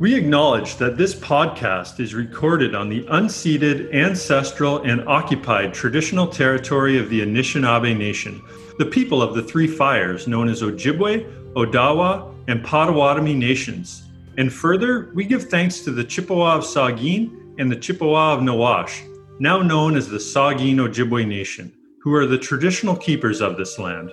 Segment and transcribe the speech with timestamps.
[0.00, 7.00] We acknowledge that this podcast is recorded on the unceded, ancestral, and occupied traditional territory
[7.00, 8.40] of the Anishinaabe Nation,
[8.78, 14.04] the people of the Three Fires known as Ojibwe, Odawa, and Potawatomi nations.
[14.36, 19.02] And further, we give thanks to the Chippewa of Saugeen and the Chippewa of Nawash,
[19.40, 24.12] now known as the Saugeen Ojibwe Nation, who are the traditional keepers of this land.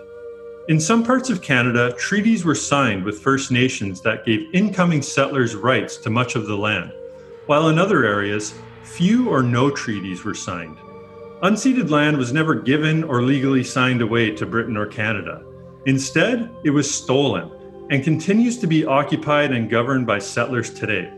[0.67, 5.53] In some parts of Canada, treaties were signed with First Nations that gave incoming settlers
[5.53, 6.91] rights to much of the land,
[7.45, 10.75] while in other areas, few or no treaties were signed.
[11.43, 15.43] Unceded land was never given or legally signed away to Britain or Canada.
[15.85, 17.51] Instead, it was stolen
[17.91, 21.13] and continues to be occupied and governed by settlers today.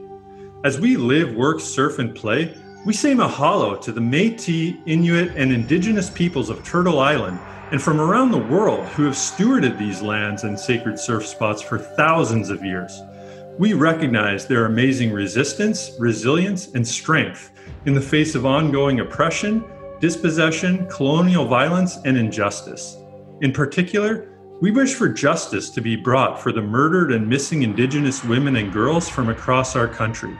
[0.66, 2.54] As we live, work, surf, and play,
[2.86, 7.40] we say mahalo to the Metis, Inuit, and Indigenous peoples of Turtle Island
[7.72, 11.78] and from around the world who have stewarded these lands and sacred surf spots for
[11.78, 13.02] thousands of years.
[13.58, 17.52] We recognize their amazing resistance, resilience, and strength
[17.86, 19.66] in the face of ongoing oppression,
[20.00, 22.98] dispossession, colonial violence, and injustice.
[23.42, 24.30] In particular,
[24.62, 28.72] we wish for justice to be brought for the murdered and missing Indigenous women and
[28.72, 30.38] girls from across our country.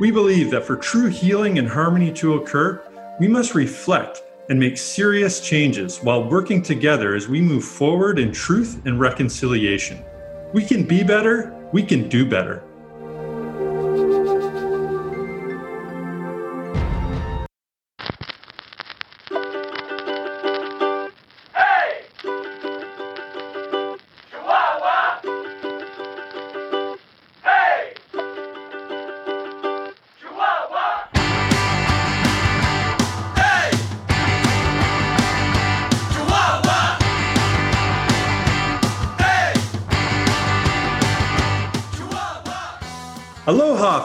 [0.00, 2.82] We believe that for true healing and harmony to occur,
[3.20, 8.32] we must reflect and make serious changes while working together as we move forward in
[8.32, 10.04] truth and reconciliation.
[10.52, 12.64] We can be better, we can do better.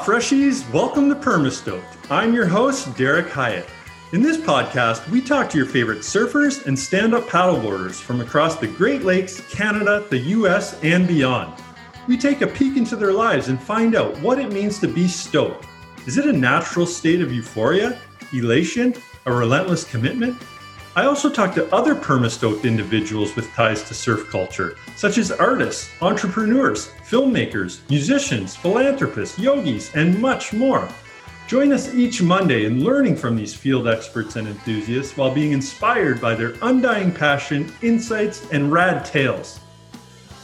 [0.10, 0.68] Freshies!
[0.74, 2.10] Welcome to Permastoked.
[2.10, 3.70] I'm your host, Derek Hyatt.
[4.12, 8.56] In this podcast, we talk to your favorite surfers and stand up paddleboarders from across
[8.56, 11.62] the Great Lakes, Canada, the US, and beyond.
[12.08, 15.08] We take a peek into their lives and find out what it means to be
[15.08, 15.68] stoked.
[16.08, 18.00] Is it a natural state of euphoria,
[18.34, 18.96] elation,
[19.28, 20.42] a relentless commitment,
[21.00, 25.90] I also talk to other permastoked individuals with ties to surf culture, such as artists,
[26.02, 30.90] entrepreneurs, filmmakers, musicians, philanthropists, yogis, and much more.
[31.48, 36.20] Join us each Monday in learning from these field experts and enthusiasts while being inspired
[36.20, 39.62] by their undying passion, insights, and rad tales.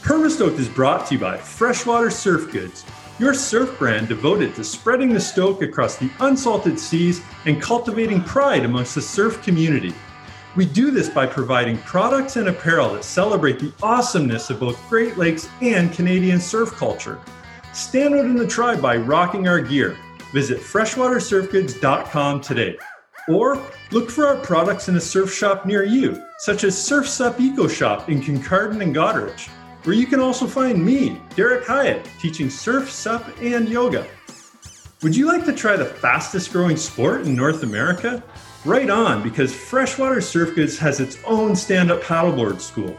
[0.00, 2.86] Permastoked is brought to you by Freshwater Surf Goods,
[3.18, 8.64] your surf brand devoted to spreading the stoke across the unsalted seas and cultivating pride
[8.64, 9.94] amongst the surf community.
[10.56, 15.18] We do this by providing products and apparel that celebrate the awesomeness of both Great
[15.18, 17.20] Lakes and Canadian surf culture.
[17.74, 19.98] Stand out in the tribe by rocking our gear.
[20.32, 22.78] Visit freshwatersurfgoods.com today.
[23.28, 27.38] Or look for our products in a surf shop near you, such as Surf Sup
[27.38, 29.48] Eco Shop in Kincardine and Goderich,
[29.84, 34.06] where you can also find me, Derek Hyatt, teaching surf, sup, and yoga.
[35.02, 38.22] Would you like to try the fastest growing sport in North America?
[38.66, 42.98] Right on, because Freshwater Surf Goods has its own stand up paddleboard school.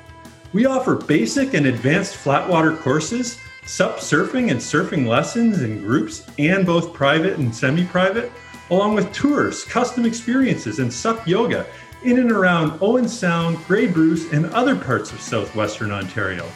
[0.53, 6.65] We offer basic and advanced flatwater courses, SUP surfing and surfing lessons in groups and
[6.65, 8.31] both private and semi private,
[8.69, 11.65] along with tours, custom experiences, and SUP yoga
[12.01, 16.49] in and around Owen Sound, Grey Bruce, and other parts of southwestern Ontario.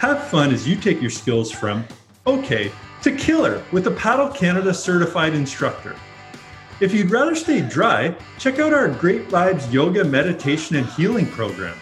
[0.00, 1.84] Have fun as you take your skills from
[2.26, 5.94] okay to killer with a Paddle Canada certified instructor.
[6.80, 11.76] If you'd rather stay dry, check out our Great Vibes Yoga, Meditation, and Healing program.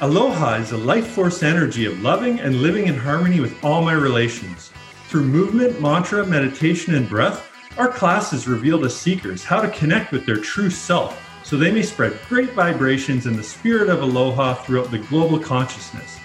[0.00, 3.92] Aloha is the life force energy of loving and living in harmony with all my
[3.92, 4.72] relations.
[5.08, 10.24] Through movement, mantra, meditation, and breath, our classes reveal to seekers how to connect with
[10.24, 14.90] their true self so they may spread great vibrations and the spirit of aloha throughout
[14.90, 16.18] the global consciousness.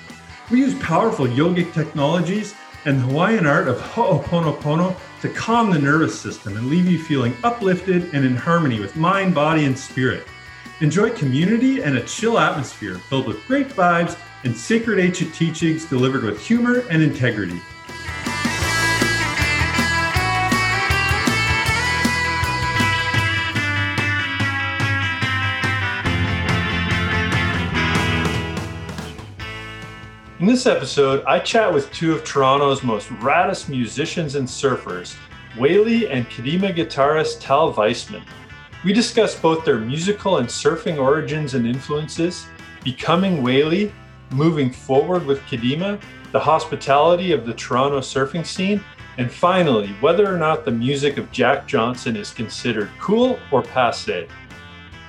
[0.50, 2.56] We use powerful yogic technologies
[2.86, 7.33] and the Hawaiian art of Ho'oponopono to calm the nervous system and leave you feeling
[7.45, 10.27] uplifted and in harmony with mind, body, and spirit.
[10.81, 16.25] Enjoy community and a chill atmosphere filled with great vibes and sacred ancient teachings delivered
[16.25, 17.61] with humor and integrity.
[30.44, 35.16] In this episode, I chat with two of Toronto's most raddest musicians and surfers,
[35.57, 38.25] Whaley and Kadima guitarist Tal Weissman.
[38.84, 42.45] We discuss both their musical and surfing origins and influences,
[42.84, 43.94] becoming Whaley,
[44.31, 45.98] moving forward with Kadima,
[46.34, 48.84] the hospitality of the Toronto surfing scene,
[49.18, 54.28] And finally, whether or not the music of Jack Johnson is considered cool or passe.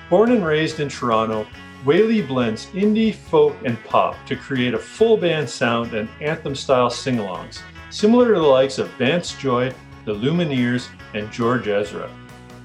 [0.09, 1.45] Born and raised in Toronto,
[1.85, 6.89] Whaley blends indie, folk, and pop to create a full band sound and anthem style
[6.89, 7.59] sing alongs,
[7.91, 9.71] similar to the likes of Vance Joy,
[10.03, 12.09] the Lumineers, and George Ezra.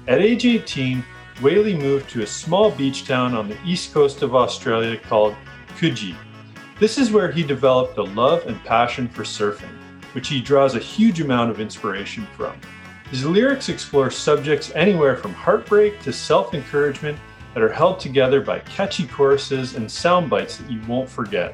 [0.07, 1.05] At age 18,
[1.39, 5.35] Whaley moved to a small beach town on the east coast of Australia called
[5.77, 6.15] Coogee.
[6.79, 9.77] This is where he developed a love and passion for surfing,
[10.13, 12.59] which he draws a huge amount of inspiration from.
[13.11, 17.19] His lyrics explore subjects anywhere from heartbreak to self encouragement
[17.53, 21.53] that are held together by catchy choruses and sound bites that you won't forget.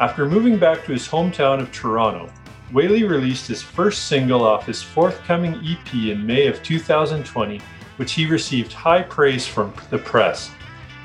[0.00, 2.32] After moving back to his hometown of Toronto,
[2.72, 7.60] Whaley released his first single off his forthcoming EP in May of 2020,
[7.96, 10.50] which he received high praise from the press.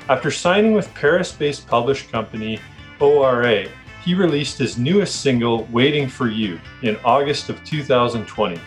[0.08, 2.60] After signing with Paris based publish company
[3.00, 3.66] ORA,
[4.04, 8.60] he released his newest single, Waiting for You, in August of 2020.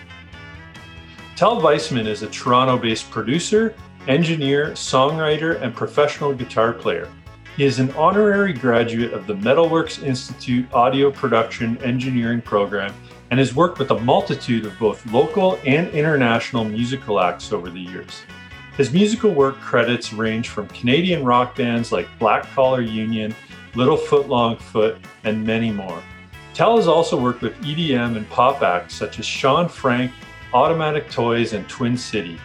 [1.36, 3.76] Tal Weissman is a Toronto based producer,
[4.08, 7.10] engineer, songwriter, and professional guitar player.
[7.56, 12.94] He is an honorary graduate of the Metalworks Institute Audio Production Engineering Program
[13.32, 17.80] and has worked with a multitude of both local and international musical acts over the
[17.80, 18.22] years.
[18.78, 23.36] His musical work credits range from Canadian rock bands like Black Collar Union,
[23.74, 26.02] Little Foot Long Foot, and many more.
[26.54, 30.12] Tal has also worked with EDM and pop acts such as Sean Frank,
[30.54, 32.40] Automatic Toys, and Twin City.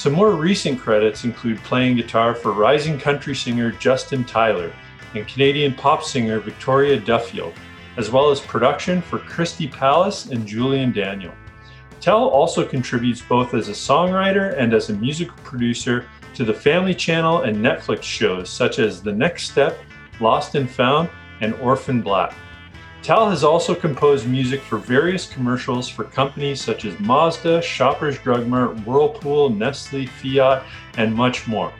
[0.00, 4.72] Some more recent credits include playing guitar for rising country singer Justin Tyler
[5.14, 7.52] and Canadian pop singer Victoria Duffield,
[7.98, 11.34] as well as production for Christy Palace and Julian Daniel.
[12.00, 16.94] Tal also contributes both as a songwriter and as a musical producer to the Family
[16.94, 19.78] Channel and Netflix shows such as The Next Step,
[20.18, 21.10] Lost and Found,
[21.42, 22.32] and Orphan Black.
[23.02, 28.46] Tal has also composed music for various commercials for companies such as Mazda, Shoppers Drug
[28.46, 30.62] Mart, Whirlpool, Nestle, Fiat,
[30.98, 31.72] and much more.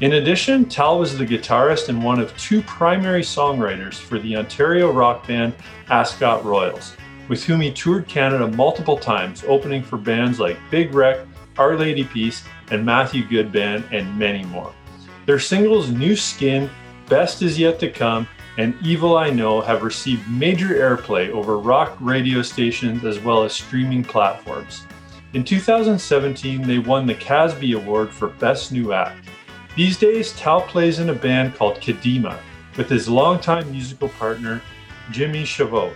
[0.00, 4.90] In addition, Tal was the guitarist and one of two primary songwriters for the Ontario
[4.90, 5.54] rock band
[5.88, 6.96] Ascot Royals,
[7.28, 11.24] with whom he toured Canada multiple times, opening for bands like Big Wreck,
[11.56, 12.42] Our Lady Peace,
[12.72, 14.74] and Matthew Good Band, and many more.
[15.26, 16.68] Their singles New Skin,
[17.08, 21.96] Best Is Yet to Come, and Evil I Know have received major airplay over rock
[22.00, 24.86] radio stations as well as streaming platforms.
[25.32, 29.28] In 2017, they won the Casby Award for Best New Act.
[29.74, 32.38] These days, Tal plays in a band called Kadima
[32.76, 34.62] with his longtime musical partner,
[35.10, 35.94] Jimmy Chavot.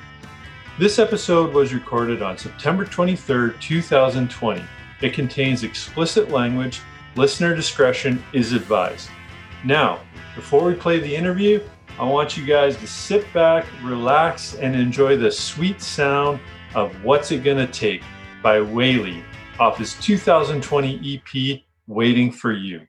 [0.79, 4.65] This episode was recorded on September 23, 2020.
[5.01, 6.81] It contains explicit language.
[7.15, 9.09] Listener discretion is advised.
[9.65, 10.01] Now,
[10.35, 11.61] before we play the interview,
[12.01, 16.39] I want you guys to sit back, relax, and enjoy the sweet sound
[16.77, 18.03] of What's It Gonna Take
[18.41, 19.25] by Whaley
[19.59, 22.88] off his 2020 EP, Waiting for You.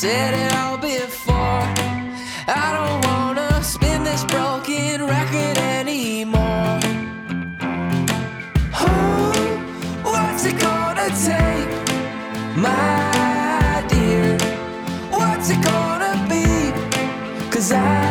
[0.00, 1.64] Said it all before.
[2.46, 6.78] I don't wanna spin this broken record anymore.
[8.78, 9.32] Oh,
[10.04, 11.70] what's it gonna take,
[12.56, 14.38] my dear?
[15.10, 16.46] What's it gonna be?
[17.50, 18.07] Cause I'm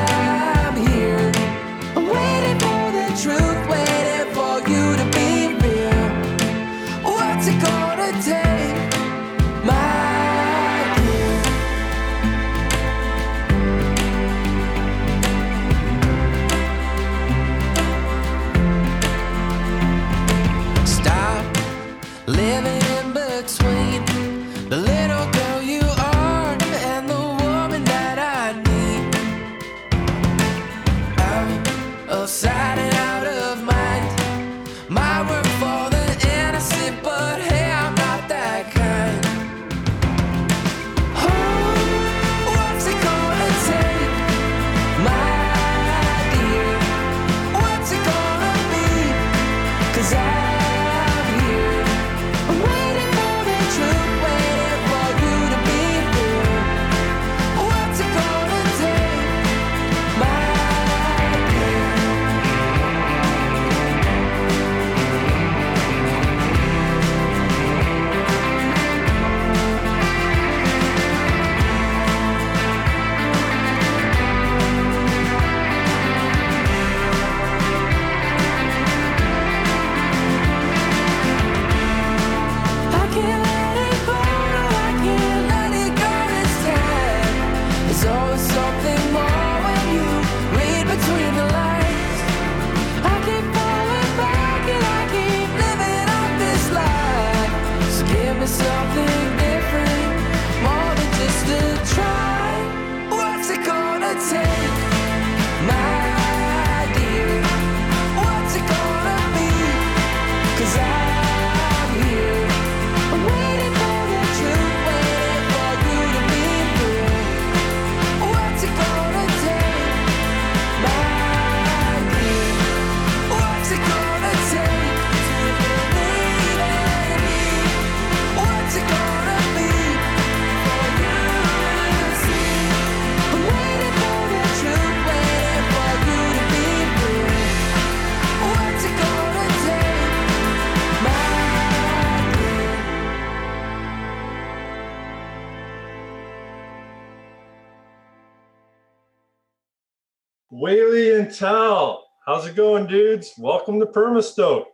[151.41, 152.03] Whaley Tal.
[152.25, 153.33] How's it going, dudes?
[153.37, 154.65] Welcome to Permastoked.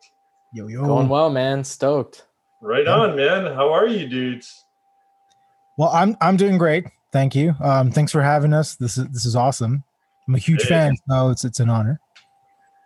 [0.54, 0.86] Yo yo.
[0.86, 1.64] Going well, man.
[1.64, 2.26] Stoked.
[2.62, 3.46] Right on, man.
[3.54, 4.64] How are you, dudes?
[5.78, 6.86] Well, I'm I'm doing great.
[7.12, 7.56] Thank you.
[7.62, 8.76] Um, thanks for having us.
[8.76, 9.84] This is this is awesome.
[10.28, 10.70] I'm a huge Hey.
[10.70, 12.00] fan, so it's it's an honor.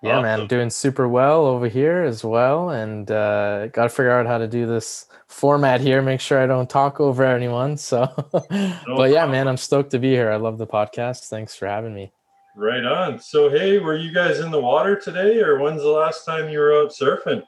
[0.02, 0.24] Yeah, Awesome.
[0.24, 0.48] man.
[0.48, 2.70] Doing super well over here as well.
[2.70, 6.02] And uh, got to figure out how to do this format here.
[6.02, 7.78] Make sure I don't talk over anyone.
[7.78, 10.32] So, but yeah, man, I'm stoked to be here.
[10.32, 11.30] I love the podcast.
[11.30, 12.12] Thanks for having me.
[12.58, 13.20] Right on.
[13.20, 16.58] So, hey, were you guys in the water today, or when's the last time you
[16.58, 17.44] were out surfing?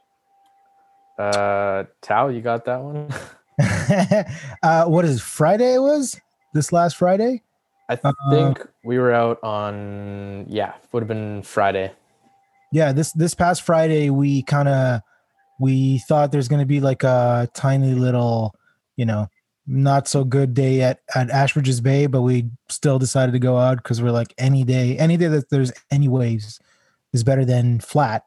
[1.17, 3.09] Uh, Tal, you got that one?
[4.63, 5.73] uh, what is Friday?
[5.73, 6.21] It was
[6.53, 7.41] this last Friday.
[7.89, 11.91] I Uh, think we were out on, yeah, would have been Friday.
[12.71, 15.01] Yeah, this this past Friday we kind of
[15.59, 18.53] we thought there's going to be like a tiny little,
[18.95, 19.27] you know,
[19.69, 23.77] not so good day at at Ashbridges Bay, but we still decided to go out
[23.77, 26.59] because we're like any day, any day that there's any waves
[27.13, 28.25] is better than flat.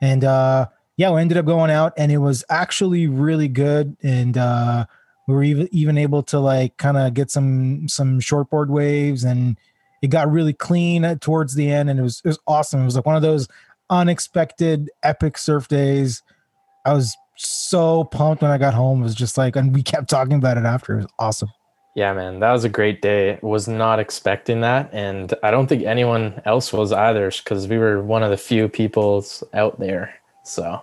[0.00, 4.38] And uh yeah, we ended up going out and it was actually really good and
[4.38, 4.86] uh
[5.26, 9.58] we were even even able to like kind of get some some shortboard waves and
[10.02, 12.82] it got really clean towards the end and it was it was awesome.
[12.82, 13.48] It was like one of those
[13.90, 16.22] unexpected epic surf days.
[16.86, 17.16] I was
[17.46, 19.00] so pumped when I got home.
[19.00, 20.94] It was just like and we kept talking about it after.
[20.94, 21.50] It was awesome.
[21.96, 23.38] Yeah, man, that was a great day.
[23.42, 28.00] Was not expecting that, and I don't think anyone else was either, because we were
[28.00, 30.14] one of the few people out there.
[30.44, 30.82] So,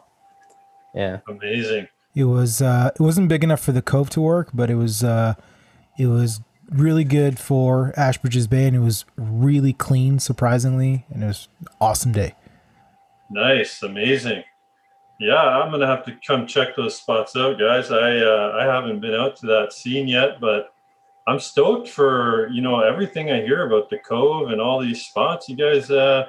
[0.94, 1.88] yeah, Amazing.
[2.14, 5.04] It was uh it wasn't big enough for the cove to work, but it was
[5.04, 5.36] uh
[5.98, 11.28] it was really good for Ashbridges Bay and it was really clean surprisingly and it
[11.28, 12.36] was an awesome day.
[13.30, 13.82] Nice.
[13.84, 14.44] Amazing.
[15.20, 17.92] Yeah, I'm gonna have to come check those spots out, guys.
[17.92, 20.74] I uh, I haven't been out to that scene yet, but
[21.28, 25.50] I'm stoked for you know everything I hear about the cove and all these spots.
[25.50, 26.28] You guys, uh,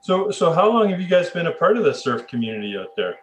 [0.00, 2.96] so so how long have you guys been a part of the surf community out
[2.96, 3.18] there?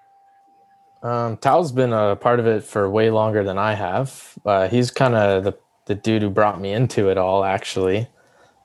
[1.05, 4.33] um, Tal's been a part of it for way longer than I have.
[4.43, 8.07] Uh, he's kind of the the dude who brought me into it all, actually.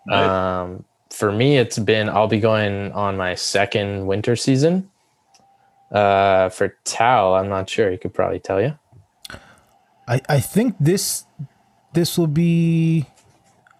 [0.06, 0.26] Nice.
[0.26, 4.90] Um, for me, it's been I'll be going on my second winter season.
[5.90, 7.90] Uh, for Tal, I'm not sure.
[7.90, 8.78] He could probably tell you.
[10.10, 11.24] I I think this
[11.94, 13.06] this will be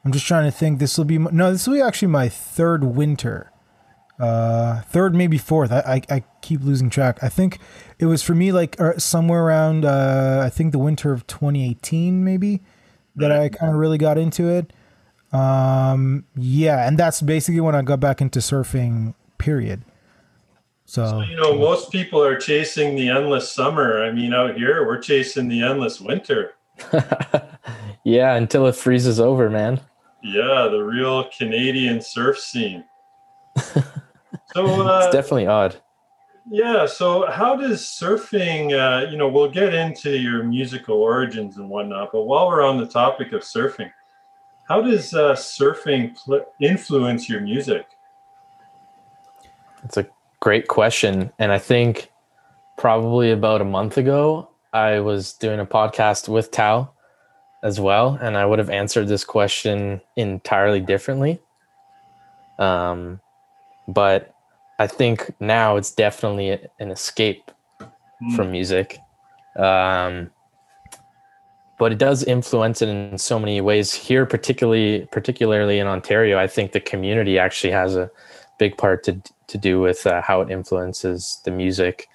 [0.05, 2.85] I'm just trying to think this will be no this will be actually my third
[2.85, 3.51] winter.
[4.19, 5.73] Uh third maybe fourth.
[5.73, 7.19] I I, I keep losing track.
[7.23, 7.59] I think
[7.99, 12.25] it was for me like uh, somewhere around uh I think the winter of 2018
[12.25, 12.63] maybe
[13.17, 14.73] that I kind of really got into it.
[15.33, 19.83] Um yeah, and that's basically when I got back into surfing period.
[20.91, 24.03] So, you know, most people are chasing the endless summer.
[24.03, 26.55] I mean, out here we're chasing the endless winter.
[28.03, 29.81] yeah, until it freezes over, man.
[30.21, 32.83] Yeah, the real Canadian surf scene.
[33.57, 33.85] so
[34.89, 35.81] uh, It's definitely odd.
[36.51, 36.87] Yeah.
[36.87, 42.11] So, how does surfing, uh, you know, we'll get into your musical origins and whatnot,
[42.11, 43.93] but while we're on the topic of surfing,
[44.65, 47.87] how does uh, surfing pl- influence your music?
[49.85, 50.09] It's a
[50.41, 51.33] great question.
[51.39, 52.11] And I think
[52.77, 56.95] probably about a month ago, I was doing a podcast with Tal
[57.63, 58.19] as well.
[58.21, 61.41] And I would have answered this question entirely differently.
[62.59, 63.21] Um,
[63.87, 64.35] but
[64.79, 67.51] I think now it's definitely an escape
[68.21, 68.37] Hmm.
[68.37, 68.99] from music.
[69.57, 70.31] Um,
[71.79, 76.39] but it does influence it in so many ways here, particularly particularly in Ontario.
[76.39, 78.11] I think the community actually has a
[78.59, 79.21] big part to
[79.51, 82.09] to do with uh, how it influences the music,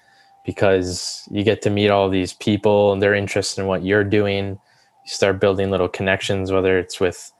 [0.44, 4.58] because you get to meet all these people and they're interested in what you're doing.
[5.04, 7.32] You start building little connections, whether it's with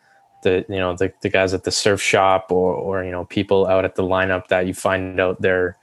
[0.42, 3.66] the you know the, the guys at the surf shop or or you know people
[3.66, 5.76] out at the lineup that you find out they're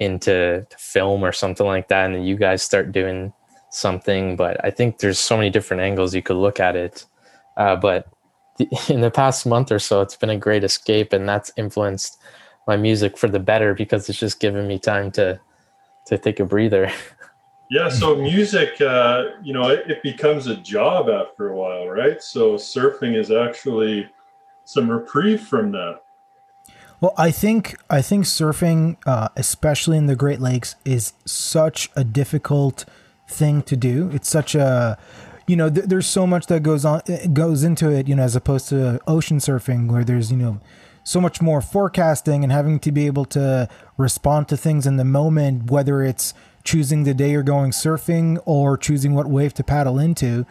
[0.00, 2.06] into film or something like that.
[2.06, 3.32] And then you guys start doing
[3.70, 4.36] something.
[4.36, 7.06] But i think there's so many different angles you could look at it.
[7.56, 8.08] Uh, but
[8.58, 12.18] the, in the past month or so it's been a great escape and that's influenced
[12.66, 15.38] my music for the better because it's just given me time to
[16.06, 16.90] to take a breather
[17.70, 17.88] Yeah.
[17.88, 22.22] So, music, uh, you know, it, it becomes a job after a while, right?
[22.22, 24.08] So, surfing is actually
[24.64, 26.00] some reprieve from that.
[27.00, 32.04] Well, I think I think surfing, uh, especially in the Great Lakes, is such a
[32.04, 32.84] difficult
[33.26, 34.10] thing to do.
[34.12, 34.96] It's such a,
[35.46, 37.02] you know, th- there's so much that goes on
[37.32, 40.60] goes into it, you know, as opposed to ocean surfing where there's you know
[41.04, 45.04] so much more forecasting and having to be able to respond to things in the
[45.04, 46.34] moment, whether it's
[46.64, 50.46] choosing the day you're going surfing or choosing what wave to paddle into.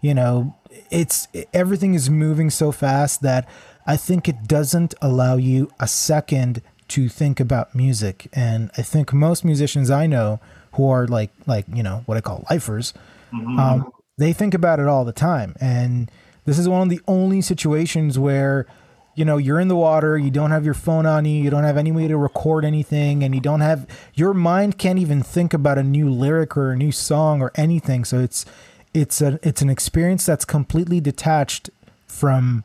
[0.00, 0.56] You know,
[0.90, 3.48] it's everything is moving so fast that
[3.86, 8.28] I think it doesn't allow you a second to think about music.
[8.32, 10.40] And I think most musicians I know
[10.72, 12.94] who are like like you know what I call lifers,
[13.32, 15.56] um, they think about it all the time.
[15.60, 16.10] And
[16.44, 18.66] this is one of the only situations where
[19.16, 21.64] you know you're in the water, you don't have your phone on you, you don't
[21.64, 25.52] have any way to record anything, and you don't have your mind can't even think
[25.52, 28.04] about a new lyric or a new song or anything.
[28.04, 28.46] So it's
[28.94, 31.70] it's a it's an experience that's completely detached
[32.06, 32.64] from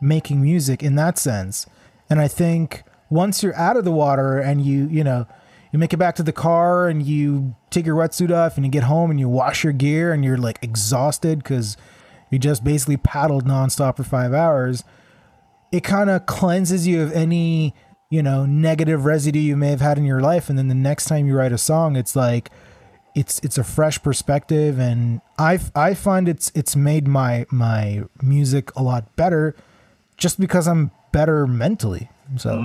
[0.00, 1.66] making music in that sense.
[2.08, 5.26] And I think once you're out of the water and you, you know,
[5.72, 8.72] you make it back to the car and you take your wetsuit off and you
[8.72, 11.76] get home and you wash your gear and you're like exhausted because
[12.30, 14.82] you just basically paddled nonstop for five hours.
[15.72, 17.74] It kind of cleanses you of any,
[18.10, 20.48] you know, negative residue you may have had in your life.
[20.48, 22.50] And then the next time you write a song, it's like,
[23.14, 28.74] it's it's a fresh perspective and I I find it's it's made my my music
[28.76, 29.56] a lot better
[30.16, 32.08] just because I'm better mentally.
[32.36, 32.64] So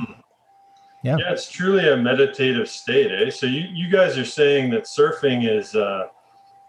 [1.04, 1.18] yeah.
[1.20, 3.30] Yeah, it's truly a meditative state, eh?
[3.30, 6.08] So you, you guys are saying that surfing is uh,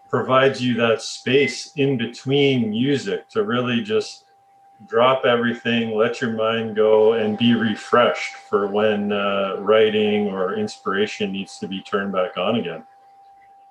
[0.09, 4.25] provides you that space in between music to really just
[4.85, 11.31] drop everything, let your mind go, and be refreshed for when uh, writing or inspiration
[11.31, 12.83] needs to be turned back on again.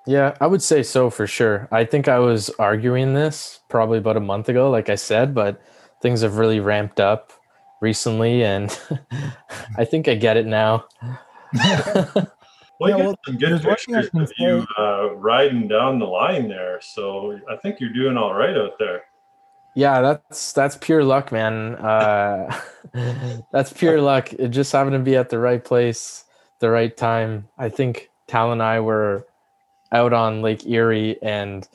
[0.05, 1.67] Yeah, I would say so for sure.
[1.71, 5.61] I think I was arguing this probably about a month ago, like I said, but
[6.01, 7.33] things have really ramped up
[7.81, 8.77] recently, and
[9.77, 10.85] I think I get it now.
[12.79, 15.15] Well, Yeah, you well, got some good there's one thing I pictures of you uh,
[15.15, 16.79] riding down the line there.
[16.81, 19.03] So I think you're doing all right out there.
[19.77, 21.75] Yeah, that's that's pure luck, man.
[21.75, 22.59] Uh,
[23.51, 24.33] that's pure luck.
[24.33, 26.23] It just happened to be at the right place,
[26.57, 27.47] the right time.
[27.59, 29.27] I think Tal and I were
[29.91, 31.69] out on Lake Erie, and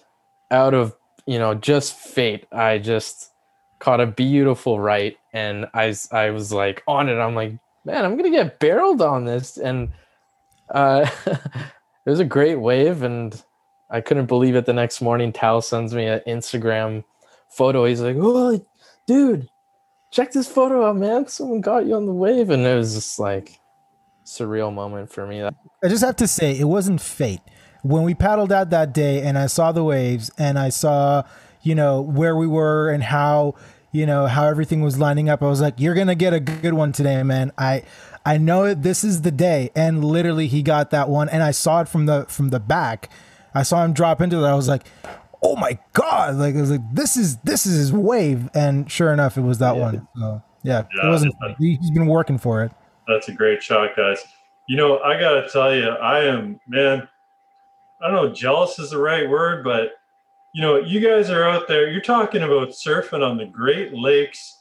[0.51, 3.31] out of you know just fate, I just
[3.79, 7.21] caught a beautiful right, and i i was like on it.
[7.21, 7.53] I'm like,
[7.85, 9.93] man, I'm gonna get barreled on this, and
[10.75, 11.41] uh, it
[12.05, 13.41] was a great wave, and
[13.91, 14.67] I couldn't believe it.
[14.67, 17.05] The next morning, Tal sends me an Instagram
[17.55, 17.85] photo.
[17.85, 18.65] He's like, "Oh,
[19.07, 19.49] dude,
[20.11, 21.29] check this photo out, man!
[21.29, 23.61] Someone got you on the wave," and it was just like
[24.25, 25.43] surreal moment for me.
[25.43, 27.41] I just have to say, it wasn't fate.
[27.83, 31.25] When we paddled out that day and I saw the waves and I saw,
[31.63, 33.55] you know, where we were and how,
[33.91, 36.75] you know, how everything was lining up, I was like, you're to get a good
[36.75, 37.53] one today, man.
[37.59, 37.83] I,
[38.25, 39.71] I know it, this is the day.
[39.75, 41.29] And literally he got that one.
[41.29, 43.11] And I saw it from the, from the back.
[43.55, 44.49] I saw him drop into it.
[44.49, 44.87] I was like,
[45.43, 46.37] oh my God.
[46.37, 48.49] Like, I was like, this is, this is his wave.
[48.55, 50.07] And sure enough, it was that one.
[50.17, 52.73] So yeah, Yeah, it wasn't, he's been working for it.
[53.09, 54.23] That's a great shot, guys.
[54.69, 57.09] You know, I got to tell you, I am, man,
[58.01, 59.95] I don't know, jealous is the right word, but,
[60.55, 64.59] you know, you guys are out there, you're talking about surfing on the Great Lakes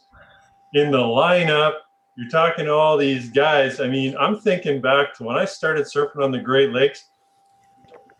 [0.74, 1.74] in the lineup.
[2.16, 3.80] You're talking to all these guys.
[3.80, 7.06] I mean, I'm thinking back to when I started surfing on the Great Lakes.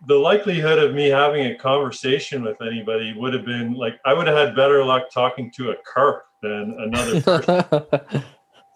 [0.08, 4.28] The likelihood of me having a conversation with anybody would have been like I would
[4.28, 7.22] have had better luck talking to a carp than another
[8.02, 8.24] person.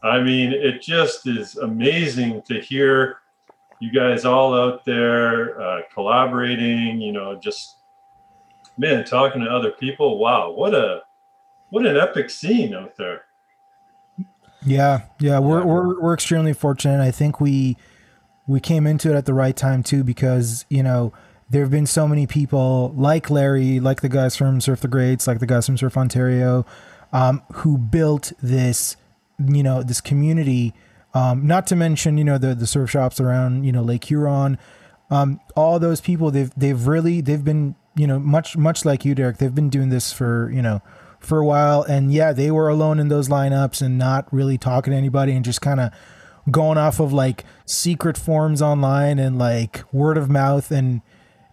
[0.03, 3.17] I mean, it just is amazing to hear
[3.79, 7.01] you guys all out there uh, collaborating.
[7.01, 7.77] You know, just
[8.77, 10.19] man, talking to other people.
[10.19, 11.01] Wow, what a
[11.69, 13.23] what an epic scene out there.
[14.65, 17.01] Yeah, yeah, we're we're we're extremely fortunate.
[17.01, 17.77] I think we
[18.47, 21.13] we came into it at the right time too because you know
[21.49, 25.27] there have been so many people like Larry, like the guys from Surf the Greats,
[25.27, 26.65] like the guys from Surf Ontario,
[27.13, 28.97] um, who built this
[29.39, 30.73] you know this community.
[31.13, 34.57] Um, not to mention you know the the surf shops around you know Lake Huron.
[35.09, 39.15] Um, all those people they've they've really they've been you know much much like you
[39.15, 40.81] Derek they've been doing this for you know
[41.19, 44.91] for a while and yeah they were alone in those lineups and not really talking
[44.91, 45.91] to anybody and just kind of
[46.51, 51.01] going off of like secret forums online and like word of mouth and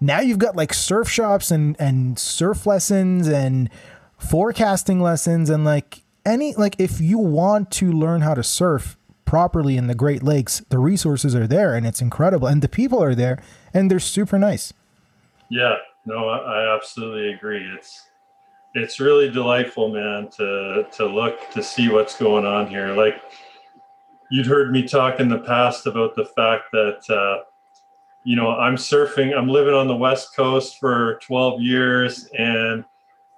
[0.01, 3.71] now you've got like surf shops and and surf lessons and
[4.19, 9.77] forecasting lessons and like any like if you want to learn how to surf properly
[9.79, 13.15] in the Great Lakes the resources are there and it's incredible and the people are
[13.15, 14.73] there and they're super nice
[15.53, 15.77] Yeah,
[16.07, 17.63] no, I absolutely agree.
[17.77, 18.09] It's
[18.75, 22.89] it's really delightful, man, to to look to see what's going on here.
[22.89, 23.21] Like
[24.33, 27.45] you'd heard me talk in the past about the fact that uh,
[28.25, 29.37] you know I'm surfing.
[29.37, 32.83] I'm living on the west coast for 12 years, and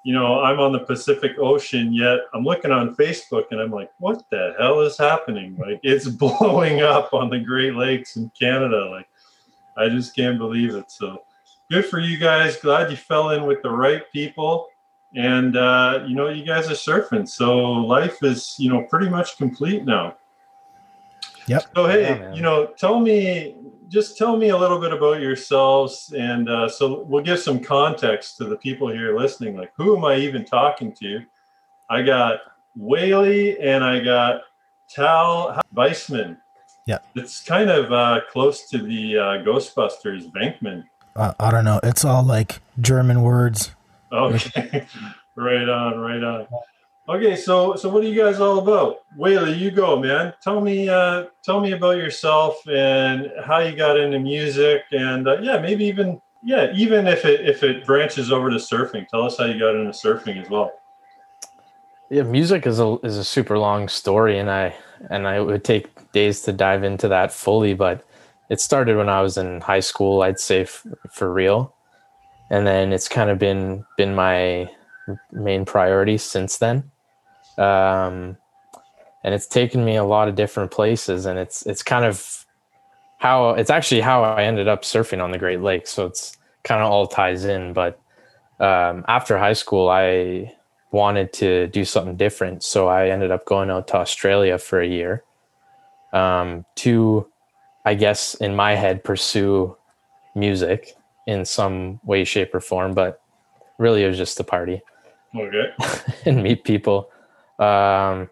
[0.04, 1.92] you know I'm on the Pacific Ocean.
[1.92, 5.56] Yet I'm looking on Facebook, and I'm like, what the hell is happening?
[5.56, 8.88] Like it's blowing up on the Great Lakes in Canada.
[8.88, 9.08] Like
[9.76, 10.92] I just can't believe it.
[10.92, 11.24] So
[11.72, 12.56] good for you guys.
[12.56, 14.68] Glad you fell in with the right people.
[15.16, 19.36] and uh, you know, you guys are surfing, so life is you know pretty much
[19.38, 20.14] complete now.
[21.46, 21.64] Yep.
[21.74, 23.56] So hey, Yeah, you know, tell me,
[23.88, 28.36] just tell me a little bit about yourselves, and uh, so we'll give some context
[28.38, 29.56] to the people here listening.
[29.56, 31.20] Like, who am I even talking to?
[31.90, 32.40] I got
[32.76, 34.42] Whaley and I got
[34.88, 36.38] Tal Weissman.
[36.86, 36.98] Yeah.
[37.14, 40.84] It's kind of uh, close to the uh, Ghostbusters Venkman.
[41.16, 41.80] Uh, I don't know.
[41.82, 43.70] It's all like German words.
[44.12, 44.86] Okay,
[45.36, 46.46] right on, right on.
[47.06, 49.00] Okay, so so what are you guys all about?
[49.14, 50.32] Whaley, you go, man.
[50.40, 55.38] Tell me, uh, tell me about yourself and how you got into music, and uh,
[55.42, 59.36] yeah, maybe even yeah, even if it if it branches over to surfing, tell us
[59.36, 60.72] how you got into surfing as well.
[62.08, 64.74] Yeah, music is a is a super long story, and I
[65.10, 67.74] and I would take days to dive into that fully.
[67.74, 68.02] But
[68.48, 71.74] it started when I was in high school, I'd say f- for real,
[72.50, 74.70] and then it's kind of been been my
[75.32, 76.90] main priority since then.
[77.58, 78.36] Um,
[79.22, 82.44] and it's taken me a lot of different places, and it's it's kind of
[83.18, 85.90] how it's actually how I ended up surfing on the Great Lakes.
[85.90, 87.72] So it's kind of all ties in.
[87.72, 87.98] But
[88.60, 90.54] um, after high school, I
[90.90, 92.62] wanted to do something different.
[92.62, 95.24] So I ended up going out to Australia for a year
[96.12, 97.26] um, to,
[97.84, 99.76] I guess, in my head, pursue
[100.34, 100.94] music
[101.26, 102.92] in some way, shape, or form.
[102.92, 103.20] But
[103.78, 104.82] really, it was just a party
[105.34, 105.74] Okay.
[106.26, 107.10] and meet people.
[107.58, 108.30] Um,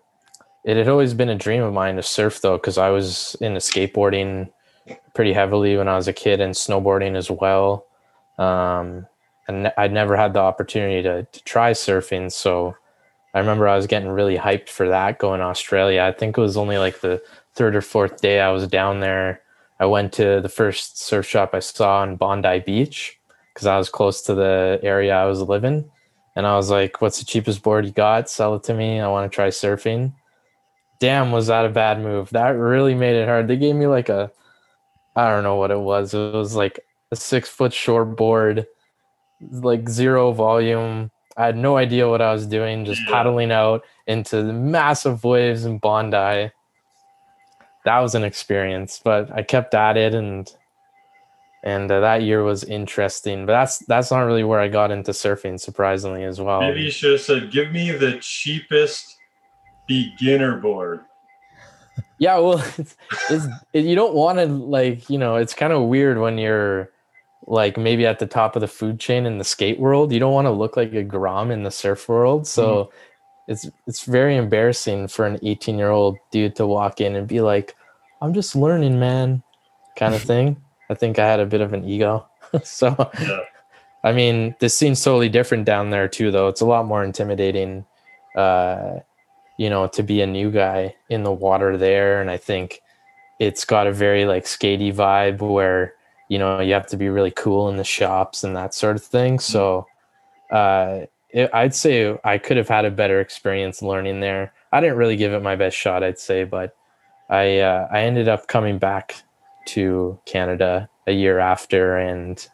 [0.64, 3.60] it had always been a dream of mine to surf, though, because I was into
[3.60, 4.50] skateboarding
[5.14, 7.86] pretty heavily when I was a kid and snowboarding as well.
[8.38, 9.06] Um,
[9.48, 12.30] and I'd never had the opportunity to, to try surfing.
[12.30, 12.76] So
[13.34, 16.02] I remember I was getting really hyped for that going to Australia.
[16.02, 17.22] I think it was only like the
[17.54, 19.42] third or fourth day I was down there.
[19.80, 23.18] I went to the first surf shop I saw on Bondi Beach
[23.52, 25.90] because I was close to the area I was living.
[26.34, 28.30] And I was like, what's the cheapest board you got?
[28.30, 29.00] Sell it to me.
[29.00, 30.12] I want to try surfing.
[30.98, 32.30] Damn, was that a bad move?
[32.30, 33.48] That really made it hard.
[33.48, 34.30] They gave me like a,
[35.14, 36.14] I don't know what it was.
[36.14, 38.66] It was like a six foot short board,
[39.50, 41.10] like zero volume.
[41.36, 45.64] I had no idea what I was doing, just paddling out into the massive waves
[45.64, 46.50] in Bondi.
[47.84, 50.50] That was an experience, but I kept at it and
[51.62, 53.46] and uh, that year was interesting.
[53.46, 56.60] But that's that's not really where I got into surfing, surprisingly as well.
[56.60, 59.16] Maybe you should have said, "Give me the cheapest
[59.86, 61.00] beginner board."
[62.18, 62.96] Yeah, well, it's,
[63.30, 66.90] it's it, you don't want to like you know it's kind of weird when you're
[67.46, 70.12] like maybe at the top of the food chain in the skate world.
[70.12, 72.90] You don't want to look like a grom in the surf world, so
[73.48, 77.40] it's it's very embarrassing for an 18 year old dude to walk in and be
[77.40, 77.74] like,
[78.20, 79.42] "I'm just learning, man,"
[79.96, 80.56] kind of thing.
[80.92, 82.26] I think I had a bit of an ego,
[82.62, 83.40] so Yeah.
[84.04, 86.48] I mean, this scene's totally different down there too, though.
[86.48, 87.84] It's a lot more intimidating,
[88.36, 89.00] uh,
[89.58, 92.20] you know, to be a new guy in the water there.
[92.20, 92.82] And I think
[93.38, 95.94] it's got a very like skatey vibe where,
[96.28, 99.04] you know, you have to be really cool in the shops and that sort of
[99.04, 99.38] thing.
[99.38, 99.86] So,
[100.50, 104.52] uh, it, I'd say I could have had a better experience learning there.
[104.72, 106.76] I didn't really give it my best shot, I'd say, but
[107.30, 109.22] I uh, I ended up coming back
[109.66, 112.48] to Canada a year after and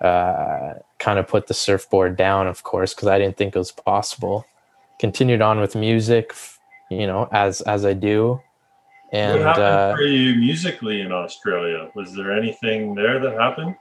[0.00, 3.72] uh, kind of put the surfboard down, of course, because I didn't think it was
[3.72, 4.44] possible.
[4.98, 6.34] Continued on with music,
[6.90, 8.40] you know, as as I do,
[9.12, 11.90] and what happened uh, for you musically in Australia?
[11.94, 13.76] Was there anything there that happened?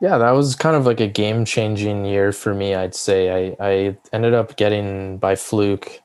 [0.00, 2.74] yeah, that was kind of like a game changing year for me.
[2.74, 6.02] I'd say I I ended up getting by fluke,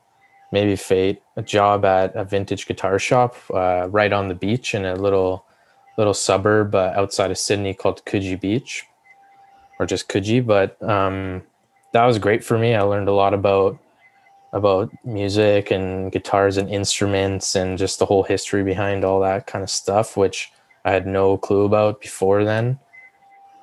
[0.52, 4.86] maybe fate, a job at a vintage guitar shop uh, right on the beach in
[4.86, 5.46] a little
[6.02, 8.88] little suburb uh, outside of Sydney called Coogee Beach,
[9.80, 10.44] or just Coogee.
[10.44, 11.44] But um,
[11.94, 12.74] that was great for me.
[12.74, 13.78] I learned a lot about
[14.54, 19.64] about music and guitars and instruments and just the whole history behind all that kind
[19.64, 20.52] of stuff, which
[20.84, 22.80] I had no clue about before then.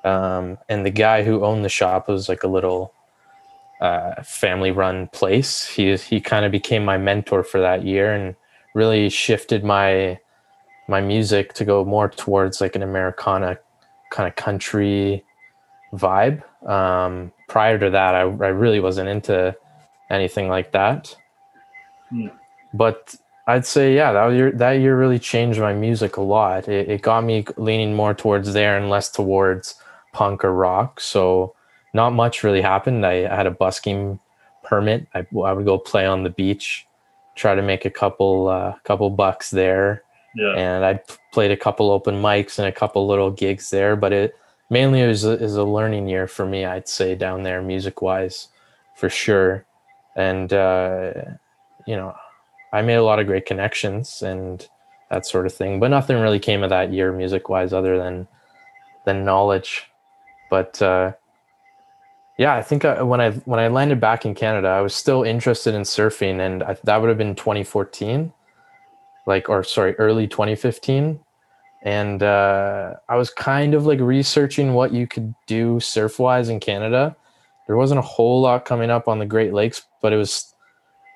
[0.03, 2.93] Um, and the guy who owned the shop was like a little
[3.81, 5.67] uh, family run place.
[5.67, 8.35] He he kind of became my mentor for that year and
[8.73, 10.19] really shifted my
[10.89, 13.59] my music to go more towards like an Americana
[14.11, 15.23] kind of country
[15.93, 16.43] vibe.
[16.67, 19.55] Um, prior to that, I, I really wasn't into
[20.09, 21.15] anything like that.
[22.09, 22.27] Hmm.
[22.73, 26.67] But I'd say, yeah, that year, that year really changed my music a lot.
[26.67, 29.75] It, it got me leaning more towards there and less towards
[30.11, 30.99] punk or rock.
[30.99, 31.55] So
[31.93, 33.05] not much really happened.
[33.05, 34.19] I, I had a busking
[34.63, 35.07] permit.
[35.13, 36.87] I, I would go play on the beach,
[37.35, 40.03] try to make a couple uh, couple bucks there
[40.35, 40.53] Yeah.
[40.53, 41.01] and I
[41.33, 43.95] played a couple open mics and a couple little gigs there.
[43.95, 44.35] But it
[44.69, 48.49] mainly was a, is a learning year for me, I'd say down there, music wise,
[48.95, 49.65] for sure.
[50.15, 51.13] and uh,
[51.87, 52.13] you know,
[52.71, 54.67] I made a lot of great connections and
[55.09, 55.79] that sort of thing.
[55.79, 58.27] But nothing really came of that year music wise, other than
[59.05, 59.89] than knowledge.
[60.49, 61.13] But uh,
[62.37, 65.23] yeah, I think I, when I when I landed back in Canada, I was still
[65.23, 68.31] interested in surfing, and I, that would have been 2014,
[69.29, 71.19] like or sorry, early 2015,
[71.83, 76.59] and uh, I was kind of like researching what you could do surf wise in
[76.59, 77.15] Canada.
[77.67, 80.53] There wasn't a whole lot coming up on the Great Lakes, but it was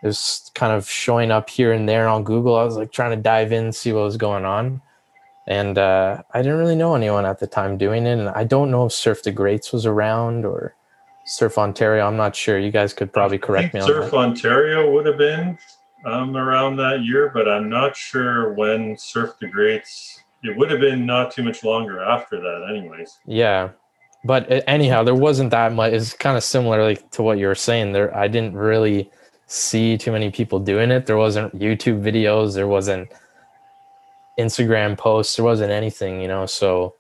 [0.04, 2.56] it was kind of showing up here and there on Google.
[2.56, 4.80] I was like trying to dive in, see what was going on,
[5.48, 8.70] and uh, I didn't really know anyone at the time doing it, and I don't
[8.70, 10.76] know if Surf the Greats was around or
[11.26, 12.06] Surf Ontario.
[12.06, 12.60] I'm not sure.
[12.60, 14.04] You guys could probably correct me on that.
[14.04, 14.14] Surf.
[14.14, 15.58] Ontario would have been
[16.06, 20.20] um, around that year, but I'm not sure when Surf the Greats.
[20.44, 23.20] It would have been not too much longer after that, anyways.
[23.26, 23.70] Yeah,
[24.26, 25.94] but anyhow, there wasn't that much.
[25.94, 27.94] It's kind of similar like to what you were saying.
[27.94, 29.10] There, I didn't really
[29.48, 31.06] see too many people doing it.
[31.06, 32.56] There wasn't YouTube videos.
[32.56, 33.10] There wasn't
[34.40, 35.36] Instagram posts.
[35.36, 36.46] There wasn't anything, you know.
[36.46, 36.96] So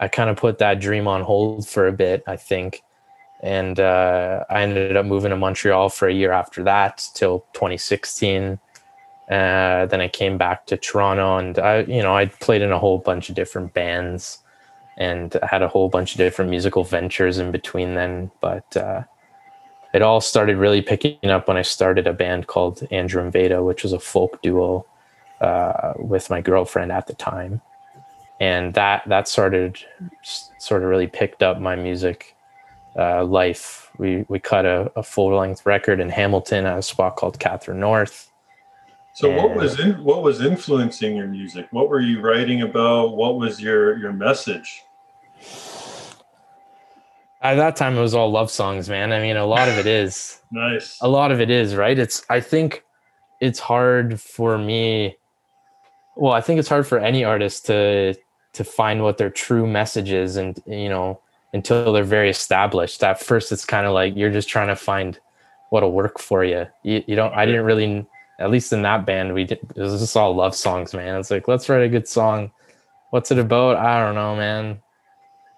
[0.00, 2.22] I kind of put that dream on hold for a bit.
[2.26, 2.82] I think
[3.42, 8.58] and uh, I ended up moving to Montreal for a year after that till 2016.
[9.28, 12.78] Uh, then I came back to Toronto, and I, you know, I played in a
[12.78, 14.38] whole bunch of different bands,
[14.96, 18.30] and had a whole bunch of different musical ventures in between then.
[18.40, 19.02] But uh,
[19.92, 23.62] it all started really picking up when I started a band called Andrew and Veda,
[23.62, 24.86] which was a folk duo
[25.40, 27.60] uh, with my girlfriend at the time,
[28.38, 29.78] and that that started
[30.58, 32.31] sort of really picked up my music
[32.96, 33.90] uh, life.
[33.98, 37.80] We we cut a, a full length record in Hamilton at a spot called Catherine
[37.80, 38.30] North.
[39.14, 41.68] So what was in, what was influencing your music?
[41.70, 43.16] What were you writing about?
[43.16, 44.82] What was your your message?
[47.42, 49.12] At that time, it was all love songs, man.
[49.12, 50.38] I mean, a lot of it is.
[50.54, 50.98] Nice.
[51.00, 52.84] a lot of it is right it's i think
[53.40, 55.16] it's hard for me
[56.14, 58.14] well i think it's hard for any artist to
[58.52, 61.21] to find what their true message is and you know
[61.52, 63.02] until they're very established.
[63.04, 65.18] At first it's kind of like you're just trying to find
[65.72, 68.06] what'll work for you you, you don't i didn't really
[68.38, 71.18] at least in that band we did it was just all love songs man.
[71.18, 72.50] It's like let's write a good song.
[73.10, 73.76] What's it about?
[73.76, 74.82] I don't know man.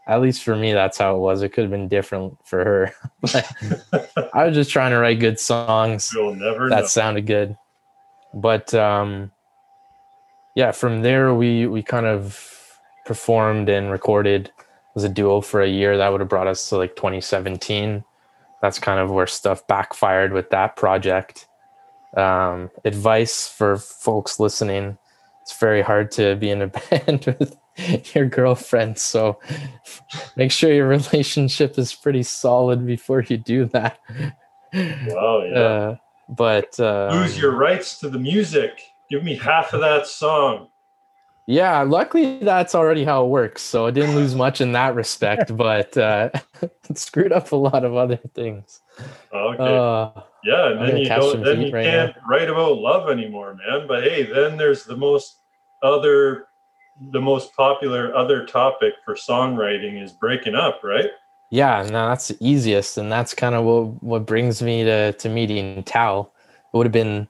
[0.07, 1.43] At least for me that's how it was.
[1.43, 2.95] It could have been different for her.
[4.35, 6.87] I was just trying to write good songs You'll never that know.
[6.87, 7.57] sounded good.
[8.35, 9.33] But um
[10.55, 14.53] yeah, from there we we kind of performed and recorded
[14.97, 15.97] as a duo for a year.
[15.97, 18.05] That would have brought us to like 2017.
[18.63, 21.47] That's kind of where stuff backfired with that project.
[22.17, 24.99] Um, advice for folks listening:
[25.43, 27.57] It's very hard to be in a band with
[28.15, 29.39] your girlfriend, so
[30.37, 33.99] make sure your relationship is pretty solid before you do that.
[34.73, 35.59] Wow, yeah.
[35.59, 35.97] Uh,
[36.29, 38.81] but uh, Lose your rights to the music.
[39.11, 40.69] Give me half of that song.
[41.47, 43.63] Yeah, luckily that's already how it works.
[43.63, 46.31] So I didn't lose much in that respect, but uh,
[46.63, 48.81] it screwed up a lot of other things.
[49.33, 49.63] Okay.
[49.63, 53.87] Uh, yeah, and then you don't then you right can't write about love anymore, man.
[53.87, 55.39] But hey, then there's the most
[55.83, 56.47] other
[57.13, 61.11] the most popular other topic for songwriting is breaking up, right?
[61.55, 65.29] yeah, no, that's the easiest, and that's kind of what what brings me to to
[65.29, 66.33] meeting Tal.
[66.73, 67.29] It would have been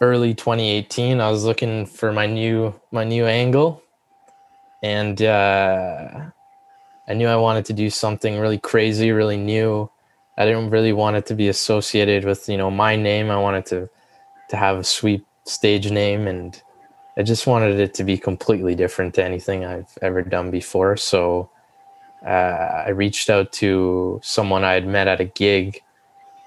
[0.00, 1.20] early 2018.
[1.20, 3.82] I was looking for my new my new angle,
[4.82, 6.30] and uh,
[7.08, 9.90] I knew I wanted to do something really crazy, really new.
[10.36, 13.30] I didn't really want it to be associated with you know my name.
[13.30, 13.88] I wanted to
[14.50, 16.60] to have a sweet stage name, and
[17.16, 20.96] I just wanted it to be completely different to anything I've ever done before.
[20.96, 21.50] So
[22.26, 25.82] uh, I reached out to someone I had met at a gig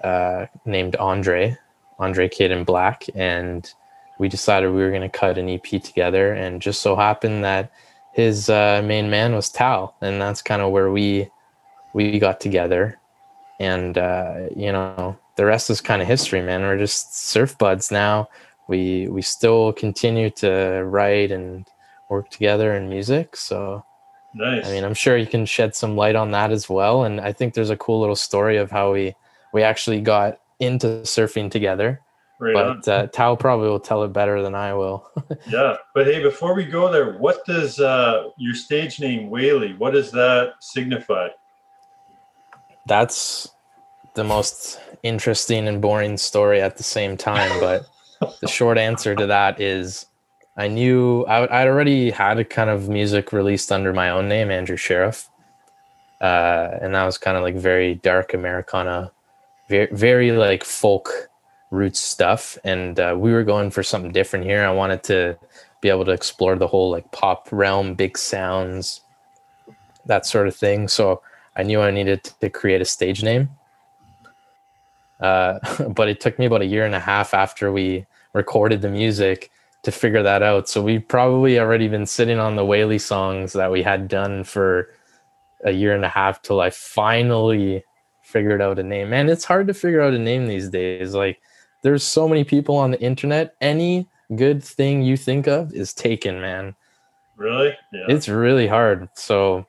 [0.02, 1.56] uh, named Andre,
[1.98, 3.72] Andre Kid in Black, and
[4.18, 6.32] we decided we were going to cut an EP together.
[6.32, 7.72] And just so happened that
[8.12, 11.30] his uh, main man was Tal, and that's kind of where we
[11.94, 12.98] we got together.
[13.60, 16.62] And uh, you know, the rest is kind of history, man.
[16.62, 18.28] We're just surf buds now.
[18.68, 21.66] We we still continue to write and
[22.10, 23.36] work together in music.
[23.36, 23.84] So
[24.34, 24.66] Nice.
[24.66, 27.04] I mean, I'm sure you can shed some light on that as well.
[27.04, 29.14] And I think there's a cool little story of how we
[29.52, 32.00] we actually got into surfing together.
[32.40, 32.54] right.
[32.54, 35.10] But uh, Tal probably will tell it better than I will.
[35.46, 39.74] Yeah, but hey, before we go there, what does uh, your stage name Whaley?
[39.74, 41.28] What does that signify?
[42.86, 43.48] That's
[44.14, 47.60] the most interesting and boring story at the same time.
[47.60, 47.86] But
[48.40, 50.06] the short answer to that is
[50.56, 54.50] I knew I, I'd already had a kind of music released under my own name,
[54.50, 55.28] Andrew Sheriff.
[56.20, 59.12] Uh, and that was kind of like very dark Americana
[59.68, 61.30] very very like folk
[61.70, 64.64] roots stuff, and uh, we were going for something different here.
[64.64, 65.38] I wanted to
[65.80, 69.02] be able to explore the whole like pop realm, big sounds,
[70.06, 70.88] that sort of thing.
[70.88, 71.22] So
[71.56, 73.50] I knew I needed to create a stage name.
[75.20, 78.88] Uh, but it took me about a year and a half after we recorded the
[78.88, 79.50] music
[79.82, 80.68] to figure that out.
[80.68, 84.88] So we probably already been sitting on the Whaley songs that we had done for
[85.64, 87.84] a year and a half till I finally
[88.28, 89.08] figured out a name.
[89.10, 91.14] Man, it's hard to figure out a name these days.
[91.14, 91.40] Like
[91.82, 93.54] there's so many people on the internet.
[93.60, 96.74] Any good thing you think of is taken, man.
[97.36, 97.74] Really?
[97.92, 98.04] Yeah.
[98.08, 99.08] It's really hard.
[99.14, 99.66] So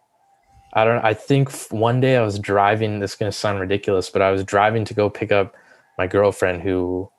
[0.73, 4.09] I don't I think one day I was driving this is going to sound ridiculous,
[4.09, 5.55] but I was driving to go pick up
[5.97, 7.09] my girlfriend who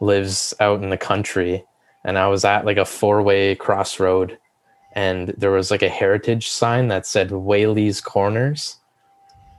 [0.00, 1.64] lives out in the country
[2.04, 4.38] and I was at like a four-way crossroad
[4.92, 8.78] and there was like a heritage sign that said Whaley's Corners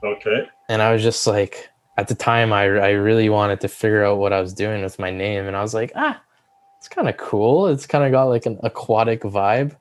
[0.04, 0.48] okay.
[0.70, 4.18] And I was just like at the time I I really wanted to figure out
[4.18, 5.46] what I was doing with my name.
[5.46, 6.22] And I was like ah
[6.78, 7.68] it's kind of cool.
[7.68, 9.76] It's kind of got like an aquatic vibe.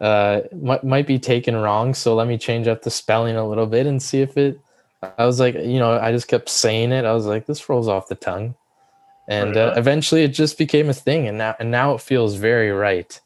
[0.00, 1.94] Uh might, might be taken wrong.
[1.94, 4.60] So let me change up the spelling a little bit and see if it
[5.16, 7.04] I was like you know I just kept saying it.
[7.04, 8.54] I was like this rolls off the tongue.
[9.30, 11.28] And uh, eventually it just became a thing.
[11.28, 13.20] And now and now it feels very right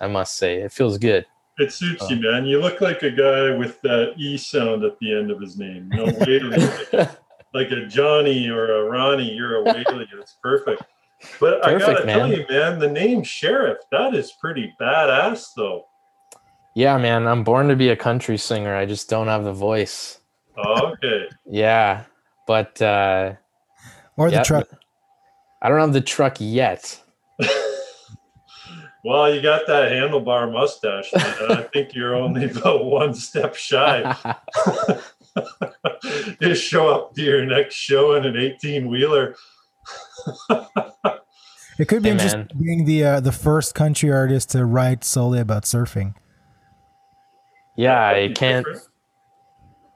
[0.00, 0.60] I must say.
[0.62, 1.26] It feels good
[1.58, 2.10] It suits Oh.
[2.10, 2.44] you, man.
[2.46, 5.88] You look like a guy with that E sound at the end of his name.
[5.88, 6.58] No Whaley.
[7.54, 9.32] like a Johnny or a Ronnie.
[9.32, 10.06] You're a Whaley.
[10.20, 10.82] It's perfect.
[11.40, 15.86] But I gotta tell you, man, the name Sheriff, that is pretty badass though.
[16.76, 20.20] yeah man I'm born to be a country singer I just don't have the voice
[20.56, 21.28] Oh, okay.
[21.44, 22.04] Yeah,
[22.46, 23.32] but uh,
[24.16, 24.68] or the yeah, truck.
[25.62, 27.00] I don't have the truck yet.
[29.08, 31.10] Well, you got that handlebar mustache.
[31.14, 31.50] Man.
[31.50, 34.14] I think you're only about one step shy.
[36.42, 39.34] Just show up to your next show in an 18 wheeler.
[41.78, 45.40] It could be Hey, interesting being the uh, the first country artist to write solely
[45.40, 46.14] about surfing.
[47.76, 48.66] yeah, I can't.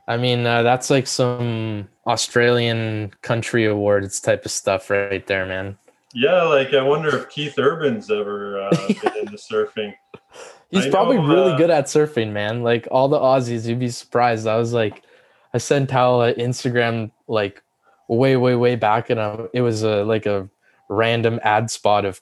[0.09, 5.77] I mean, uh, that's like some Australian country awards type of stuff right there, man.
[6.15, 9.95] Yeah, like I wonder if Keith Urban's ever uh, been into surfing.
[10.71, 12.63] He's I probably know, really uh, good at surfing, man.
[12.63, 14.47] Like all the Aussies, you'd be surprised.
[14.47, 15.03] I was like,
[15.55, 17.63] I sent Hal an Instagram like
[18.09, 20.49] way, way, way back, and um, it was a like a
[20.89, 22.21] random ad spot of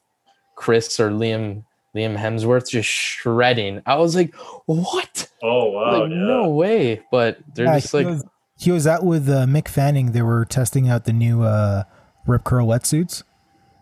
[0.56, 3.82] Chris or Liam Liam Hemsworth just shredding.
[3.86, 4.34] I was like,
[4.66, 5.28] what?
[5.42, 6.16] Oh wow, like yeah.
[6.16, 7.02] no way!
[7.10, 8.24] But they're Yeah, just he, like, was,
[8.58, 10.12] he was out with uh, Mick Fanning.
[10.12, 11.84] They were testing out the new uh,
[12.26, 13.22] Rip Curl wetsuits.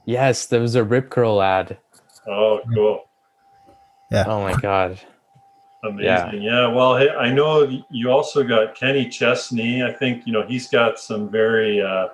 [0.08, 1.78] Yes, there was a Rip Curl ad.
[2.26, 3.04] Oh, cool.
[4.10, 4.24] Yeah.
[4.26, 4.98] Oh my god.
[5.84, 6.42] Amazing.
[6.42, 6.66] Yeah.
[6.68, 9.82] Well, hey, I know you also got Kenny Chesney.
[9.82, 12.08] I think, you know, he's got some very uh,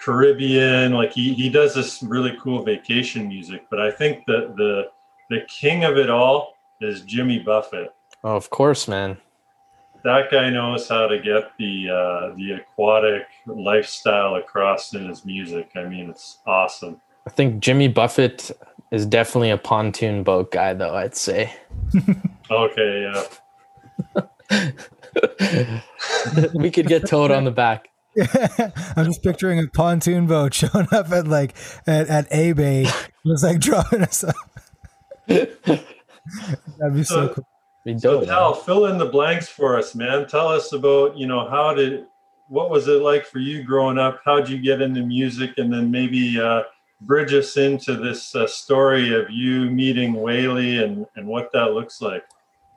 [0.00, 4.90] Caribbean, like he, he does this really cool vacation music, but I think that the,
[5.30, 7.92] the king of it all is Jimmy Buffett.
[8.22, 9.16] Oh, of course, man.
[10.04, 15.70] That guy knows how to get the, uh, the aquatic lifestyle across in his music.
[15.74, 17.00] I mean, it's awesome.
[17.26, 18.50] I think Jimmy Buffett
[18.92, 20.94] is definitely a pontoon boat guy, though.
[20.94, 21.52] I'd say.
[22.50, 23.12] Okay.
[23.12, 24.22] Yeah.
[26.54, 27.88] we could get towed on the back.
[28.96, 31.54] I'm just picturing a pontoon boat showing up at like
[31.86, 32.84] at, at A Bay,
[33.26, 34.34] just like dropping us up.
[35.26, 35.84] That'd
[36.94, 37.48] be so So- cool.
[37.84, 38.24] We So.
[38.24, 40.26] Tal, fill in the blanks for us, man.
[40.26, 42.06] Tell us about, you know, how did
[42.48, 44.20] what was it like for you growing up?
[44.24, 45.52] How'd you get into music?
[45.56, 46.62] And then maybe uh,
[47.00, 52.00] bridge us into this uh, story of you meeting Whaley and, and what that looks
[52.00, 52.24] like.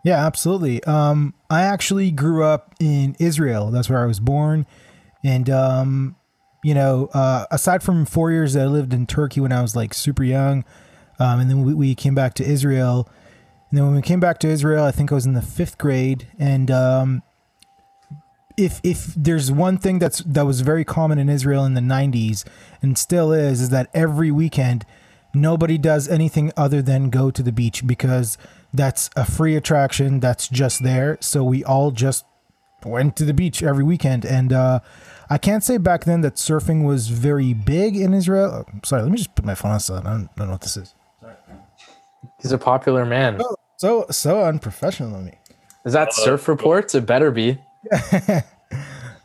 [0.03, 0.84] Yeah, absolutely.
[0.86, 3.72] Um, I actually grew up in Israel.
[3.72, 4.65] That's where I was born.
[5.24, 6.15] And, um,
[6.63, 9.76] you know, uh, aside from four years that I lived in Turkey when I was
[9.76, 10.63] like super young,
[11.20, 13.09] um, and then we, we came back to Israel.
[13.70, 15.78] And then when we came back to Israel, I think I was in the fifth
[15.78, 16.28] grade.
[16.39, 17.22] And um,
[18.60, 22.43] if if there's one thing that's that was very common in Israel in the 90s
[22.82, 24.86] and still is, is that every weekend
[25.34, 28.38] nobody does anything other than go to the beach because
[28.74, 31.18] that's a free attraction that's just there.
[31.22, 32.26] So we all just
[32.86, 34.26] went to the beach every weekend.
[34.26, 34.80] And uh,
[35.30, 38.66] I can't say back then that surfing was very big in Israel.
[38.68, 40.07] Oh, sorry, let me just put my phone on silent.
[40.07, 40.93] I don't, I don't know what this is.
[42.41, 43.38] He's a popular man.
[43.39, 43.55] Oh.
[43.78, 45.38] So so unprofessional of me.
[45.86, 46.93] Is that surf reports?
[46.93, 47.57] It better be.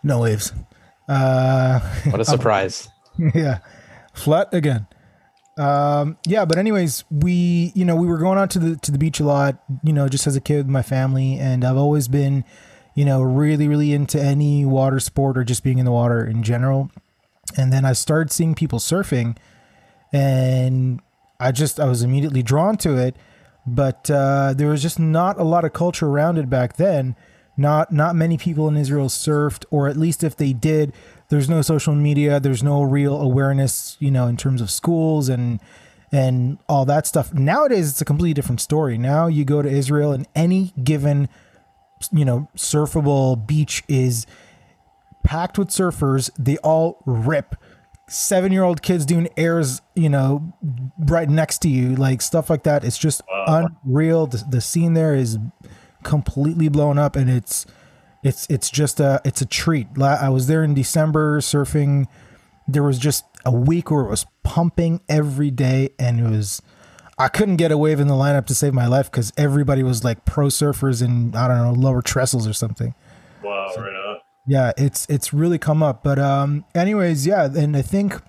[0.02, 0.52] No waves.
[1.08, 1.80] Uh,
[2.10, 2.88] What a surprise.
[3.34, 3.58] yeah,
[4.12, 4.86] flat again.
[5.56, 8.98] Um, yeah, but anyways, we you know we were going out to the to the
[8.98, 9.56] beach a lot.
[9.82, 12.44] You know, just as a kid with my family, and I've always been,
[12.94, 16.42] you know, really really into any water sport or just being in the water in
[16.42, 16.90] general.
[17.56, 19.36] and then I started seeing people surfing,
[20.12, 21.00] and
[21.40, 23.16] I just I was immediately drawn to it.
[23.66, 27.16] But uh, there was just not a lot of culture around it back then.
[27.56, 30.92] Not not many people in Israel surfed, or at least if they did,
[31.28, 32.40] there's no social media.
[32.40, 35.60] There's no real awareness, you know, in terms of schools and
[36.10, 37.32] and all that stuff.
[37.34, 38.98] Nowadays, it's a completely different story.
[38.98, 41.28] Now you go to Israel, and any given
[42.12, 44.26] you know surfable beach is
[45.22, 46.30] packed with surfers.
[46.38, 47.56] They all rip.
[48.06, 50.52] Seven year old kids doing airs, you know,
[50.98, 52.84] right next to you, like stuff like that.
[52.84, 54.26] It's just unreal.
[54.26, 55.38] The, the scene there is
[56.04, 57.66] completely blown up, and it's
[58.22, 59.88] it's it's just a it's a treat.
[60.00, 62.06] I was there in December surfing.
[62.68, 66.62] There was just a week where it was pumping every day, and it was.
[67.16, 70.02] I couldn't get a wave in the lineup to save my life because everybody was
[70.02, 72.92] like pro surfers and I don't know lower trestles or something
[73.44, 74.16] Wow, right on.
[74.48, 78.20] yeah it's it's really come up but um anyways yeah and i think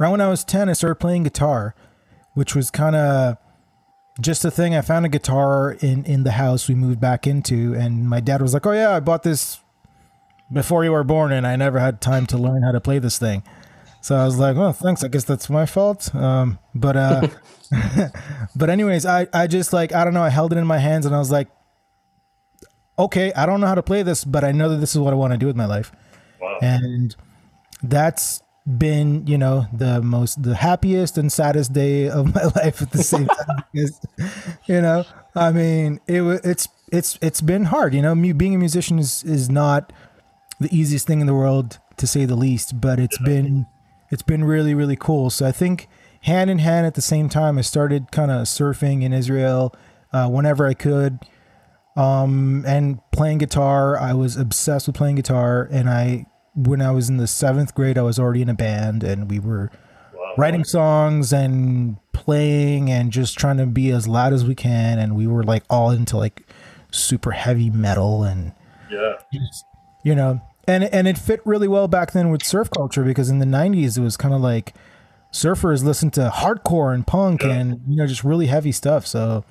[0.00, 1.76] around when i was 10 i started playing guitar
[2.34, 3.36] which was kind of
[4.20, 7.74] just a thing i found a guitar in in the house we moved back into
[7.74, 9.60] and my dad was like oh yeah i bought this
[10.52, 13.18] before you were born and i never had time to learn how to play this
[13.18, 13.42] thing
[14.00, 17.26] so i was like oh thanks i guess that's my fault um but uh
[18.56, 21.06] but anyways i i just like i don't know i held it in my hands
[21.06, 21.48] and i was like
[23.00, 25.12] okay, I don't know how to play this, but I know that this is what
[25.12, 25.90] I want to do with my life.
[26.40, 26.58] Wow.
[26.60, 27.16] And
[27.82, 28.42] that's
[28.78, 33.02] been, you know, the most, the happiest and saddest day of my life at the
[33.02, 33.64] same time.
[33.72, 34.00] because,
[34.66, 35.04] you know,
[35.34, 39.22] I mean, it it's, it's, it's been hard, you know, mu- being a musician is,
[39.24, 39.92] is not
[40.58, 43.66] the easiest thing in the world to say the least, but it's been,
[44.10, 45.30] it's been really, really cool.
[45.30, 45.88] So I think
[46.22, 49.74] hand in hand at the same time, I started kind of surfing in Israel
[50.12, 51.20] uh, whenever I could
[51.96, 56.24] um and playing guitar i was obsessed with playing guitar and i
[56.54, 59.38] when i was in the seventh grade i was already in a band and we
[59.38, 59.70] were
[60.12, 60.34] Wow.
[60.36, 65.16] writing songs and playing and just trying to be as loud as we can and
[65.16, 66.46] we were like all into like
[66.90, 68.52] super heavy metal and
[68.90, 69.14] Yeah.
[69.32, 69.64] just,
[70.04, 73.38] you know and and it fit really well back then with surf culture because in
[73.38, 74.74] the 90s it was kind of like
[75.32, 77.52] surfers listened to hardcore and punk Yeah.
[77.52, 79.44] and you know just really heavy stuff so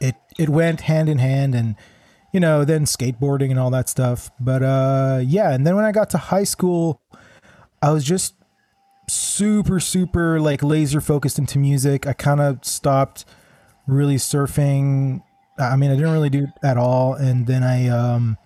[0.00, 1.76] it it went hand in hand and
[2.32, 4.30] you know then skateboarding and all that stuff.
[4.40, 7.00] But uh yeah and then when i got to high school
[7.82, 8.34] i was just
[9.08, 12.06] super super like laser focused into music.
[12.06, 13.24] I kind of stopped
[13.86, 15.22] really surfing.
[15.58, 17.14] I mean i didn't really do it at all.
[17.14, 18.36] And then i um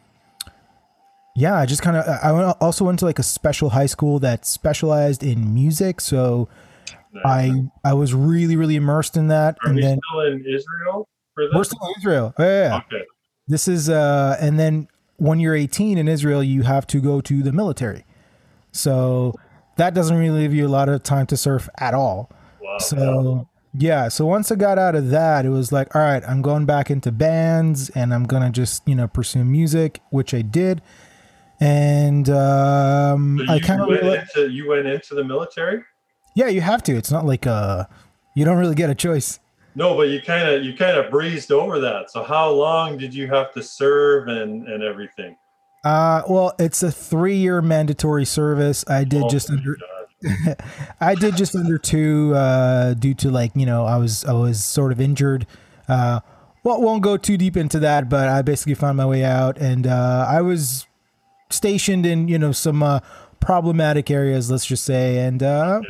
[1.36, 4.44] yeah i just kind of i also went to like a special high school that
[4.44, 6.00] specialized in music.
[6.00, 6.48] So
[7.24, 9.56] i i was really really immersed in that.
[9.64, 12.34] Are and then still in Israel for we're still in israel.
[12.38, 12.76] Oh, yeah, yeah.
[12.76, 13.04] Okay.
[13.50, 17.42] This is uh and then when you're 18 in israel you have to go to
[17.42, 18.04] the military.
[18.72, 19.34] So
[19.76, 22.30] that doesn't really leave you a lot of time to surf at all.
[22.62, 22.78] Wow.
[22.78, 26.42] so yeah so once i got out of that it was like all right i'm
[26.42, 30.80] going back into bands and i'm gonna just you know pursue music which i did.
[31.60, 35.82] And um So i kind of went realized into you went into the military?
[36.34, 36.92] yeah you have to.
[36.96, 37.84] It's not like uh
[38.34, 39.38] you don't really get a choice
[39.80, 42.10] No, but you kind of you kind of breezed over that.
[42.10, 45.36] So how long did you have to serve and and everything?
[45.82, 49.78] uh well it's a three-year mandatory service i did Oh just under
[51.00, 54.64] I did just under two uh, due to like you know I was I was
[54.64, 55.46] sort of injured.
[55.88, 56.20] Uh,
[56.62, 59.86] well, won't go too deep into that, but I basically found my way out, and
[59.86, 60.86] uh, I was
[61.48, 63.00] stationed in you know some uh,
[63.40, 65.80] problematic areas, let's just say, and uh,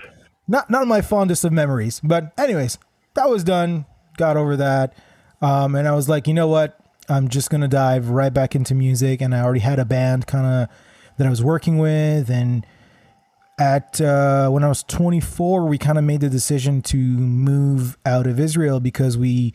[0.46, 2.00] not not my fondest of memories.
[2.02, 2.78] But anyways,
[3.14, 3.86] that was done.
[4.16, 4.94] Got over that,
[5.40, 6.78] um, and I was like, you know what?
[7.08, 10.46] I'm just gonna dive right back into music, and I already had a band kind
[10.46, 10.76] of
[11.16, 12.66] that I was working with, and
[13.58, 18.26] at uh, when I was 24, we kind of made the decision to move out
[18.26, 19.52] of Israel because we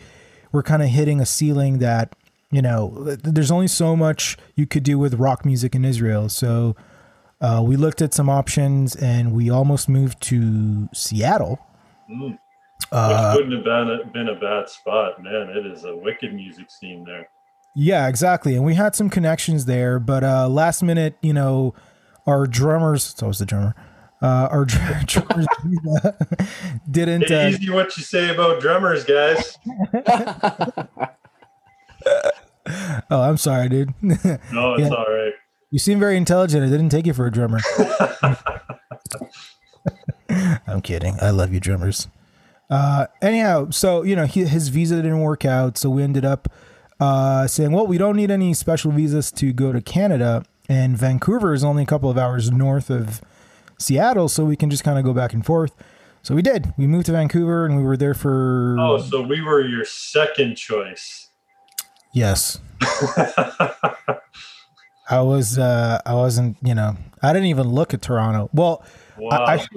[0.51, 2.15] were kind of hitting a ceiling that
[2.51, 6.29] you know there's only so much you could do with rock music in Israel.
[6.29, 6.75] So
[7.41, 11.59] uh, we looked at some options and we almost moved to Seattle.
[12.09, 12.37] Mm.
[12.89, 15.49] Which Uh, wouldn't have been a, been a bad spot, man.
[15.55, 17.27] It is a wicked music scene there.
[17.75, 18.55] Yeah, exactly.
[18.55, 21.73] And we had some connections there, but uh, last minute, you know,
[22.25, 23.75] our drummers, it's always the drummer,
[24.21, 25.45] uh, our dr- drummers
[26.89, 27.23] didn't.
[27.23, 29.57] It's Uh, easy what you say about drummers, guys.
[33.11, 33.93] oh, I'm sorry, dude.
[34.01, 34.15] No,
[34.75, 34.89] it's Yeah.
[34.89, 35.33] all right.
[35.71, 36.63] you seem very intelligent.
[36.65, 37.59] I didn't take you for a drummer.
[40.67, 41.17] I'm kidding.
[41.21, 42.07] I love you, drummers.
[42.69, 46.47] Uh, anyhow, so you know, he, his visa didn't work out, so we ended up
[46.99, 51.53] uh, saying, "Well, we don't need any special visas to go to Canada." And Vancouver
[51.53, 53.21] is only a couple of hours north of
[53.77, 55.75] Seattle so we can just kind of go back and forth.
[56.23, 56.73] So we did.
[56.75, 60.55] We moved to Vancouver and we were there for Oh, so we were your second
[60.55, 61.29] choice.
[62.13, 62.57] yes.
[65.07, 68.49] I was uh I wasn't, you know, I didn't even look at Toronto.
[68.53, 68.83] Well,
[69.17, 69.29] Wow.
[69.29, 69.69] I, I, should,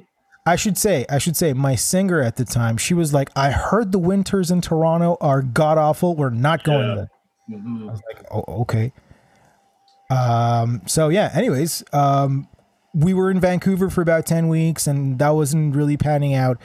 [0.49, 3.51] I should say, I should say, my singer at the time, she was like, I
[3.51, 6.17] heard the winters in Toronto are god awful.
[6.17, 6.95] We're not going Yeah.
[6.95, 7.11] there.
[7.51, 7.83] Mhm.
[7.89, 8.93] I was like, oh, okay.
[10.11, 12.49] Um, so yeah, anyways, um,
[12.95, 16.59] we were in Vancouver for about 10 weeks and that wasn't really panning out.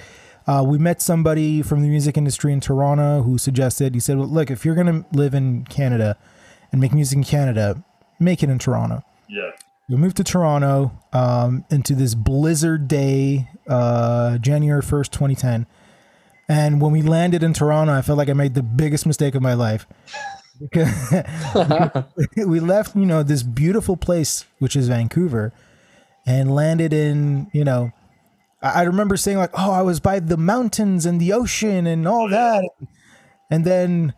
[0.47, 4.27] Uh, we met somebody from the music industry in Toronto who suggested, he said, well,
[4.27, 6.17] look, if you're going to live in Canada
[6.71, 7.83] and make music in Canada,
[8.19, 9.51] make it in Toronto Yeah.
[9.89, 15.67] We moved to Toronto um, into this blizzard day, uh, January 1st, 2010.
[16.47, 19.41] And when we landed in Toronto, I felt like I made the biggest mistake of
[19.41, 19.85] my life.
[20.59, 21.13] Because
[22.37, 25.51] we left, you know, this beautiful place, which is Vancouver,
[26.25, 27.91] and landed in, you know,
[28.61, 32.29] I remember saying, like, oh, I was by the mountains and the ocean and all
[32.29, 32.63] that.
[33.51, 34.13] And then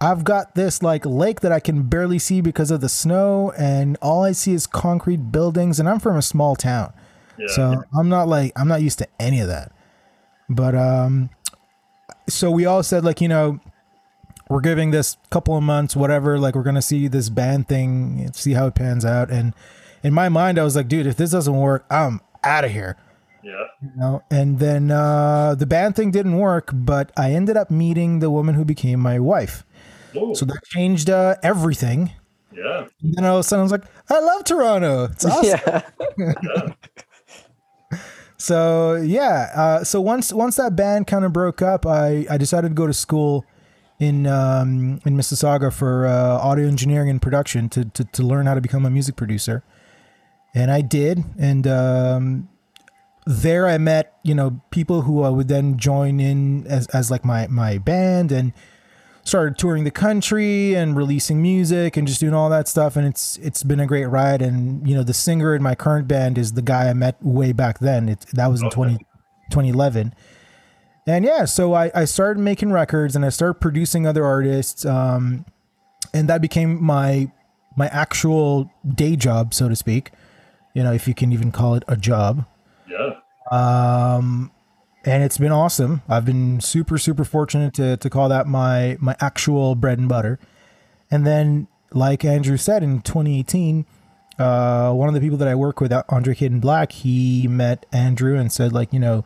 [0.00, 3.96] I've got this like lake that I can barely see because of the snow, and
[4.00, 5.80] all I see is concrete buildings.
[5.80, 6.92] And I'm from a small town,
[7.36, 7.46] Yeah.
[7.48, 9.72] so I'm not like I'm not used to any of that.
[10.48, 11.30] But um,
[12.28, 13.58] so we all said like you know,
[14.48, 16.38] we're giving this couple of months, whatever.
[16.38, 19.30] Like we're gonna see this band thing, see how it pans out.
[19.30, 19.52] And
[20.04, 22.96] in my mind, I was like, dude, if this doesn't work, I'm out of here
[23.42, 23.64] yeah.
[23.82, 28.18] you know and then uh the band thing didn't work but i ended up meeting
[28.18, 29.64] the woman who became my wife
[30.16, 32.12] Oh, so that changed uh everything.
[32.54, 32.88] Yeah.
[33.02, 35.04] and then all of a sudden i was like i love toronto.
[35.04, 35.82] It's awesome.
[36.18, 36.72] Yeah.
[38.36, 42.68] so yeah uh so once once that band kind of broke up i i decided
[42.68, 43.44] to go to school
[43.98, 48.54] in um in mississauga for uh audio engineering and production to to, to learn how
[48.54, 49.62] to become a music producer.
[50.54, 51.24] And i did.
[51.38, 52.48] And um
[53.26, 57.26] there I met, you know, people who I would then join in as, as like
[57.26, 58.32] my, my band.
[58.32, 58.54] And
[59.28, 62.96] started touring the country and releasing music and just doing all that stuff.
[62.96, 64.42] And it's, it's been a great ride.
[64.42, 67.52] And, you know, the singer in my current band is the guy I met way
[67.52, 68.08] back then.
[68.08, 68.96] It, that was in 20,
[69.50, 70.14] 2011.
[71.06, 74.84] And yeah, so I, I started making records and I started producing other artists.
[74.84, 75.44] Um,
[76.12, 77.30] and that became my,
[77.76, 80.10] my actual day job, so to speak,
[80.74, 82.44] you know, if you can even call it a job
[82.88, 83.10] Yeah.
[83.50, 84.50] um
[85.08, 86.02] and it's been awesome.
[86.08, 90.38] I've been super super fortunate to, to call that my my actual bread and butter.
[91.10, 93.86] And then like andrew said in 2018
[94.38, 98.38] uh one of the people that i work with andre Hayden black he met andrew
[98.38, 99.24] and said like you know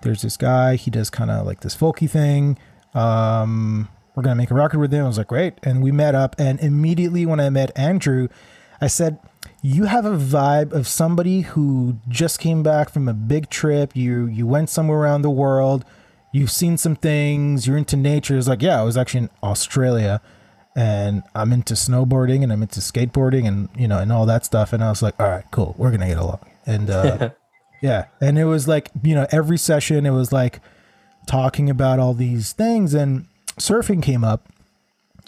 [0.00, 2.56] there's this guy he does kind of like this folky thing
[2.94, 5.04] um we're gonna make a record with him.
[5.04, 5.54] I was like great.
[5.62, 8.28] And we met up and immediately when i met andrew
[8.80, 9.18] i said
[9.62, 13.96] you have a vibe of somebody who just came back from a big trip.
[13.96, 15.84] You you went somewhere around the world.
[16.32, 17.66] You've seen some things.
[17.66, 18.36] You're into nature.
[18.36, 20.20] It's like yeah i was actually in australia
[20.76, 24.72] and i'm into snowboarding and i'm into skateboarding and you know and all that stuff.
[24.72, 25.74] And i was like all right cool.
[25.76, 26.40] We're gonna get along.
[26.66, 27.30] And uh
[27.82, 28.06] yeah.
[28.20, 30.60] And it was like you know every session it was like
[31.26, 33.26] talking about all these things and
[33.58, 34.48] surfing came up.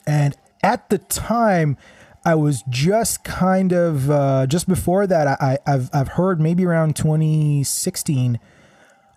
[0.07, 1.77] And at the time
[2.25, 6.65] i was just kind of uh, just before that I, I I've, I've heard maybe
[6.65, 8.39] around 2016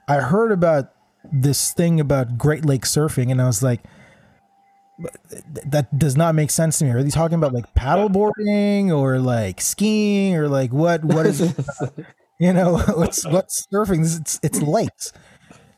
[0.08, 0.92] i heard about
[1.32, 3.82] this thing about great lake surfing and i was like
[5.72, 6.92] that does not make sense to me.
[6.92, 11.42] Are they talking about like paddleboarding or like skiing or like what what is
[12.40, 14.04] you know what's what's surfing?
[14.04, 15.12] This- it's it's lakes.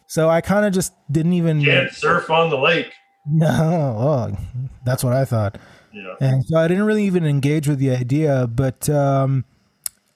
[0.08, 2.92] So i kind of just didn't even Can't surf on the lake.
[3.26, 3.48] no
[3.98, 4.38] oh,
[4.84, 5.58] that's what i thought
[5.96, 6.16] Yeah.
[6.20, 8.48] and so I didn't really even engage with the idea.
[8.48, 9.46] But um,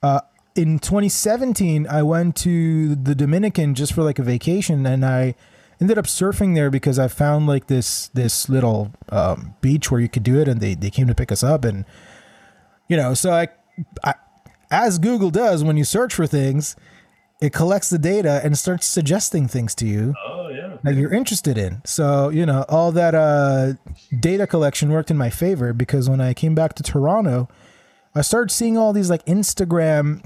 [0.04, 0.22] uh,
[0.56, 5.36] in 2017, I went to the Dominican just for like a vacation, and I
[5.80, 10.10] ended up surfing there because I found like this this little um, beach where you
[10.10, 11.86] could do it, and they they came to pick us up, and
[12.88, 13.48] you know, so I,
[14.04, 14.16] I
[14.70, 16.76] as Google does when you search for things,
[17.42, 20.39] it collects the data and starts suggesting things to you Oh.
[20.84, 21.82] That you're interested in.
[21.86, 23.74] So, you know, all that uh,
[24.20, 27.50] data collection worked in my favor because when I came back to Toronto,
[28.16, 30.24] I started seeing all these like Instagram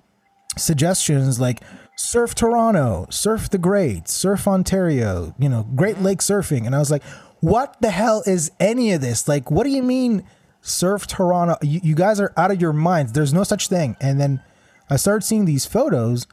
[0.57, 1.61] suggestions like
[1.95, 6.65] surf Toronto, surf the Great, surf Ontario, you know, Great Lake surfing.
[6.65, 7.03] And I was like,
[7.39, 9.27] what the hell is any of this?
[9.27, 10.23] Like, what do you mean
[10.61, 11.57] surf Toronto?
[11.61, 13.13] You, you guys are out of your minds.
[13.13, 13.97] There's no such thing.
[13.99, 14.41] And then
[14.89, 16.27] I started seeing these photos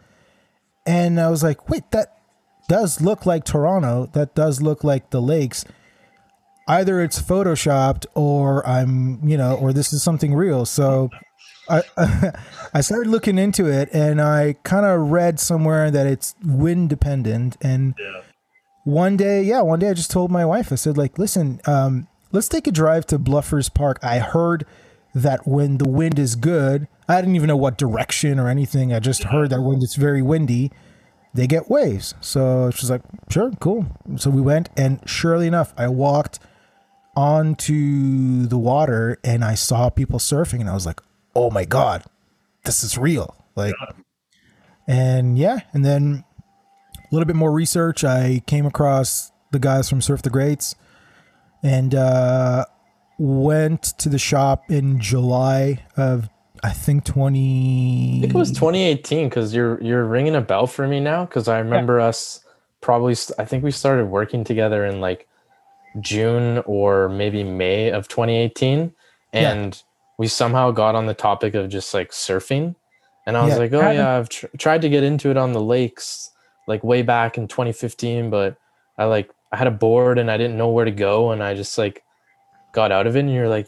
[0.87, 2.20] and I was like, wait, that
[2.71, 4.09] does look like Toronto.
[4.13, 5.65] That does look like the lakes.
[6.69, 10.65] Either it's photoshopped or I'm, you know, or this is something real.
[10.65, 11.11] So
[11.69, 11.83] I
[12.73, 17.57] I started looking into it, and I kind of read somewhere that it's wind dependent.
[17.61, 18.21] And Yeah.
[18.85, 22.07] one day, yeah, one day I just told my wife, I said, like, listen, um,
[22.31, 23.99] let's take a drive to Bluffers Park.
[24.01, 24.65] I heard
[25.13, 28.93] that when the wind is good, I didn't even know what direction or anything.
[28.93, 30.71] I just heard that when it's very windy,
[31.35, 32.15] they get waves.
[32.21, 33.87] So she's like, sure, cool.
[34.17, 36.41] So we went, and surely enough, I walked
[37.17, 41.01] onto the water and I saw people surfing, and I was like,
[41.35, 42.05] oh my God,
[42.65, 43.37] this is real.
[43.57, 43.75] Like,
[44.87, 46.25] and yeah, and then
[46.95, 48.05] a little bit more research.
[48.05, 50.75] I came across the guys from Surf the Greats
[51.63, 52.65] and uh,
[53.19, 56.29] went to the shop in July of,
[56.63, 58.19] I think, 20.
[58.19, 61.49] I think it was 2018 because you're you're ringing a bell for me now because
[61.49, 62.45] I remember us
[62.81, 65.27] probably I think we started working together in like
[66.01, 68.93] June or maybe May of 2018
[69.33, 69.53] Yeah.
[69.53, 69.83] and
[70.19, 72.75] we somehow got on the topic of just like surfing
[73.27, 75.53] and I was Yeah, like oh yeah I've tr- tried to get into it on
[75.53, 76.31] the lakes
[76.69, 78.57] like way back in 2015 but
[78.99, 81.55] I like I had a board and I didn't know where to go and I
[81.55, 82.03] just like
[82.73, 83.67] got out of it and you're like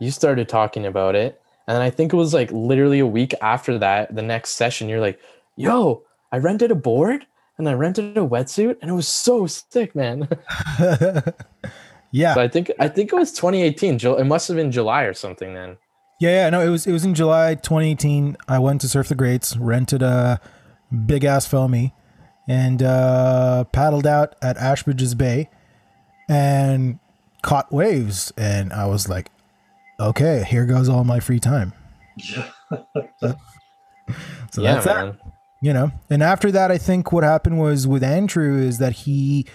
[0.00, 3.34] you started talking about it and then I think it was like literally a week
[3.40, 5.20] after that, the next session, you're like,
[5.56, 6.02] yo,
[6.32, 7.26] I rented a board
[7.58, 10.28] and I rented a wetsuit and it was so sick, man.
[12.10, 12.34] yeah.
[12.34, 14.00] so I think I think it was 2018.
[14.18, 15.76] It must have been July or something then.
[16.20, 18.36] Yeah, yeah, no, it was it was in July 2018.
[18.46, 20.38] I went to Surf the Greats, rented a
[21.06, 21.94] big ass foamy,
[22.46, 25.48] and uh, paddled out at Ashbridges Bay,
[26.28, 26.98] and
[27.42, 28.32] caught waves.
[28.36, 29.30] And I was like,
[30.00, 31.72] okay, here goes all my free time.
[32.16, 32.50] Yeah.
[34.52, 35.16] So yeah, that's that
[35.60, 39.46] you know and after that i think what happened was with andrew is that he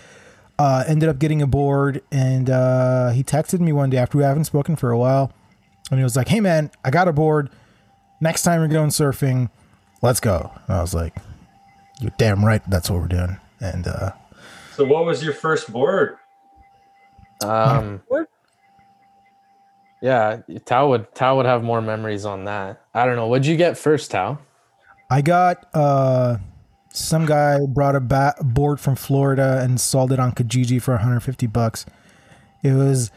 [0.58, 4.24] uh, ended up getting a board and uh, he texted me one day after we
[4.24, 5.34] haven't spoken for a while
[5.92, 7.50] and he was like hey man i got a board
[8.22, 9.50] next time we're going surfing
[10.02, 11.18] let's go and i was like
[12.00, 14.12] you're damn right that's what we're doing and uh,
[14.76, 16.18] So what was your first board?
[17.42, 18.02] Um,
[20.06, 22.82] yeah, Tal would Tal would have more memories on that.
[22.94, 23.28] I don't know.
[23.28, 24.40] What'd you get first, Tal?
[25.12, 26.38] i got uh,
[26.90, 31.46] some guy brought a ba- board from florida and sold it on kijiji for 150
[31.46, 31.86] bucks
[32.64, 33.12] it was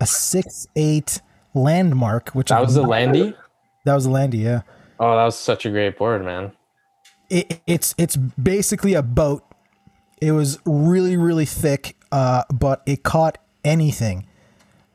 [0.00, 1.20] a 6-8
[1.52, 3.34] landmark which That was the not- Landy.
[3.84, 4.60] that was a landy yeah
[5.00, 6.52] Oh, that was such a great board, man.
[7.28, 9.42] it, it's it's basically a boat.
[10.20, 14.26] It was really really thick, uh, but it caught anything,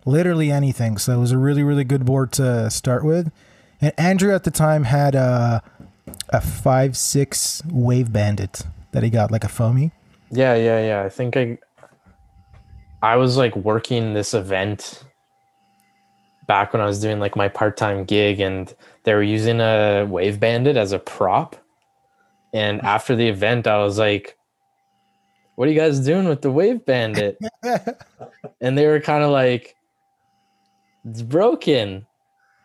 [0.08, 0.98] literally anything.
[0.98, 3.32] So it was a really really good board to start with.
[3.80, 5.62] And Andrew at the time had a
[6.30, 9.92] a five six wave bandit that he got like a foamy.
[10.32, 11.04] Yeah, yeah, yeah.
[11.04, 11.58] I think I
[13.04, 15.04] I was like working this event
[16.48, 20.40] back when I was doing like my part-time gig and they were using a wave
[20.40, 21.58] bandit as a prop.
[22.54, 24.38] And after the event I was like
[25.56, 27.40] what are you guys doing with the wave bandit?
[28.62, 29.77] and they were kind of like
[31.06, 32.06] it's broken.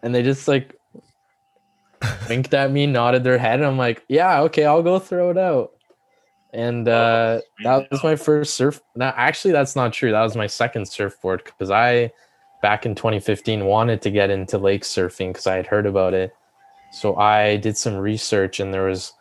[0.02, 0.74] And they just like
[2.28, 5.38] winked at me, nodded their head, and I'm like, yeah, okay, I'll go throw it
[5.38, 5.72] out.
[6.52, 8.80] And uh, that was my first surf.
[8.94, 10.10] Now, actually, that's not true.
[10.10, 12.12] That was my second surfboard because I,
[12.60, 16.34] back in 2015, wanted to get into lake surfing because I had heard about it.
[16.92, 19.14] So I did some research, and there was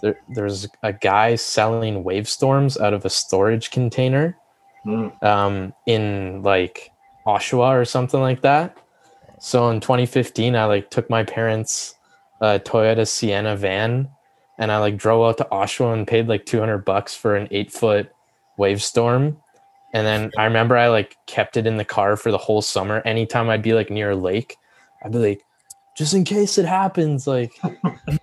[0.00, 4.38] there there was a guy selling wave storms out of a storage container
[4.84, 5.08] Hmm.
[5.22, 6.90] um, in like
[7.28, 8.76] Oshawa or something like that.
[9.38, 11.94] So in 2015, I like took my parents'
[12.40, 14.08] uh, Toyota Sienna van,
[14.58, 17.70] and I like drove out to Oshawa and paid like 200 bucks for an eight
[17.70, 18.10] foot
[18.56, 19.36] wave storm.
[19.94, 23.00] And then I remember I like kept it in the car for the whole summer.
[23.04, 24.56] Anytime I'd be like near a lake,
[25.04, 25.42] I'd be like,
[25.96, 27.26] just in case it happens.
[27.26, 27.52] Like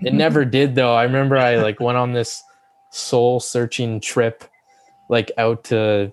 [0.02, 0.94] it never did though.
[0.94, 2.44] I remember I like went on this
[2.92, 4.44] soul searching trip,
[5.10, 6.12] like out to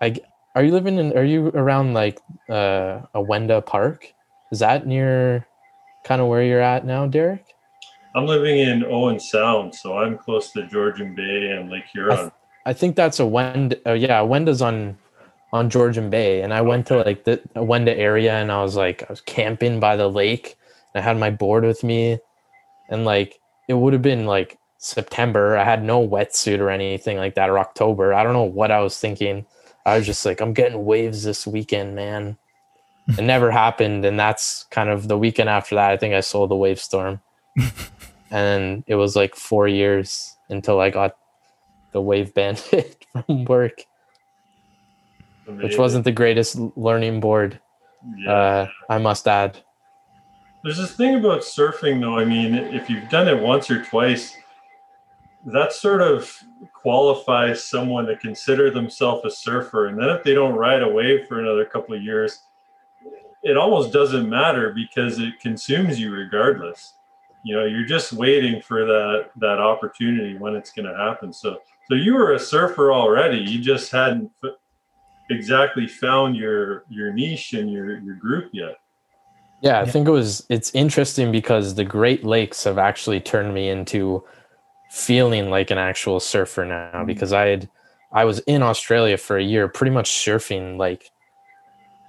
[0.00, 0.16] I
[0.60, 4.12] are you living in are you around like uh Wenda Park?
[4.52, 5.46] Is that near
[6.04, 7.46] kind of where you're at now, Derek?
[8.14, 12.30] I'm living in Owen Sound, so I'm close to Georgian Bay and Lake Huron.
[12.66, 13.80] I think that's a Wenda.
[13.86, 14.98] Oh yeah, Wenda's on
[15.50, 19.02] on Georgian Bay, and I went to like the Wenda area, and I was like,
[19.02, 20.58] I was camping by the lake.
[20.92, 22.18] And I had my board with me,
[22.90, 25.56] and like it would have been like September.
[25.56, 28.12] I had no wetsuit or anything like that, or October.
[28.12, 29.46] I don't know what I was thinking.
[29.86, 32.36] I was just like, I'm getting waves this weekend, man.
[33.08, 35.90] it never happened, and that's kind of the weekend after that.
[35.90, 37.20] I think I sold the wave storm,
[38.30, 41.16] and it was like four years until I got
[41.92, 43.84] the wave bandit from work,
[45.46, 47.58] which wasn't the greatest learning board.
[48.16, 48.32] Yeah.
[48.32, 49.58] Uh, I must add.
[50.62, 52.18] There's this thing about surfing, though.
[52.18, 54.36] I mean, if you've done it once or twice,
[55.46, 56.38] that sort of
[56.80, 59.88] qualifies someone to consider themselves a surfer.
[59.88, 62.40] And then if they don't ride a wave for another couple of years,
[63.42, 66.94] it almost doesn't matter because it consumes you regardless.
[67.44, 71.32] You know, you're just waiting for that that opportunity when it's going to happen.
[71.32, 71.58] So,
[71.88, 73.38] so you were a surfer already.
[73.38, 74.52] You just hadn't f-
[75.30, 78.76] exactly found your your niche and your your group yet.
[79.62, 79.90] Yeah, I Yeah.
[79.90, 84.22] think it was it's interesting because the Great Lakes have actually turned me into
[84.90, 87.06] feeling like an actual surfer now mm-hmm.
[87.06, 87.68] because I had
[88.12, 91.10] I was in Australia for a year pretty much surfing like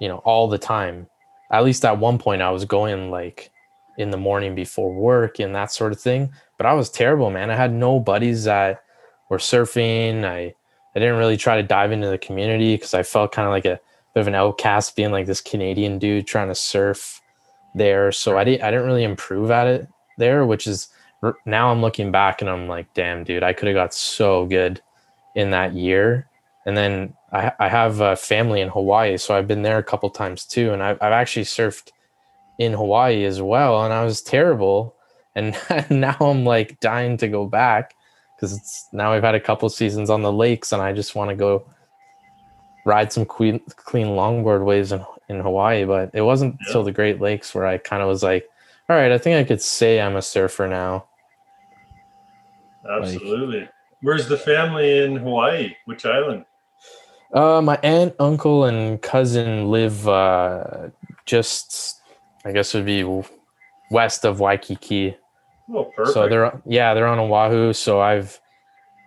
[0.00, 1.06] you know all the time.
[1.50, 3.50] At least at one point I was going like
[3.98, 7.50] in the morning before work and that sort of thing, but I was terrible, man.
[7.50, 8.82] I had no buddies that
[9.30, 10.24] were surfing.
[10.24, 10.54] I
[10.94, 13.64] I didn't really try to dive into the community because I felt kind of like
[13.64, 13.80] a
[14.12, 17.20] bit of an outcast being like this Canadian dude trying to surf
[17.76, 18.10] there.
[18.10, 20.88] So I didn't I didn't really improve at it there, which is
[21.46, 24.80] now I'm looking back and I'm like, damn, dude, I could have got so good
[25.34, 26.28] in that year.
[26.66, 30.08] And then I, I have a family in Hawaii, so I've been there a couple
[30.10, 31.90] times too, and I've, I've actually surfed
[32.58, 34.94] in Hawaii as well, and I was terrible.
[35.34, 35.56] And
[35.90, 37.94] now I'm like dying to go back
[38.36, 41.30] because it's now I've had a couple seasons on the lakes, and I just want
[41.30, 41.66] to go
[42.84, 45.84] ride some clean, clean longboard waves in, in Hawaii.
[45.84, 46.66] But it wasn't Yeah.
[46.66, 48.48] until the Great Lakes where I kind of was like,
[48.88, 51.06] all right, I think I could say I'm a surfer now.
[52.88, 53.68] Absolutely.
[54.00, 55.74] Where's the family in Hawaii?
[55.84, 56.44] Which island?
[57.32, 60.88] Uh, my aunt, uncle, and cousin live uh,
[61.24, 62.02] just,
[62.44, 63.22] I guess would be
[63.90, 65.16] west of Waikiki.
[65.72, 66.14] Oh, perfect.
[66.14, 67.72] So they're yeah, they're on Oahu.
[67.72, 68.38] So I've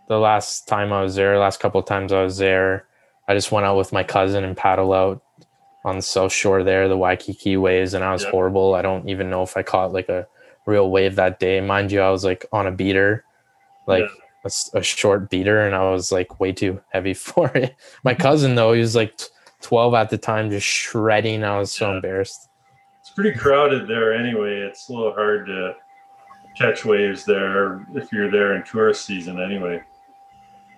[0.07, 2.87] the last time I was there, last couple of times I was there,
[3.27, 5.21] I just went out with my cousin and paddle out
[5.83, 8.31] on the south shore there, the Waikiki waves, and I was Yeah.
[8.31, 8.73] horrible.
[8.73, 10.27] I don't even know if I caught like a
[10.65, 11.61] real wave that day.
[11.61, 13.23] Mind you, I was like on a beater,
[13.87, 14.07] like Yeah.
[14.73, 17.75] a a, short beater, and I was like way too heavy for it.
[18.03, 19.25] My cousin though, he was like t-
[19.61, 21.43] twelve at the time, just shredding.
[21.43, 21.95] I was so Yeah.
[21.95, 22.49] embarrassed.
[23.01, 24.57] it's pretty crowded there anyway.
[24.59, 25.75] It's a little hard to
[26.57, 29.81] catch waves there if you're there in tourist season anyway.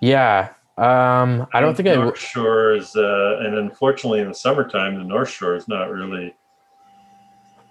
[0.01, 0.49] Yeah.
[0.78, 1.91] Um, I don't think I.
[1.93, 5.89] w- North Shore is, uh, and unfortunately in the summertime, the North Shore is not
[5.89, 6.36] really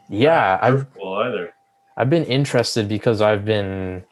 [0.09, 1.53] Yeah, I've either.
[1.97, 4.05] I've been interested because I've been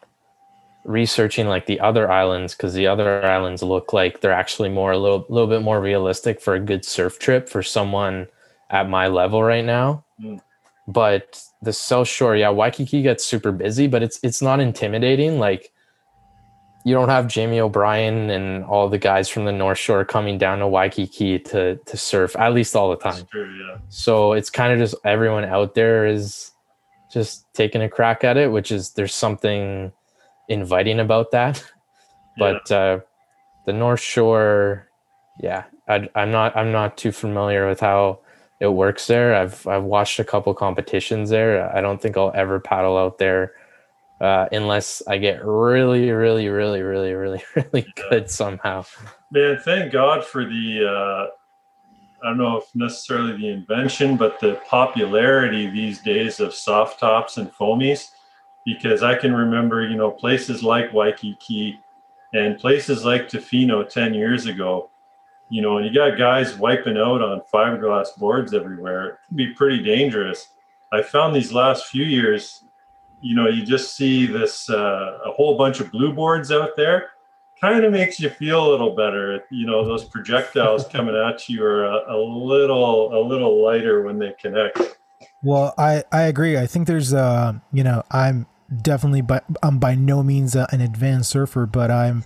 [0.84, 4.98] researching like the other islands because the other islands look like they're actually more a
[4.98, 8.26] little little bit more realistic for a good surf trip for someone
[8.70, 10.04] at my level right now.
[10.22, 10.40] Mm.
[10.86, 15.38] But the South Shore, yeah, Waikiki gets super busy, but it's it's not intimidating.
[15.38, 15.72] Like
[16.84, 20.58] you don't have Jamie O'Brien and all the guys from the North Shore coming down
[20.58, 23.26] to Waikiki to to surf, at least all the time.
[23.30, 23.78] True, yeah.
[23.88, 26.50] So it's kind of just everyone out there is
[27.10, 29.92] just taking a crack at it, which is there's something
[30.48, 31.62] inviting about that.
[32.36, 32.58] Yeah.
[32.66, 33.00] But uh,
[33.66, 34.88] the North Shore,
[35.40, 38.20] yeah, I, I'm not I'm not too familiar with how
[38.60, 39.34] it works there.
[39.34, 41.74] I've I've watched a couple competitions there.
[41.74, 43.52] I don't think I'll ever paddle out there
[44.20, 48.84] uh, unless I get really, really, really, really, really, really good somehow.
[49.30, 54.60] Man, thank God for the, uh, I don't know if necessarily the invention, but the
[54.68, 58.08] popularity these days of soft tops and foamies.
[58.64, 61.80] Because I can remember, you know, places like Waikiki
[62.32, 64.90] and places like Tofino 10 years ago,
[65.50, 69.08] you know, and you got guys wiping out on fiberglass boards everywhere.
[69.08, 70.48] It can be pretty dangerous.
[70.92, 72.64] I found these last few years,
[73.20, 77.10] you know, you just see this, uh, a whole bunch of blue boards out there
[77.60, 79.44] kind of makes you feel a little better.
[79.50, 84.18] You know, those projectiles coming at you are a, a little a little lighter when
[84.18, 84.80] they connect.
[85.42, 86.58] Well, I I agree.
[86.58, 88.46] I think there's uh you know I'm
[88.82, 92.24] definitely but I'm by no means an advanced surfer, but I'm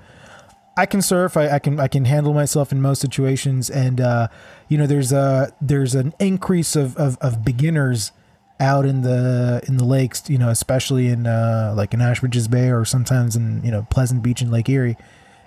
[0.78, 1.36] I can surf.
[1.36, 4.28] I, I can I can handle myself in most situations, and uh,
[4.68, 8.12] you know there's a there's an increase of, of, of beginners
[8.61, 10.30] out in the in the lakes.
[10.30, 14.22] You know, especially in uh, like in Ashbridges Bay or sometimes in you know Pleasant
[14.22, 14.96] Beach and Lake Erie,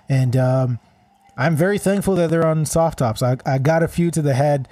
[0.06, 0.78] and um,
[1.36, 3.22] I'm very thankful that they're on soft tops.
[3.22, 4.68] I, I got a few to the head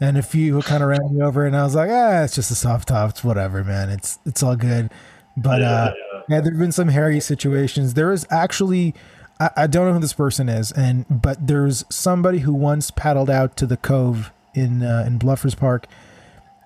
[0.00, 2.34] and a few who kind of ran me over and I was like, ah, it's
[2.34, 3.10] just a soft top.
[3.10, 3.90] It's whatever, man.
[3.90, 4.90] It's it's all good.
[5.42, 6.20] But uh yeah.
[6.28, 7.94] yeah, there've been some hairy situations.
[7.94, 8.94] There is actually
[9.40, 13.30] I, I don't know who this person is, and but there's somebody who once paddled
[13.30, 15.86] out to the cove in uh, in Bluffers Park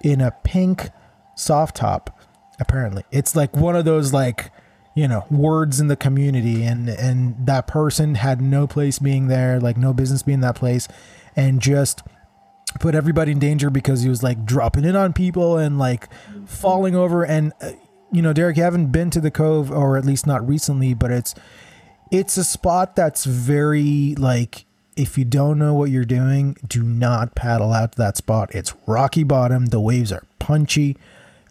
[0.02, 0.90] in a pink
[1.36, 2.18] soft top.
[2.60, 4.50] Apparently, it's like one of those like
[4.94, 9.60] you know words in the community, and and that person had no place being there,
[9.60, 10.88] like no business being in that place,
[11.36, 12.02] and just
[12.80, 16.08] put everybody in danger because he was like dropping in on people and like
[16.46, 17.24] falling over.
[17.24, 17.72] And uh,
[18.12, 21.10] you know, Derek, you haven't been to the Cove, or at least not recently, but
[21.10, 21.34] it's
[22.10, 24.64] it's a spot that's very like
[24.96, 28.54] if you don't know what you're doing, do not paddle out to that spot.
[28.54, 29.66] It's rocky bottom.
[29.66, 30.96] The waves are punchy.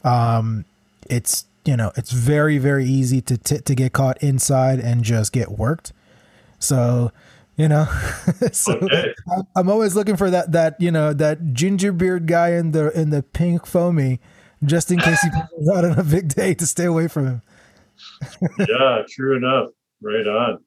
[0.03, 0.66] Um,
[1.09, 5.32] it's you know it's very very easy to t- to get caught inside and just
[5.34, 5.93] get worked.
[6.59, 7.12] So
[7.57, 7.86] you know,
[8.51, 9.14] so Okay.
[9.32, 12.91] I'm- I'm always looking for that that you know that ginger beard guy in the
[12.99, 14.20] in the pink foamy,
[14.66, 17.41] just in case he comes out on a big day to stay away from him.
[18.59, 19.70] yeah, true enough.
[20.01, 20.59] Right on.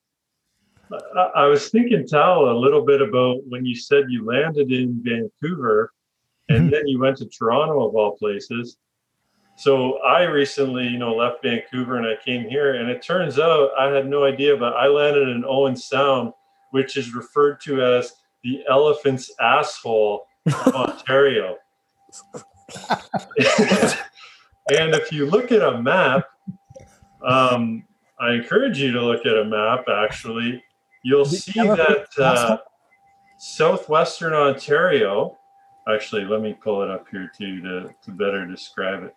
[1.16, 5.00] I, I was thinking, Tal, a little bit about when you said you landed in
[5.02, 5.92] Vancouver
[6.48, 6.70] and Mhm.
[6.72, 8.76] then you went to Toronto, of all places.
[9.56, 13.70] So I recently, you know, left Vancouver and I came here, and it turns out
[13.78, 16.32] I had no idea, but I landed in Owen Sound,
[16.72, 21.56] which is referred to as the elephant's asshole of Ontario.
[24.70, 26.24] and if you look at a map,
[27.26, 27.84] um,
[28.18, 29.84] I encourage you to look at a map.
[29.88, 30.62] Actually,
[31.02, 32.58] you'll see that uh,
[33.38, 35.36] southwestern Ontario.
[35.88, 39.14] Actually, let me pull it up here too to, to better describe it.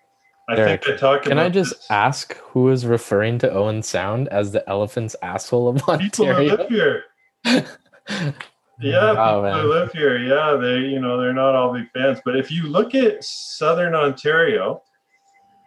[0.49, 1.87] I Derek, think I talk Can I just this.
[1.89, 6.57] ask who is referring to Owen Sound as the elephant's asshole of Ontario?
[6.57, 7.03] people live here?
[8.80, 10.17] Yeah, Oh, people who live here.
[10.17, 13.95] Yeah, they you know they're not all big fans, but if you look at southern
[13.95, 14.82] Ontario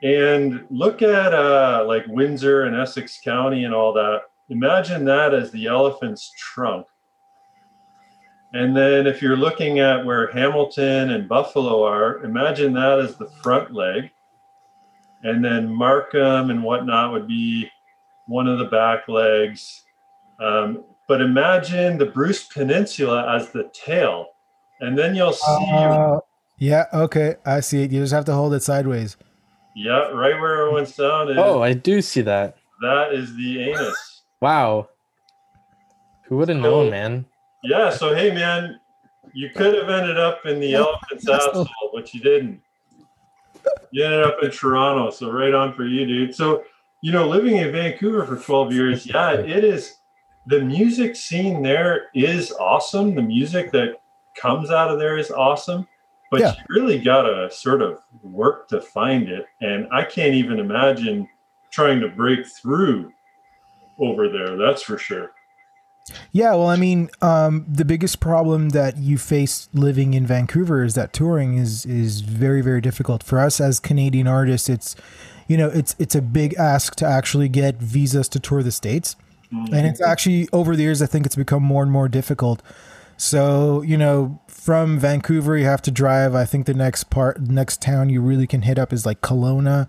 [0.03, 5.51] and look at uh, like Windsor and Essex County and all that, imagine that as
[5.51, 6.87] the elephant's trunk.
[8.53, 13.29] And then if you're looking at where Hamilton and Buffalo are, imagine that as the
[13.43, 14.11] front leg.
[15.23, 17.71] And then Markham and whatnot would be
[18.27, 19.85] one of the back legs.
[20.41, 24.29] Um, but imagine the Bruce Peninsula as the tail.
[24.79, 26.21] And then you'll see, Uh,
[26.59, 27.91] yeah, okay, I see it.
[27.91, 29.17] You just have to hold it sideways.
[29.75, 32.57] yeah, right where Owen Sound is, Oh, I do see that.
[32.81, 34.23] that is the anus.
[34.41, 34.89] Wow.
[36.27, 37.27] Who would have So- known, man?
[37.65, 38.79] Yeah, so hey man,
[39.35, 42.61] you could have ended up in the elephant's asshole, but you didn't.
[43.91, 46.35] You ended up in Toronto, so right on for you, dude.
[46.37, 46.63] So,
[47.03, 49.97] you know, living in Vancouver for 12 years, yeah, it is
[50.51, 53.15] the music scene there is awesome.
[53.15, 54.01] The music that
[54.37, 55.87] comes out of there is awesome,
[56.31, 56.55] but Yeah.
[56.69, 59.47] you really gotta sort of work to find it.
[59.61, 61.29] And I can't even imagine
[61.71, 63.13] trying to break through
[63.99, 65.31] over there, that's for sure.
[66.33, 70.95] Yeah, well, I mean, um, the biggest problem that you face living in Vancouver is
[70.95, 74.69] that touring is is very very difficult for us as Canadian artists.
[74.69, 74.97] It's
[75.47, 79.15] you know it's it's a big ask to actually get visas to tour the states,
[79.53, 82.63] and it's actually over the years I think it's become more and more difficult.
[83.17, 86.35] So you know, from Vancouver you have to drive.
[86.35, 89.89] I think the next part, next town you really can hit up is like Kelowna,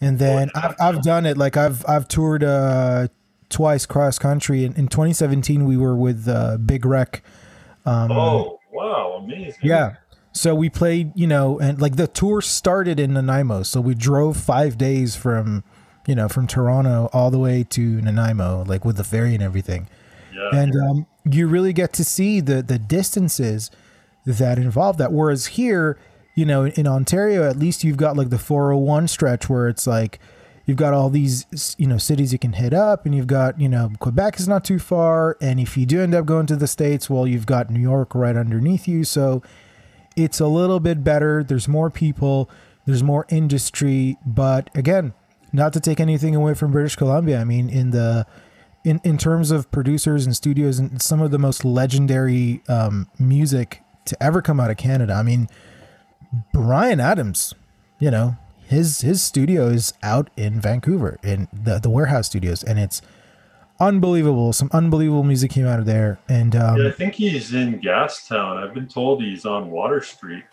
[0.00, 1.36] and then I've, I've done it.
[1.36, 3.08] Like I've I've toured uh,
[3.50, 4.64] twice cross country.
[4.64, 7.22] In, in 2017, we were with uh, Big Wreck.
[7.86, 9.60] Um, Oh, wow, amazing.
[9.62, 9.96] yeah.
[10.32, 13.62] So we played, you know, and like the tour started in Nanaimo.
[13.62, 15.62] So we drove five days from,
[16.06, 19.88] you know, from Toronto all the way to Nanaimo, like with the ferry and everything.
[20.34, 20.60] Yeah.
[20.60, 23.70] And um, you really get to see the the distances
[24.26, 25.12] that involve that.
[25.12, 25.98] Whereas here,
[26.34, 30.18] you know, in Ontario, at least you've got like the 401 stretch where it's like
[30.66, 33.68] you've got all these, you know, cities you can hit up, and you've got, you
[33.68, 35.36] know, Quebec is not too far.
[35.40, 38.14] And if you do end up going to the States, well, you've got New York
[38.14, 39.04] right underneath you.
[39.04, 39.42] So
[40.16, 41.44] it's a little bit better.
[41.44, 42.50] There's more people,
[42.86, 44.16] there's more industry.
[44.24, 45.12] But again,
[45.54, 47.40] not to take anything away from British Columbia.
[47.40, 48.26] I mean, in the
[48.84, 53.80] in, in terms of producers and studios and some of the most legendary um, music
[54.04, 55.14] to ever come out of Canada.
[55.14, 55.48] I mean,
[56.52, 57.54] Bryan Adams,
[57.98, 58.36] you know,
[58.66, 63.00] his his studio is out in Vancouver in the the warehouse studios, and it's
[63.78, 64.52] unbelievable.
[64.52, 68.56] Some unbelievable music came out of there, and um, Yeah, I think he's in Gastown.
[68.56, 70.44] I've been told he's on Water Street.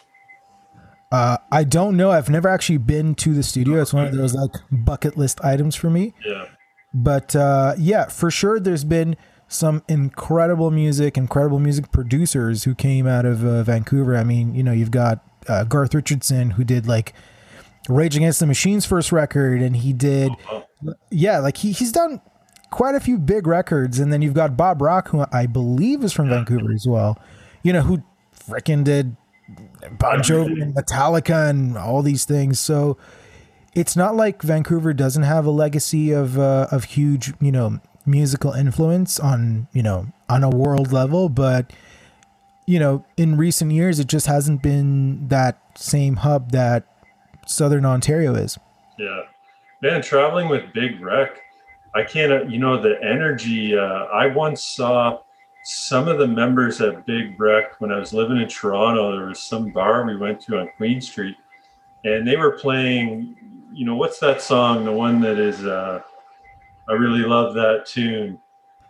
[1.11, 2.11] Uh, I don't know.
[2.11, 3.81] I've never actually been to the studio.
[3.81, 6.13] It's one of those like bucket list items for me.
[6.25, 6.45] Yeah.
[6.93, 9.15] but uh, yeah, for sure, there's been
[9.47, 14.15] some incredible music, incredible music producers who came out of uh, Vancouver.
[14.15, 17.13] I mean, you know, you've got uh, Garth Richardson who did like
[17.89, 20.63] Rage Against the Machine's first record, and he did, Oh,
[21.09, 22.21] yeah, like he he's done
[22.69, 26.13] quite a few big records, and then you've got Bob Rock, who I believe is
[26.13, 27.19] from Vancouver as well.
[27.63, 28.01] You know, who
[28.47, 29.17] frickin' did
[29.91, 32.59] Bon Jovi and Metallica and all these things.
[32.59, 32.97] So
[33.73, 38.51] it's not like Vancouver doesn't have a legacy of uh, of huge, you know, musical
[38.51, 41.71] influence on you know on a world level, but
[42.65, 46.85] you know, in recent years, it just hasn't been that same hub that
[47.47, 48.57] Southern Ontario is.
[48.97, 49.21] Yeah,
[49.81, 51.39] man, traveling with Big Wreck,
[51.95, 52.49] I can't.
[52.49, 53.77] You know, the energy.
[53.77, 55.19] Uh, I once saw
[55.63, 59.15] some of the members at Big Wreck when I was living in Toronto.
[59.15, 61.35] There was some bar we went to on Queen Street,
[62.03, 63.35] and they were playing.
[63.73, 64.85] You know, what's that song?
[64.85, 65.65] The one that is.
[65.65, 66.01] Uh,
[66.89, 68.39] I really love that tune.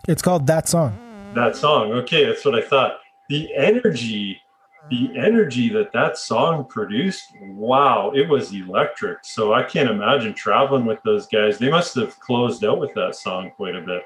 [0.08, 0.98] It's called that song.
[1.36, 1.92] That song.
[1.92, 2.98] Okay, that's what I thought.
[3.30, 4.42] The energy
[4.90, 10.86] the energy that that song produced wow it was electric so i can't imagine traveling
[10.86, 14.04] with those guys they must have closed out with that song quite a bit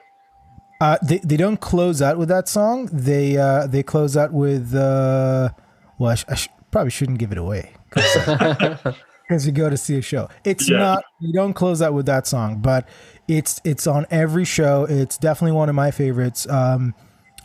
[0.86, 2.88] Uh, they they don't close out with that song.
[2.92, 5.50] They uh, they close out with uh,
[5.98, 9.98] well, I, sh- I sh- probably shouldn't give it away because you go to see
[9.98, 10.30] a show.
[10.44, 10.78] It's Yeah.
[10.78, 12.88] not you don't close out with that song, but
[13.28, 14.86] it's it's on every show.
[14.90, 16.48] It's definitely one of my favorites.
[16.50, 16.94] Um,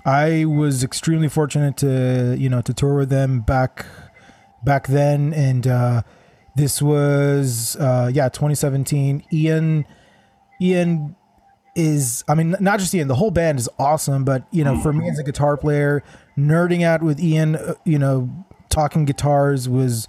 [0.05, 3.87] I was extremely fortunate to you know to tour with them back
[4.65, 6.03] back then, and uh,
[6.57, 9.25] this was uh, yeah 2017.
[9.33, 9.87] Ian
[10.61, 11.17] Ian
[11.75, 14.93] is I mean not just Ian the whole band is awesome but you know for
[14.93, 16.03] me as a guitar player
[16.37, 18.29] nerding out with Ian uh, you know
[18.71, 20.09] talking guitars was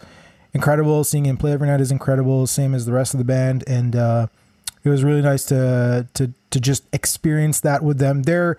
[0.53, 1.03] incredible.
[1.03, 3.63] Seeing him play every night is incredible same as the rest of the band.
[3.67, 4.27] And uh
[4.83, 8.23] it was really nice to to to just experience that with them.
[8.23, 8.57] They're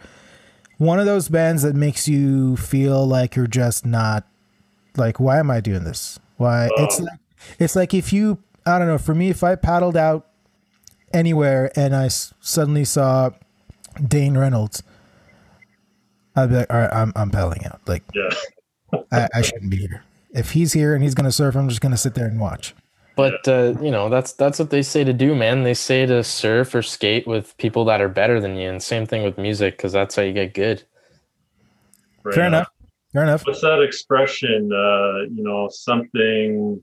[0.79, 4.27] one of those bands that makes you feel like you're just not
[4.97, 6.19] like why am I doing this?
[6.37, 7.19] Why it's like
[7.59, 10.29] it's like if you I don't know for me if I paddled out
[11.13, 13.31] anywhere and I s- suddenly saw
[14.07, 14.83] Dane Reynolds,
[16.37, 17.81] I'd be like, all right, I'm, I'm paddling out.
[17.87, 18.31] Like, yeah
[19.11, 20.03] I, I shouldn't be here.
[20.35, 22.41] If he's here and he's going to surf, I'm just going to sit there and
[22.41, 22.75] watch.
[23.17, 25.65] But uh, you know, that's that's what they say to do, man.
[25.65, 29.05] They say to surf or skate with people that are better than you, and same
[29.05, 30.83] thing with music, because that's how you get good.
[32.23, 32.69] right Fair enough.
[33.13, 33.47] Fair enough.
[33.47, 36.83] what's that expression uh you know something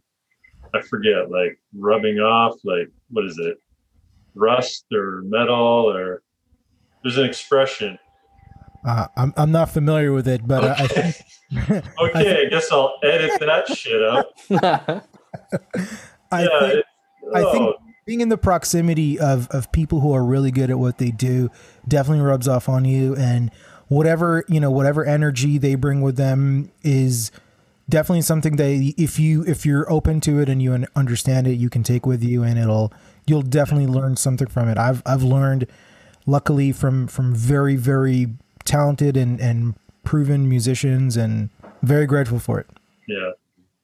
[0.75, 3.57] i forget like rubbing off like what is it
[4.36, 6.21] rust or metal or
[7.03, 7.97] there's an expression.
[8.86, 11.15] Uh, I'm, I'm not familiar with it, but uh, I think
[11.99, 14.27] okay i guess i'll edit that shit out
[16.32, 16.86] I yeah think it-
[17.34, 17.73] I think oh,
[18.05, 21.49] being in the proximity of of people who are really good at what they do
[21.88, 23.51] definitely rubs off on you and
[23.88, 27.32] whatever you know whatever energy they bring with them is
[27.88, 31.69] definitely something that if you if you're open to it and you understand it you
[31.69, 32.91] can take with you and it'll
[33.30, 35.65] you'll definitely learn something from it i've i've learned
[36.25, 38.27] luckily from from very very
[38.65, 41.49] talented and and proven musicians and
[41.84, 42.67] very grateful for it
[43.07, 43.32] Yeah.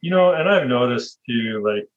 [0.02, 1.88] You know, and I've noticed too, like,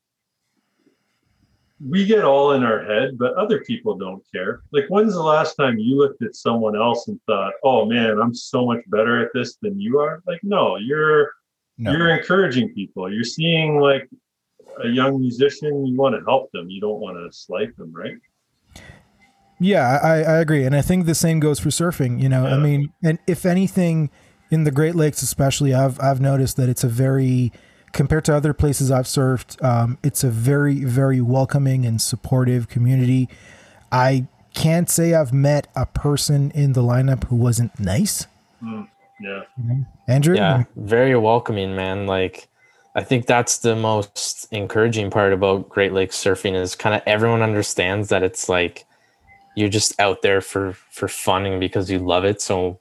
[1.87, 4.63] we get all in our head, but other people don't care.
[4.73, 8.35] Like, when's the last time you looked at someone else and thought, oh man, I'm
[8.35, 10.23] so much better at this than you are?
[10.27, 11.33] Like, no, you're
[11.77, 11.93] No.
[11.93, 13.13] you're encouraging people.
[13.13, 14.09] You're seeing like
[14.83, 16.71] a young musician, you want to help them.
[16.71, 18.17] You don't want to slight them, right?
[19.61, 20.65] Yeah, I, I agree.
[20.65, 22.21] And I think the same goes for surfing.
[22.23, 24.11] You know, I mean, and if anything,
[24.51, 27.53] in the Great Lakes especially, I've I've noticed that it's a very
[27.93, 33.29] compared to other places I've surfed, um, it's a very, very welcoming and supportive community.
[33.91, 38.27] I can't say I've met a person in the lineup who wasn't nice.
[39.21, 39.43] Yeah.
[40.07, 40.37] Andrew?
[40.37, 42.47] yeah very welcoming man like
[42.99, 47.43] i think that's the most encouraging part about great lakes surfing is kind of everyone
[47.43, 48.85] understands that it's like
[49.59, 52.41] you're just out there for for fun and because you love it.
[52.41, 52.79] So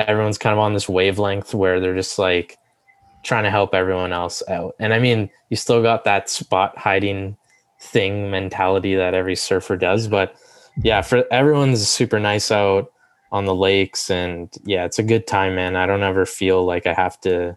[0.00, 2.58] everyone's kind of on this wavelength where they're just like
[3.22, 4.74] trying to help everyone else out.
[4.80, 7.36] And i mean you still got that spot hiding
[7.80, 10.36] thing mentality that every surfer does but
[10.82, 12.92] yeah for everyone's super nice out
[13.30, 15.76] on the lakes and yeah it's a good time man.
[15.76, 17.56] I don't ever feel like i have to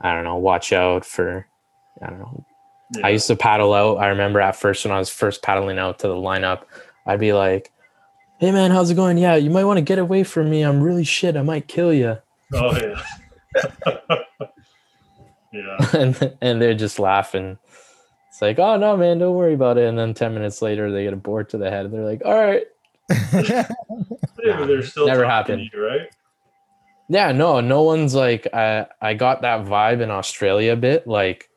[0.00, 1.46] i don't know watch out for
[2.02, 2.44] i don't know
[2.96, 3.06] yeah.
[3.06, 5.98] i used to paddle out i remember at first when i was first paddling out
[5.98, 6.62] to the lineup
[7.06, 7.70] i'd be like
[8.38, 10.82] hey man how's it going yeah you might want to get away from me i'm
[10.82, 12.16] really shit i might kill you
[12.54, 13.02] Oh yeah.
[15.52, 15.76] yeah.
[15.92, 17.58] and, and they're just laughing
[18.28, 21.04] it's like oh no man don't worry about it and then 10 minutes later they
[21.04, 22.64] get a board to the head and they're like all right
[24.42, 25.68] Yeah, but they're still Never happened.
[25.70, 26.10] to you, right?
[27.12, 31.08] Yeah, no, no one's like I I got that vibe in Australia a bit.
[31.08, 31.50] Like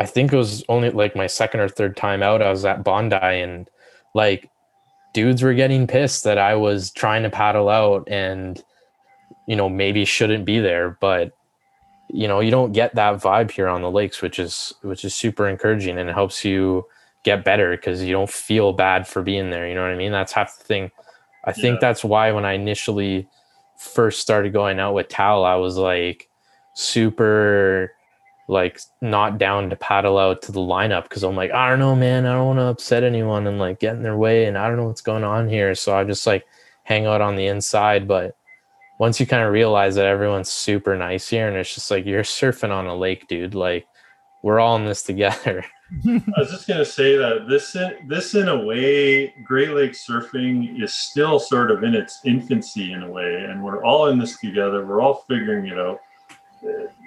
[0.00, 2.42] I think it was only like my second or third time out.
[2.42, 3.70] I was at Bondi and
[4.12, 4.50] like
[5.12, 8.60] dudes were getting pissed that I was trying to paddle out and
[9.46, 11.30] you know maybe shouldn't be there, but
[12.10, 15.14] you know you don't get that vibe here on the lakes, which is which is
[15.14, 16.84] super encouraging and it helps you
[17.22, 19.68] get better because you don't feel bad for being there.
[19.68, 20.10] You know what I mean?
[20.10, 20.90] That's half the thing.
[21.44, 23.28] I think that's why when I initially
[23.76, 26.28] first started going out with Tal, I was like
[26.74, 27.92] super
[28.46, 31.96] like not down to paddle out to the lineup because I'm like, I don't know,
[31.96, 34.68] man, I don't want to upset anyone and like get in their way and I
[34.68, 35.74] don't know what's going on here.
[35.74, 36.44] So I just like
[36.82, 38.06] hang out on the inside.
[38.06, 38.36] But
[38.98, 42.22] once you kind of realize that everyone's super nice here and it's just like you're
[42.22, 43.54] surfing on a lake, dude.
[43.54, 43.86] Like
[44.42, 45.64] we're all in this together.
[46.06, 50.82] I was just gonna say that this in, this in a way, Great Lakes surfing
[50.82, 54.38] is still sort of in its infancy in a way, and we're all in this
[54.38, 54.84] together.
[54.86, 56.00] We're all figuring it out.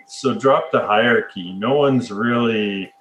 [0.06, 1.54] So drop the hierarchy.
[1.54, 2.94] No one's really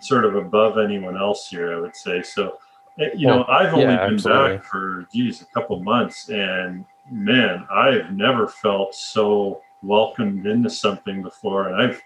[0.00, 1.76] sort of above anyone else here.
[1.76, 2.58] I would say so.
[2.98, 4.56] eh, You know, Well, I've only yeah, been absolutely.
[4.58, 11.22] back for geez a couple months, and man, I've never felt so welcomed into something
[11.22, 12.00] before, and I've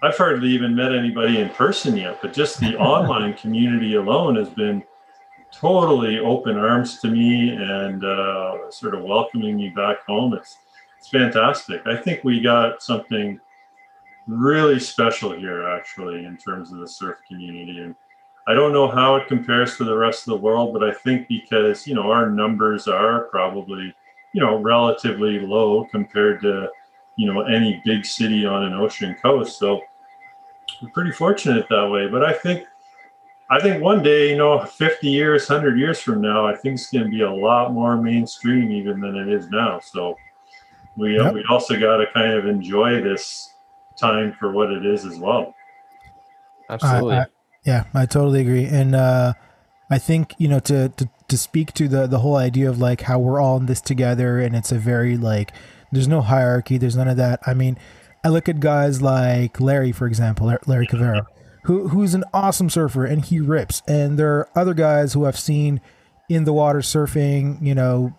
[0.00, 4.48] I've hardly even met anybody in person yet, but just the online community alone has
[4.48, 4.82] been
[5.50, 10.34] totally open arms to me and uh, sort of welcoming me back home.
[10.34, 10.58] It's
[10.98, 11.86] it's fantastic.
[11.86, 13.40] I think we got something
[14.26, 17.78] really special here, actually, in terms of the surf community.
[17.78, 17.94] And
[18.48, 21.28] I don't know how it compares to the rest of the world, but I think
[21.28, 23.94] because you know our numbers are probably
[24.32, 26.68] you know relatively low compared to
[27.16, 29.82] you know any big city on an ocean coast so
[30.92, 32.64] pretty fortunate that way but i think
[33.50, 36.90] i think one day you know 50 years 100 years from now i think it's
[36.90, 40.16] going to be a lot more mainstream even than it is now so
[40.96, 43.54] we uh, we also got to kind of enjoy this
[43.96, 45.54] time for what it is as well
[46.70, 47.16] Absolutely.
[47.16, 47.26] I-
[47.64, 48.66] Yeah, I totally agree.
[48.66, 49.32] And uh,
[49.90, 53.02] I think you know to, to to speak to the the whole idea of like
[53.02, 55.52] how we're all in this together, and it's a very like
[55.92, 57.40] there's no hierarchy, there's none of that.
[57.46, 57.78] I mean,
[58.24, 61.26] I look at guys like Larry, for example, Larry Cavero,
[61.64, 65.38] who who's an awesome surfer and he rips, and there are other guys who I've
[65.38, 65.80] seen
[66.28, 68.14] in the water surfing, you know,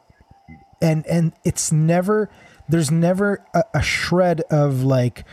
[0.82, 2.30] and and it's never
[2.68, 5.26] there's never a, a shred of like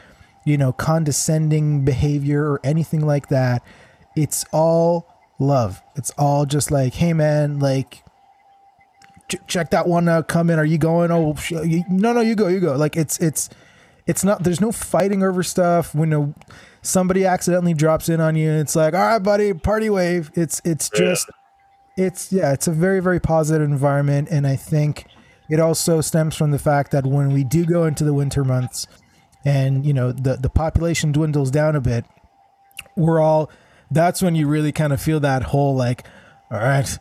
[0.45, 3.63] you know condescending behavior or anything like that.
[4.17, 5.07] It's all
[5.39, 5.83] love.
[5.95, 8.03] It's all just like hey man like
[9.47, 10.59] check that one out come in.
[10.59, 11.11] Are you going?
[11.11, 11.53] Oh sh-
[11.89, 12.77] no no you go you go.
[12.77, 13.49] Like it's it's
[14.07, 15.95] it's not there's no fighting over stuff.
[15.95, 16.35] When a,
[16.83, 20.31] somebody accidentally drops in on you it's like all right buddy party wave.
[20.35, 20.99] It's it's Yeah.
[21.01, 21.31] just
[21.97, 24.29] it's yeah it's a very very positive environment.
[24.31, 25.07] And i think
[25.49, 28.87] it also stems from the fact that when we do go into the winter months
[29.45, 32.05] and you know the the population dwindles down a bit
[32.97, 33.49] we're all
[33.91, 36.05] that's when you really kind of feel that whole like
[36.51, 36.99] all right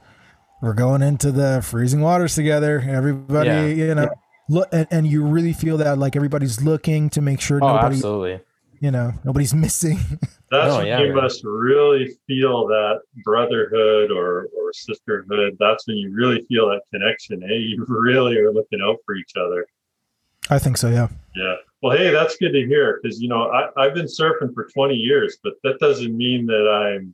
[0.61, 2.84] we're going into the freezing waters together.
[2.88, 3.65] Everybody Yeah.
[3.65, 4.10] you know
[4.50, 7.96] look and, and you really feel that like everybody's looking to make sure oh, nobody
[7.96, 8.40] absolutely.
[8.80, 9.98] you know nobody's missing
[10.52, 11.24] That's Oh, when yeah, you man.
[11.24, 15.58] must really feel that brotherhood or, or sisterhood.
[15.60, 17.42] That's when you really feel that connection.
[17.42, 19.66] Hey, you really are looking out for each other.
[20.50, 21.56] i think so yeah Yeah.
[21.82, 24.96] Well, hey, that's good to hear because you know I, I've been surfing for 20
[24.96, 27.14] years, but that doesn't mean that I'm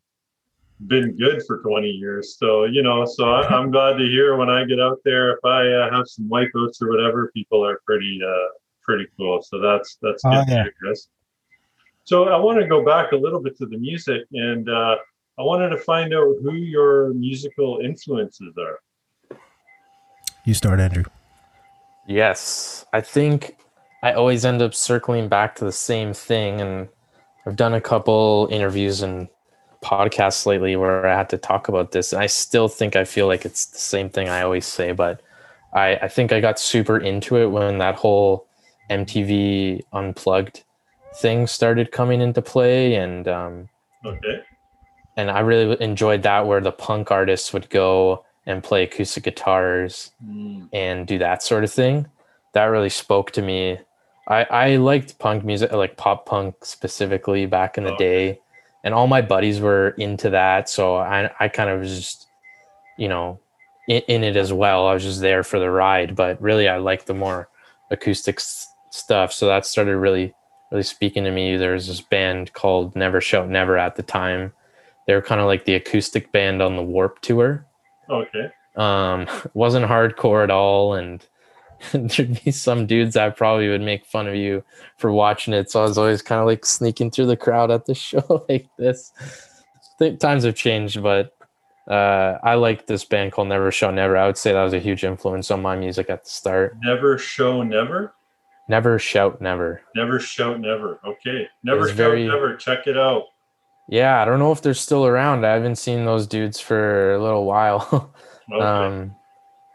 [0.88, 2.38] been good for 20 years.
[2.38, 5.32] So you know, so I, I'm glad to hear when I get out there.
[5.32, 8.50] If I uh, have some wipeouts or whatever, people are pretty uh,
[8.82, 9.42] pretty cool.
[9.42, 10.66] So that's that's good Oh, yeah.
[10.80, 11.08] Chris.
[12.04, 14.98] So I want to go back a little bit to the music, and uh,
[15.38, 18.80] I wanted to find out who your musical influences are.
[20.46, 21.04] you start andrew
[22.08, 23.58] Yes, I think
[24.04, 26.90] I always end up circling back to the same thing, and
[27.46, 29.30] I've done a couple interviews and
[29.84, 33.28] podcasts lately where I had to talk about this, and I still think I feel
[33.28, 35.22] like it's the same thing I always say, but
[35.74, 38.48] I, I think I got super into it when that whole
[38.90, 40.64] MTV Unplugged
[41.14, 43.70] thing started coming into play, and um,
[44.04, 44.42] Okay.
[45.16, 50.12] and I really enjoyed that where the punk artists would go and play acoustic guitars
[50.24, 52.08] Mm, and do that sort of thing.
[52.54, 53.80] That really spoke to me.
[54.28, 57.98] I, I liked punk music, like pop punk specifically back in the Okay.
[57.98, 58.42] day.
[58.84, 60.70] And all my buddies were into that.
[60.70, 62.28] So I, I kind of was just,
[62.98, 63.40] you know,
[63.88, 64.88] in, in it as well.
[64.88, 66.16] I was just there for the ride.
[66.16, 67.48] But really, I liked the more
[67.92, 69.32] acoustic stuff.
[69.34, 70.34] So that started really,
[70.72, 71.58] really speaking to me.
[71.58, 74.54] There was this band called Never Shout Never at the time.
[75.06, 77.66] They were kind of like the acoustic band on the Warped Tour
[78.12, 78.52] okay.
[78.76, 81.26] um wasn't hardcore at all and
[81.94, 84.64] there'd be some dudes that probably would make fun of you
[84.98, 87.86] for watching it so i was always kind of like sneaking through the crowd at
[87.86, 89.12] the show like this
[90.00, 91.36] think times have changed but
[91.90, 94.80] uh i like this band called never show never i would say that was a
[94.80, 98.14] huge influence on my music at the start Never show never.
[98.70, 101.00] never shout never Never shout never.
[101.06, 101.48] Okay.
[101.64, 102.56] Never shout very- never.
[102.56, 103.24] Check it out.
[103.90, 107.22] yeah i don't know if they're still around i haven't seen those dudes for a
[107.22, 108.14] little while
[108.54, 108.64] Okay.
[108.64, 109.16] um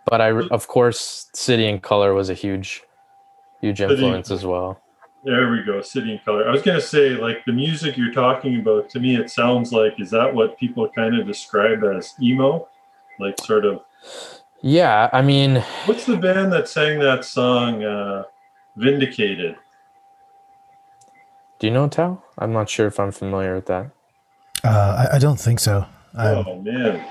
[0.06, 2.82] but I of course City and Color was a huge
[3.60, 4.80] huge City- influence as well.
[5.24, 6.48] There we go, City and Color.
[6.48, 9.98] I was gonna say, like the music you're talking about, to me it sounds like
[9.98, 12.68] is that what people kind of describe as emo?
[13.18, 13.82] Like sort of
[14.62, 18.24] Yeah, I mean, what's the band that sang that song uh
[18.76, 19.56] Vindicated?
[21.58, 22.22] do you know Tal?
[22.38, 23.90] I'm not sure if I'm familiar with that.
[24.62, 25.86] Uh, I, I don't think so.
[26.14, 27.04] Um, oh man.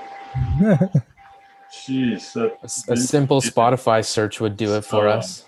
[1.72, 5.12] Jeez, that A, s- a simple Spotify search would do it for Oh.
[5.18, 5.44] us.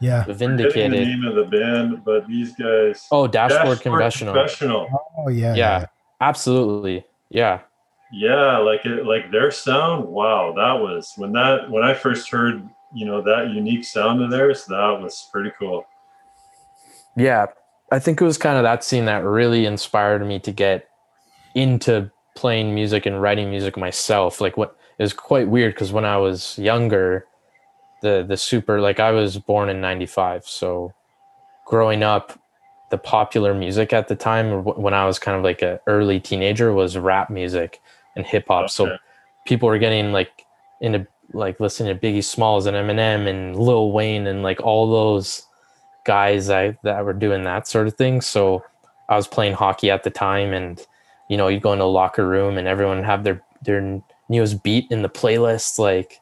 [0.00, 0.24] yeah.
[0.24, 4.34] forgetting the name of the band, but these guys Oh, Dashboard, Confessional.
[4.34, 4.88] Confessional.
[5.18, 5.54] Oh yeah.
[5.54, 5.86] Yeah,
[6.20, 7.04] absolutely.
[7.30, 7.60] Yeah.
[8.12, 10.06] Yeah, like it, like their sound.
[10.06, 12.62] Wow, that was when that when I first heard
[12.92, 14.66] you know that unique sound of theirs.
[14.66, 15.84] That was pretty cool.
[17.16, 17.46] Yeah.
[17.92, 20.88] I think it was kind of that scene that really inspired me to get
[21.54, 24.40] into playing music and writing music myself.
[24.40, 27.26] Like what it was quite weird because when I was younger,
[28.02, 30.92] the the super like I was born in 95, so
[31.66, 32.38] growing up
[32.90, 36.72] the popular music at the time when I was kind of like an early teenager
[36.72, 37.80] was rap music
[38.14, 38.70] and hip hop.
[38.70, 38.96] So
[39.46, 40.44] people were getting like
[40.80, 45.46] into like listening to Biggie Smalls and Eminem and Lil Wayne and like all those
[46.04, 48.20] guys I, that were doing that sort of thing.
[48.20, 48.62] So
[49.08, 50.80] I was playing hockey at the time, and
[51.28, 54.62] you know, you go into a locker room and everyone would have their their newest
[54.62, 56.20] beat in the playlist, like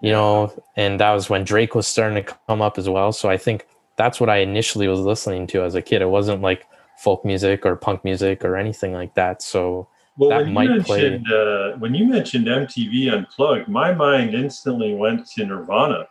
[0.00, 3.10] you know, and that was when Drake was starting to come up as well.
[3.12, 3.66] So I think
[3.96, 6.02] that's what I initially was listening to as a kid.
[6.02, 6.66] It wasn't like
[6.98, 9.40] folk music or punk music or anything like that.
[9.40, 9.88] So
[10.18, 14.34] Well, That when you might play- mentioned uh, when you mentioned MTV Unplugged, my mind
[14.34, 16.06] instantly went to Nirvana.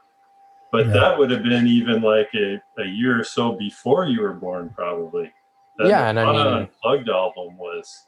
[0.72, 0.94] But Yeah.
[0.94, 4.72] that would have been even like a, a year or so before you were born,
[4.76, 5.32] probably.
[5.78, 8.08] That Yeah, and I mean- Unplugged album was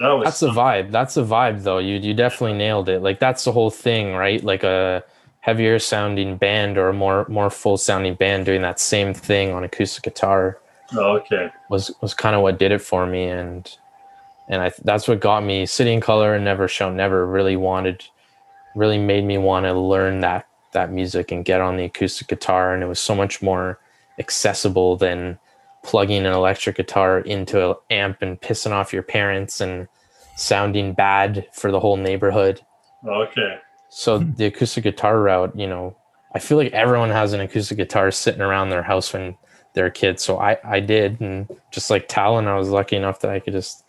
[0.00, 0.90] that was that's the vibe.
[0.90, 1.78] That's the vibe, though.
[1.78, 3.00] You you definitely nailed it.
[3.00, 4.42] Like that's the whole thing, right?
[4.42, 5.04] Like a
[5.40, 9.64] heavier sounding band or a more more full sounding band doing that same thing on
[9.64, 10.58] acoustic guitar
[10.96, 11.50] oh, okay.
[11.68, 13.76] was was kind of what did it for me, and
[14.48, 15.66] and I that's what got me.
[15.66, 18.04] City and Color and Never Show Never really wanted,
[18.74, 22.74] really made me want to learn that that music and get on the acoustic guitar,
[22.74, 23.78] and it was so much more
[24.18, 25.38] accessible than
[25.82, 29.88] plugging an electric guitar into an amp and pissing off your parents and
[30.36, 32.60] sounding bad for the whole neighborhood.
[33.06, 33.58] Okay.
[33.88, 35.96] So the acoustic guitar route, you know,
[36.34, 39.36] I feel like everyone has an acoustic guitar sitting around their house when
[39.74, 40.20] they're a kid.
[40.20, 43.52] So I, I did, and just like Talon, I was lucky enough that I could
[43.52, 43.84] just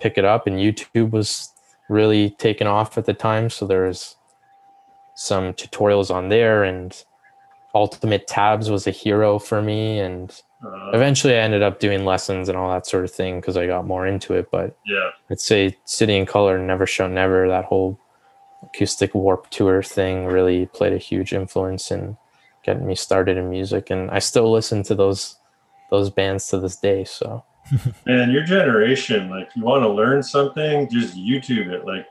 [0.00, 0.46] pick it up.
[0.46, 1.52] And YouTube was
[1.88, 4.16] really taking off at the time, so there was
[5.14, 7.04] some tutorials on there, and
[7.74, 9.98] Ultimate Tabs was a hero for me.
[9.98, 13.56] And Uh, eventually, I ended up doing lessons and all that sort of thing because
[13.56, 14.50] I got more into it.
[14.50, 15.10] But yeah.
[15.30, 17.98] I'd say City and Color, Never Show Never, that whole
[18.62, 22.16] acoustic warp tour thing really played a huge influence in
[22.62, 23.90] getting me started in music.
[23.90, 25.36] And I still listen to those
[25.90, 27.04] those bands to this day.
[27.04, 27.42] So
[28.06, 31.84] Man, your generation, like you want to learn something, just YouTube it.
[31.84, 32.06] Like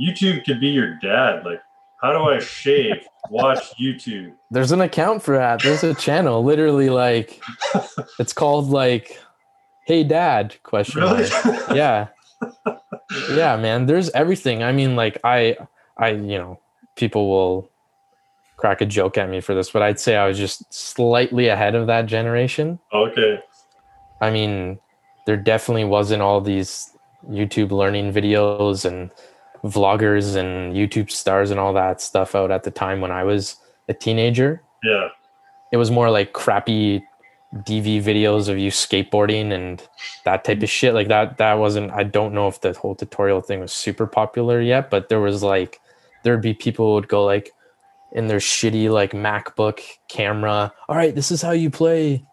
[0.00, 1.44] YouTube could be your dad.
[1.44, 1.62] Like,
[2.04, 3.06] how do I shave?
[3.30, 4.34] Watch YouTube.
[4.50, 5.62] there's an account for that.
[5.62, 7.40] There's a channel, literally like
[8.18, 9.18] it's called like
[9.86, 11.28] Hey Dad question Really?
[11.74, 12.08] yeah
[13.30, 15.56] yeah man there's everything i mean like i
[15.96, 16.58] i you know
[16.96, 17.70] people will
[18.56, 21.74] crack a joke at me for this but i'd say i was just slightly ahead
[21.74, 23.40] of that generation okay.
[24.20, 24.78] i mean
[25.26, 26.90] there definitely wasn't all these
[27.30, 29.10] youtube learning videos and
[29.64, 33.56] vloggers and youtube stars and all that stuff out at the time when i was
[33.88, 35.08] a teenager Yeah.
[35.72, 37.02] it was more like crappy
[37.54, 39.80] DV videos of you skateboarding and
[40.24, 40.92] that type of shit.
[40.92, 44.60] Like that, that wasn't, I don't know if the whole tutorial thing was super popular
[44.60, 45.78] yet, but there was like,
[46.24, 47.52] there'd be people would go like
[48.10, 49.78] in their shitty like MacBook
[50.08, 50.72] camera.
[50.88, 52.24] All right, this is how you play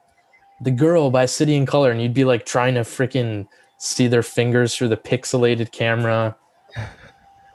[0.61, 1.91] The Girl by City and Color.
[1.91, 3.45] And you'd be like trying to freaking
[3.77, 6.35] see their fingers through the pixelated camera.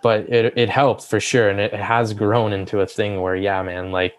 [0.07, 1.49] But it, it helped for sure.
[1.49, 4.15] And it has grown into a thing where, yeah, man, like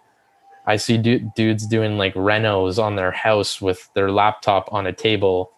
[0.65, 4.91] I see du- dudes doing like renos on their house with their laptop on a
[4.91, 5.49] table,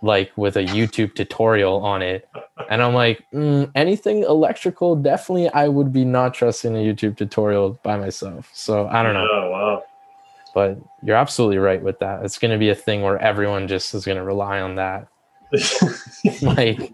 [0.00, 2.28] like with a YouTube tutorial on it.
[2.70, 7.76] And I'm like, mm, anything electrical, definitely I would be not trusting a YouTube tutorial
[7.82, 8.48] by myself.
[8.54, 9.26] So I don't know.
[9.28, 9.82] Oh wow.
[10.54, 12.24] But you're absolutely right with that.
[12.24, 15.08] It's going to be a thing where everyone just is going to rely on that.
[16.42, 16.92] Like,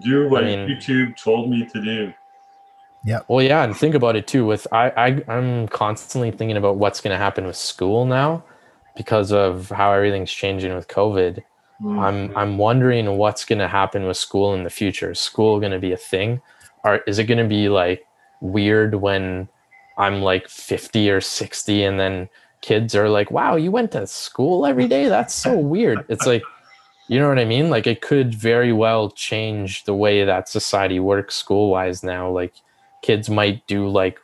[0.00, 2.12] do what I mean- YouTube told me to do.
[3.04, 3.20] Yeah.
[3.26, 4.46] Well, yeah, and think about it too.
[4.46, 8.44] With I, I I'm constantly thinking about what's going to happen with school now
[8.96, 11.42] because of how everything's changing with COVID.
[11.82, 11.98] Mm.
[11.98, 15.10] I'm I'm wondering what's going to happen with school in the future.
[15.10, 16.40] Is school going to be a thing,
[16.84, 18.06] or is it going to be like
[18.40, 19.48] weird when
[19.98, 22.28] I'm like 50 or 60 and then
[22.60, 25.08] kids are like, wow, you went to school every day?
[25.08, 26.04] That's so weird.
[26.08, 26.42] It's like,
[27.08, 27.70] you know what I mean?
[27.70, 32.30] Like, it could very well change the way that society works school wise now.
[32.30, 32.54] Like,
[33.02, 34.18] kids might do like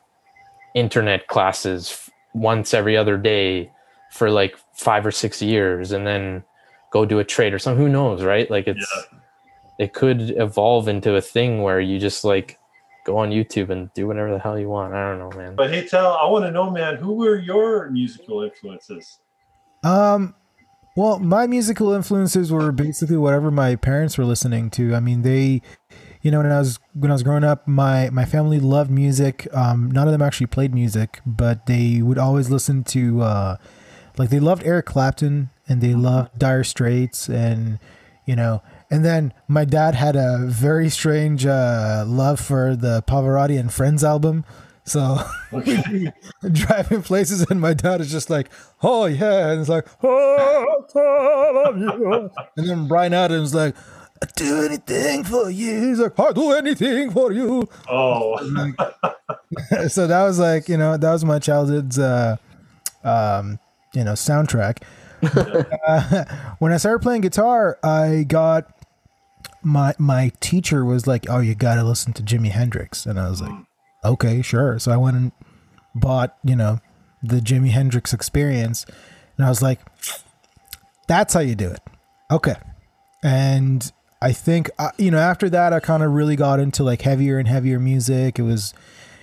[0.75, 3.71] internet classes f- once every other day
[4.13, 6.45] for like five or six years and then
[6.93, 7.85] go do a trade or something.
[7.85, 8.51] Who knows, right?
[8.51, 9.07] Like, it's,
[9.79, 12.59] it could evolve into a thing where you just like
[13.05, 14.93] go on YouTube and do whatever the hell you want.
[14.93, 15.55] I don't know, man.
[15.55, 19.19] But hey, Tal I want to know, man, who were your musical influences?
[19.85, 20.35] Um,
[20.99, 24.97] well, my musical influences were basically whatever my parents were listening to.
[24.97, 25.63] I mean, they,
[26.23, 29.47] you know, when I was when I was growing up, my my family loved music.
[29.55, 33.57] Um, none of them actually played music, but they would always listen to, uh,
[34.17, 37.79] like they loved Eric Clapton and they loved Dire Straits and,
[38.27, 38.61] you know,
[38.91, 44.03] and then my dad had a very strange uh, love for the Pavarotti and Friends
[44.03, 44.45] album.
[44.89, 45.19] So
[46.53, 48.49] driving places, and my dad is just like,
[48.83, 53.77] "Oh yeah," and it's like, "Oh, I love you." and then Bryan Adams like,
[54.23, 58.39] "I do anything for you." He's like, "I do anything for you." Oh,
[59.89, 62.37] so that was like, you know, that was my childhood's, uh,
[63.05, 63.59] um,
[63.93, 64.83] you know, soundtrack.
[65.87, 66.25] uh,
[66.61, 68.75] when I started playing guitar, I got
[69.63, 73.29] my my teacher was like, "Oh, you got to listen to Jimi Hendrix," and I
[73.29, 73.53] was like,
[74.05, 75.33] "Okay, sure." So I went and
[75.95, 76.81] bought, you know,
[77.23, 78.87] the Jimi Hendrix Experience,
[79.37, 79.81] and I was like,
[81.07, 81.81] "That's how you do it."
[82.31, 82.57] Okay,
[83.23, 87.03] and I think uh, you know after that, I kind of really got into like
[87.03, 88.39] heavier and heavier music.
[88.39, 88.75] It was,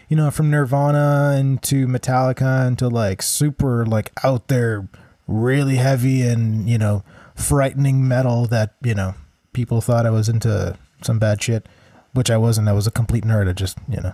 [0.10, 4.88] you know, from Nirvana into Metallica into like super like out there,
[5.28, 7.04] really heavy and you know
[7.36, 9.16] frightening metal that you know
[9.56, 11.68] people thought I was into some bad shit,
[12.14, 12.68] which I wasn't.
[12.68, 13.50] I was a complete nerd.
[13.50, 14.14] I just, you know,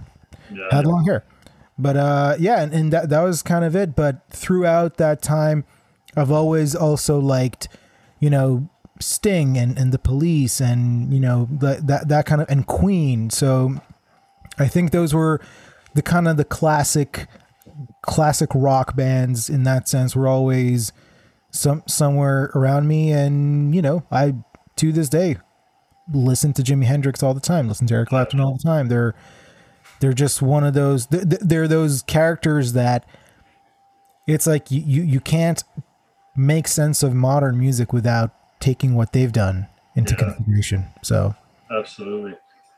[0.51, 0.67] yeah.
[0.71, 1.23] had long hair.
[1.77, 3.95] But uh, yeah, and, and that that was kind of it.
[3.95, 5.65] But throughout that time,
[6.15, 7.67] I've always also liked,
[8.19, 8.69] you know,
[8.99, 13.29] Sting and, and the Police and you know that that that kind of and Queen.
[13.29, 13.75] So
[14.59, 15.41] I think those were
[15.95, 17.27] the kind of the classic
[18.03, 20.91] classic rock bands in that sense were always
[21.49, 24.35] some somewhere around me and you know I
[24.77, 25.37] to this day
[26.13, 28.87] listen to Jimi Hendrix all the time, listen to Eric Clapton all the time.
[28.87, 29.15] They're
[30.01, 33.05] they're just one of those they're those characters that
[34.27, 35.63] it's like you you, you can't
[36.35, 40.19] make sense of modern music without taking what they've done into Yeah.
[40.33, 40.85] consideration.
[41.01, 41.35] So,
[41.75, 42.35] absolutely.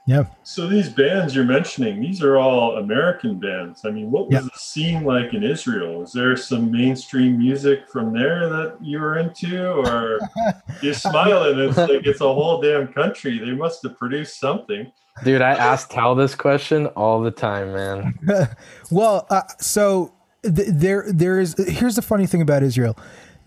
[0.07, 0.23] yeah.
[0.43, 3.85] So these bands you're mentioning, these are all American bands.
[3.85, 5.99] I mean, what was the scene like in Israel?
[5.99, 10.19] Was there some mainstream music from there that you were into, or
[10.81, 11.59] you're smiling?
[11.59, 13.37] It's like it's a whole damn country.
[13.37, 14.91] They must have produced something.
[15.23, 18.19] Dude, I ask Tal this question all the time, man.
[18.91, 20.13] Well, uh, so
[20.43, 22.97] th- there there is here's the funny thing about Israel.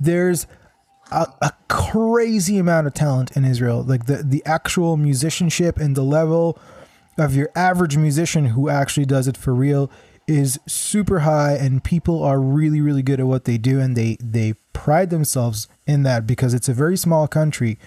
[0.01, 0.47] There's
[1.10, 3.82] a, a crazy amount of talent in Israel.
[3.82, 6.59] Like the the actual musicianship and the level
[7.18, 9.90] of your average musician who actually does it for real
[10.26, 14.16] is super high and people are really really good at what they do and they
[14.20, 17.78] they pride themselves in that because it's a very small country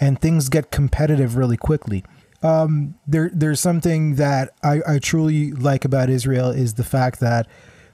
[0.00, 2.02] and things get competitive really quickly
[2.42, 7.46] um, there there's something that I, I truly like about Israel is the fact that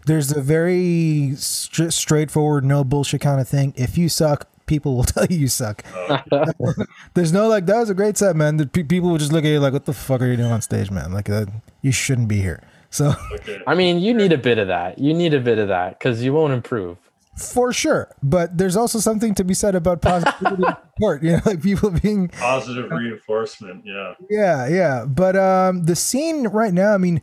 [0.07, 3.75] there's a very str- straightforward, no bullshit kind of thing.
[3.77, 5.85] If you suck, people will tell you you suck.
[7.15, 8.57] there's no like that was a great set, man.
[8.57, 10.53] The pe- people will just look at you like, what the fuck are you doing
[10.53, 11.13] on stage, man?
[11.13, 11.47] Like uh,
[11.83, 12.63] you shouldn't be here.
[12.91, 13.61] So Okay.
[13.67, 14.99] I mean, you need a bit of that.
[14.99, 16.97] You need a bit of that because you won't improve.
[17.39, 21.23] For sure, but there's also something to be said about positivity and support.
[21.23, 23.85] You know, like people being Positive reinforcement.
[23.87, 24.15] Yeah.
[24.29, 25.05] Yeah, yeah.
[25.07, 27.23] But um, the scene right now, I mean,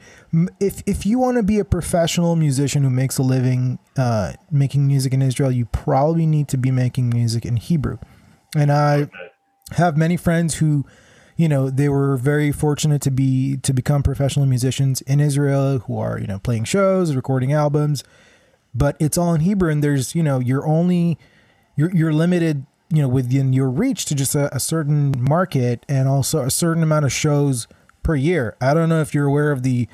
[0.59, 4.87] if if you want to be a professional musician who makes a living uh, making
[4.87, 7.97] music in Israel, you probably need to be making music in Hebrew.
[8.55, 9.11] And I Okay.
[9.71, 10.85] have many friends who,
[11.35, 15.97] you know, they were very fortunate to be to become professional musicians in Israel who
[15.97, 18.03] are you know playing shows, recording albums,
[18.75, 21.17] but it's all in Hebrew, and there's you know you're only
[21.75, 26.07] you're you're limited you know within your reach to just a, a certain market and
[26.07, 27.67] also a certain amount of shows
[28.03, 28.55] per year.
[28.61, 29.87] I don't know if you're aware of the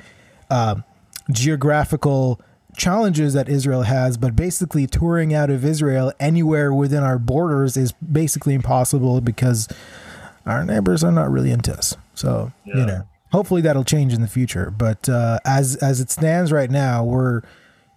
[0.49, 0.83] um
[1.31, 2.41] geographical
[2.75, 7.91] challenges that Israel has, but basically touring out of Israel anywhere within our borders is
[7.91, 9.67] basically impossible because
[10.45, 11.95] our neighbors are not really into us.
[12.15, 14.71] So you know, hopefully that'll change in the future.
[14.75, 17.41] But uh, as as it stands right now, we're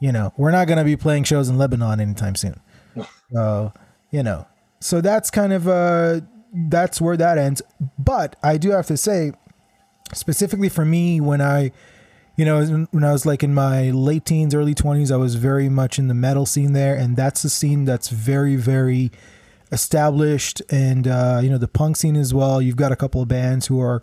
[0.04, 2.60] you know we're not going to be playing shows in Lebanon anytime soon.
[3.32, 3.72] So
[4.10, 4.46] you know,
[4.80, 6.20] so that's kind of uh
[6.52, 7.62] that's where that ends.
[7.98, 9.32] But I do have to say,
[10.12, 11.72] specifically for me, when I
[12.36, 15.68] you know, when I was like in my late teens, early 20s, I was very
[15.70, 16.96] much in the metal scene there.
[16.96, 19.12] And that's a scene that's very, very
[19.70, 20.60] established.
[20.68, 22.60] And, uh, you know, the punk scene as well.
[22.60, 24.02] You've got a couple of bands who are,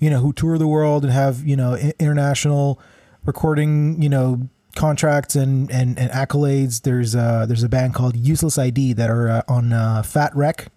[0.00, 2.80] you know, who tour the world and have, you know, international
[3.24, 6.82] recording, you know, contracts and, and, and accolades.
[6.82, 10.68] There's a, there's a band called Useless ID that are uh, on uh, Fat Wreck,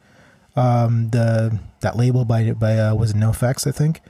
[0.55, 4.01] um, the that label by by uh, was it NoFX, I think.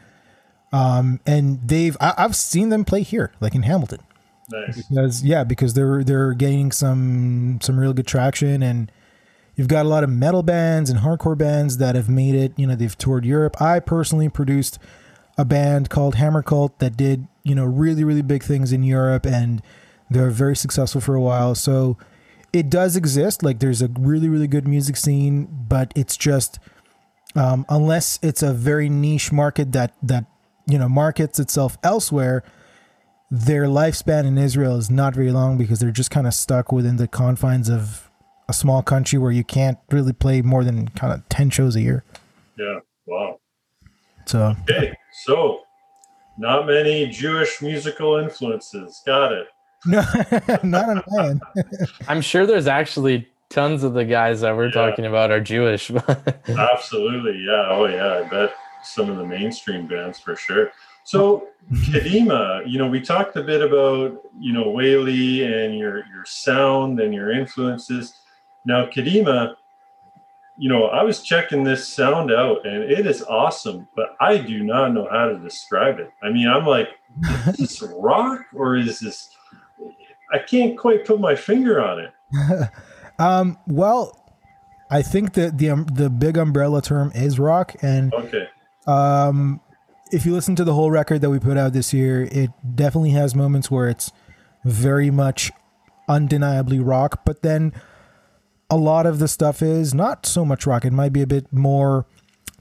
[0.74, 4.00] Um, and they've I, I've seen them play here, like in Hamilton.
[4.52, 4.88] Nice.
[4.88, 8.92] Because yeah, because they're they're gaining some some real good traction, and
[9.56, 12.54] you've got a lot of metal bands and hardcore bands that have made it.
[12.58, 13.62] You know, they've toured Europe.
[13.62, 14.80] I personally produced
[15.38, 19.26] a band called Hammer Cult that did you know really really big things in Europe,
[19.26, 19.62] and
[20.12, 21.56] they're very successful for a while.
[21.56, 21.98] So
[22.54, 23.44] it does exist.
[23.44, 26.60] Like there's a really really good music scene, but it's just
[27.36, 30.26] um, unless it's a very niche market that that
[30.68, 32.44] you know markets itself elsewhere
[33.32, 36.98] their lifespan in Israel is not very long because they're just kind of stuck within
[36.98, 38.10] the confines of
[38.50, 41.82] a small country where you can't really play more than kind of 10 shows a
[41.82, 42.04] year.
[42.60, 42.80] Yeah.
[43.06, 43.40] Wow.
[44.26, 44.94] So, Okay.
[45.24, 45.62] So,
[46.38, 49.02] not many Jewish musical influences.
[49.06, 49.48] Got it.
[49.86, 50.02] No,
[50.64, 51.42] not on my end.
[52.08, 54.72] I'm sure there's actually tons of the guys that we're Yeah.
[54.90, 55.90] talking about are Jewish.
[56.08, 57.44] but- Absolutely.
[57.46, 57.68] Yeah.
[57.70, 58.20] Oh, yeah.
[58.26, 58.54] I bet
[58.84, 60.72] some of the mainstream bands for sure.
[61.04, 66.26] So, Kadima, you know, we talked a bit about, you know, Whaley and your your
[66.26, 68.14] sound and your influences.
[68.66, 69.56] Now, Kadima,
[70.58, 74.64] you know, I was checking this sound out and it is awesome, but I do
[74.64, 76.12] not know how to describe it.
[76.22, 76.90] I mean, I'm like,
[77.48, 79.36] is this rock or is this
[80.32, 82.70] I can't quite put my finger on it.
[83.20, 84.18] um, well,
[84.90, 88.48] I think that the um, the big umbrella term is rock, and Okay.
[88.88, 89.62] um,
[90.12, 93.12] if you listen to the whole record that we put out this year, it definitely
[93.12, 94.12] has moments where it's
[94.66, 95.52] very much
[96.10, 97.74] undeniably rock, but then
[98.70, 100.84] a lot of the stuff is not so much rock.
[100.86, 102.06] It might be a bit more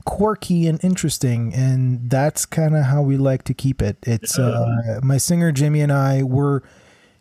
[0.04, 3.96] quirky and interesting, and that's kind of how we like to keep it.
[4.04, 6.62] It's uh, my singer Jimmy and I were,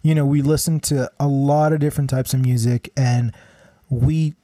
[0.01, 3.33] you know, we listen to a lot of different types of music, and
[3.89, 4.35] we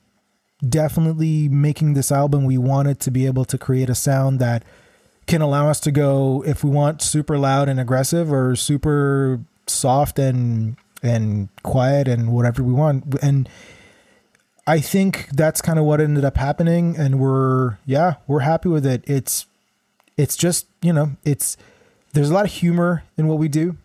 [0.67, 4.63] definitely making this album we wanted to be able to create a sound that
[5.27, 10.19] can allow us to go if we want super loud and aggressive or super soft
[10.19, 13.15] and and quiet and whatever we want.
[13.21, 13.47] And
[14.67, 18.85] i think that's kind of what ended up happening and we're yeah we're happy with
[18.85, 19.03] it.
[19.07, 19.45] It's
[20.17, 21.57] it's just you know it's
[22.13, 23.77] there's a lot of humor in what we do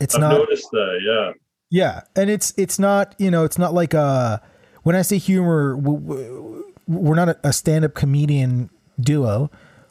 [0.00, 0.98] it's I've not noticed that.
[1.04, 1.32] Yeah.
[1.70, 4.42] yeah, and it's it's not you know it's not like a
[4.82, 8.70] when I say humor, we're not a, a stand-up comedian
[9.00, 9.50] duo,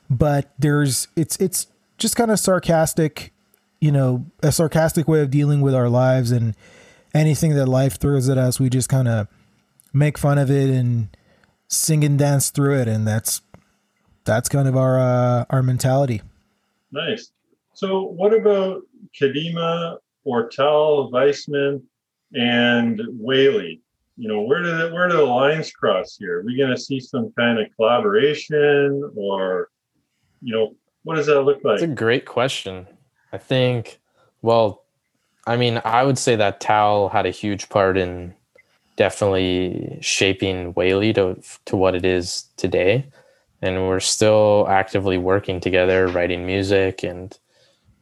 [0.09, 1.67] but there's it's it's
[1.97, 3.31] just kind of sarcastic,
[3.79, 6.55] you know, a sarcastic way of dealing with our lives and
[7.13, 9.27] anything that life throws at us, we just kind of
[9.93, 11.09] make fun of it and
[11.67, 13.41] sing and dance through it, and that's
[14.25, 16.21] that's kind of our uh, our mentality.
[16.91, 17.31] Nice.
[17.73, 18.83] So, what about
[19.19, 21.83] Kadima, Ortel, Weissman,
[22.33, 23.81] and Whaley?
[24.17, 26.39] You know, where do the, where do the lines cross here?
[26.39, 29.69] Are we going to see some kind of collaboration, or
[30.41, 31.79] you know, what does that look like?
[31.79, 32.87] That's a great question.
[33.33, 33.99] I think,
[34.41, 34.83] well,
[35.47, 38.35] I mean, I would say that Tal had a huge part in
[38.95, 43.07] definitely shaping Whaley to to what it is today,
[43.61, 47.37] and we're still actively working together, writing music, and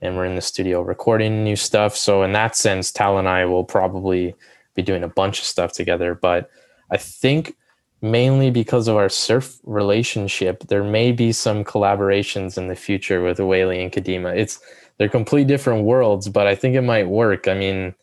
[0.02, 1.96] and we're in the studio recording new stuff.
[1.96, 4.36] So in that sense, Tal and I will probably
[4.76, 6.16] be doing a bunch of stuff together.
[6.16, 6.50] But
[6.92, 7.56] I think
[8.02, 13.40] mainly because of our surf relationship, there may be some collaborations in the future with
[13.40, 14.36] Whaley and Kadima.
[14.38, 14.60] It's
[14.98, 17.48] they're complete different worlds, but I think it might work.
[17.48, 17.96] I mean,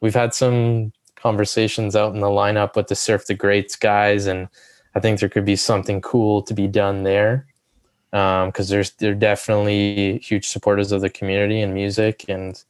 [0.00, 4.48] we've had some conversations out in the lineup with the Surf the Greats guys, and
[4.94, 7.46] I think there could be something cool to be done there.
[8.14, 12.62] Because there's they're definitely huge supporters of the community and music and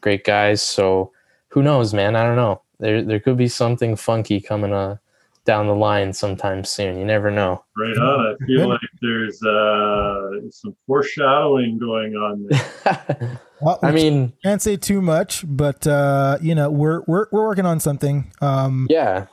[0.00, 0.62] great guys.
[0.62, 1.10] So
[1.48, 2.14] who knows, man?
[2.14, 2.62] I don't know.
[2.78, 4.98] There there could be something funky coming uh,
[5.44, 6.96] down the line sometime soon.
[6.96, 7.64] You never know.
[7.76, 8.36] right on.
[8.40, 13.40] I feel like there's uh, some foreshadowing going on there.
[13.60, 17.66] Well, I mean, can't say too much, but uh, you know we're we're we're working
[17.66, 18.30] on something.
[18.40, 19.26] Um, yeah.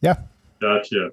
[0.00, 0.16] yeah.
[0.60, 1.10] Gotcha.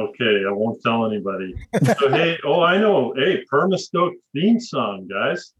[0.00, 1.54] Okay, I won't tell anybody.
[1.98, 3.12] So hey, oh, I know.
[3.16, 5.52] Hey, Permastoke theme song, guys.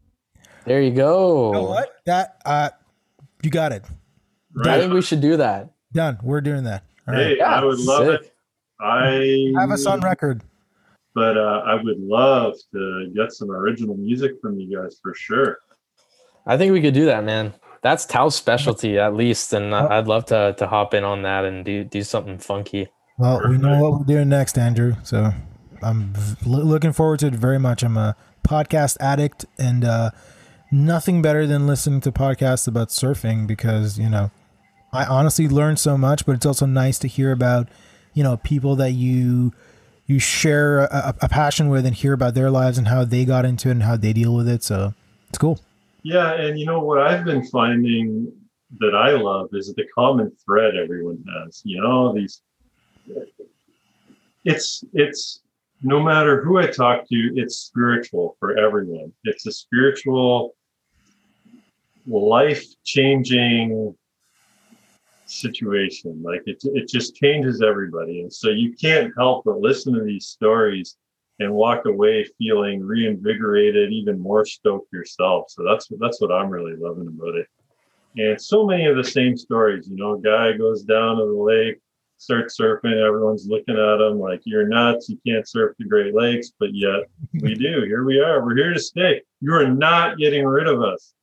[0.65, 1.47] There you go.
[1.47, 1.93] You know what?
[2.05, 2.69] That uh,
[3.43, 3.83] you got it.
[4.65, 5.69] I think we should do that.
[5.93, 6.17] Done.
[6.23, 6.83] We're doing that.
[7.07, 7.27] All right.
[7.27, 8.21] Hey, I would love sick.
[8.21, 8.33] it.
[8.79, 10.41] I Have us on record.
[11.13, 15.59] but uh, I would love to get some original music from you guys for sure.
[16.47, 17.53] I think we could do that, man.
[17.83, 21.63] That's Tal's specialty at least, and I'd love to to hop in on that and
[21.63, 22.87] do do something funky.
[23.21, 24.95] Well, we know what we're doing next, Andrew.
[25.03, 25.31] So
[25.83, 27.83] I'm v- looking forward to it very much.
[27.83, 30.09] I'm a podcast addict, and uh,
[30.71, 34.31] nothing better than listening to podcasts about surfing because you know
[34.91, 36.25] I honestly learned so much.
[36.25, 37.67] But it's also nice to hear about
[38.15, 39.53] you know people that you
[40.07, 43.45] you share a, a passion with and hear about their lives and how they got
[43.45, 44.63] into it and how they deal with it.
[44.63, 44.95] So
[45.29, 45.59] it's cool.
[46.01, 48.33] Yeah, and you know what I've been finding
[48.79, 51.61] that I love is the common thread everyone has.
[51.63, 52.41] You know, these
[54.45, 55.41] it's it's
[55.83, 59.11] no matter who I talk to, it's spiritual for everyone.
[59.23, 60.55] It's a spiritual
[62.07, 63.95] life changing
[65.25, 66.21] situation.
[66.23, 68.21] Like it it just changes everybody.
[68.21, 70.97] And so you can't help but listen to these stories
[71.39, 75.45] and walk away feeling reinvigorated, even more stoked yourself.
[75.49, 77.47] So that's that's what I'm really loving about it.
[78.17, 81.31] And so many of the same stories, you know, a guy goes down to the
[81.31, 81.79] lake,
[82.21, 86.51] starts surfing, everyone's looking at them like you're nuts, you can't surf the Great Lakes,
[86.59, 87.09] but yet
[87.41, 87.81] we do.
[87.81, 88.45] Here we are.
[88.45, 89.21] We're here to stay.
[89.39, 91.13] You are not getting rid of us.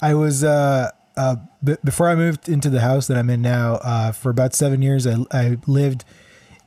[0.00, 3.80] I was uh, uh, b- before I moved into the house that I'm in now.
[3.82, 6.04] Uh, for about seven years, I, I lived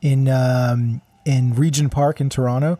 [0.02, 2.78] in um, in Regent Park in Toronto,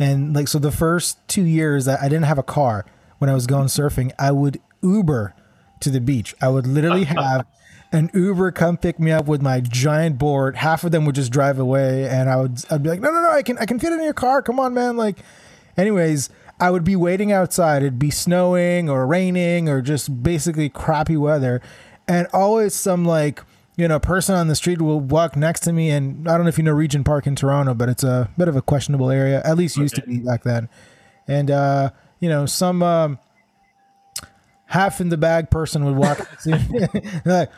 [0.00, 2.84] and like so, the first two years I, I didn't have a car
[3.18, 4.10] when I was going surfing.
[4.18, 5.36] I would Uber
[5.78, 6.34] to the beach.
[6.40, 7.46] I would literally have
[7.92, 10.56] an Uber come pick me up with my giant board.
[10.56, 13.22] Half of them would just drive away, and I would I'd be like, no, no,
[13.22, 14.42] no, I can I can fit in your car.
[14.42, 14.96] Come on, man.
[14.96, 15.18] Like,
[15.76, 17.82] anyways, I would be waiting outside.
[17.82, 21.60] It'd be snowing or raining or just basically crappy weather,
[22.08, 23.42] and always some like
[23.76, 25.90] you know person on the street will walk next to me.
[25.90, 28.48] And I don't know if you know Regent Park in Toronto, but it's a bit
[28.48, 29.42] of a questionable area.
[29.44, 30.70] At least used to be back then.
[31.28, 31.90] And uh,
[32.20, 32.82] you know some.
[32.82, 33.18] Um,
[34.72, 37.50] half in the bag person would walk up to me, like,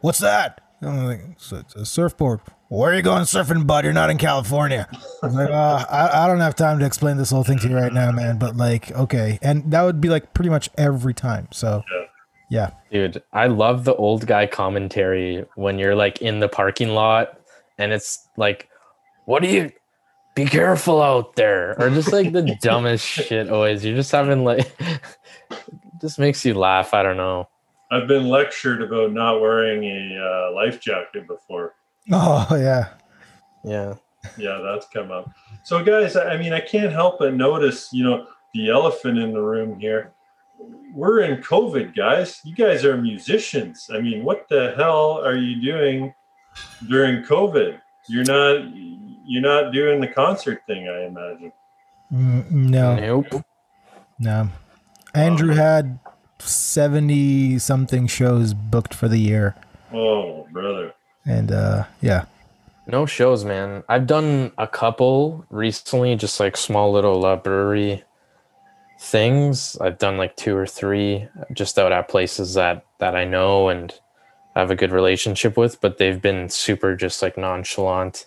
[0.00, 3.84] "What's that?" I'm like, "It's a, it's a surfboard." Where are you going surfing, bud?
[3.84, 4.86] You're not in California.
[5.22, 7.68] I was like, uh, I, I don't have time to explain this whole thing to
[7.68, 8.38] you right now, man.
[8.38, 11.48] But like, okay, and that would be like pretty much every time.
[11.50, 11.82] So,
[12.48, 17.40] yeah, Dude, I love the old guy commentary when you're like in the parking lot
[17.78, 18.68] and it's like,
[19.24, 19.70] what do you
[20.34, 21.80] be careful out there?
[21.80, 23.84] Or just like the dumbest shit always.
[23.84, 24.70] You're just having like
[26.00, 26.94] just makes you laugh.
[26.94, 27.48] I don't know.
[27.90, 30.18] I've been lectured about not wearing a
[30.50, 31.74] uh, life jacket before.
[32.12, 32.88] oh yeah,
[33.64, 33.94] Yeah.
[34.38, 35.30] yeah, that's come up.
[35.64, 39.32] So, guys, I I mean, I can't help but notice, you know, the elephant in
[39.32, 40.12] the room here.
[40.94, 42.40] We're in COVID, guys.
[42.44, 43.88] You guys are musicians.
[43.92, 46.12] I mean, what the hell are you doing
[46.88, 47.80] during COVID?
[48.08, 48.66] You're not,
[49.24, 51.52] you're not doing the concert thing, I imagine.
[52.12, 53.44] Mm, no, Nope.
[54.18, 54.48] no.
[55.14, 55.98] Andrew had
[56.42, 59.54] seventy something shows booked for the year,
[59.92, 60.94] Oh, brother.
[61.26, 62.24] and uh, yeah,
[62.86, 63.82] No shows, man.
[63.88, 68.02] I've done a couple recently, just like small little uh, brewery
[68.98, 69.76] things.
[69.80, 73.92] I've done like two or three just out at places that that I know and
[74.56, 78.26] have a good relationship with, but they've been super just like nonchalant,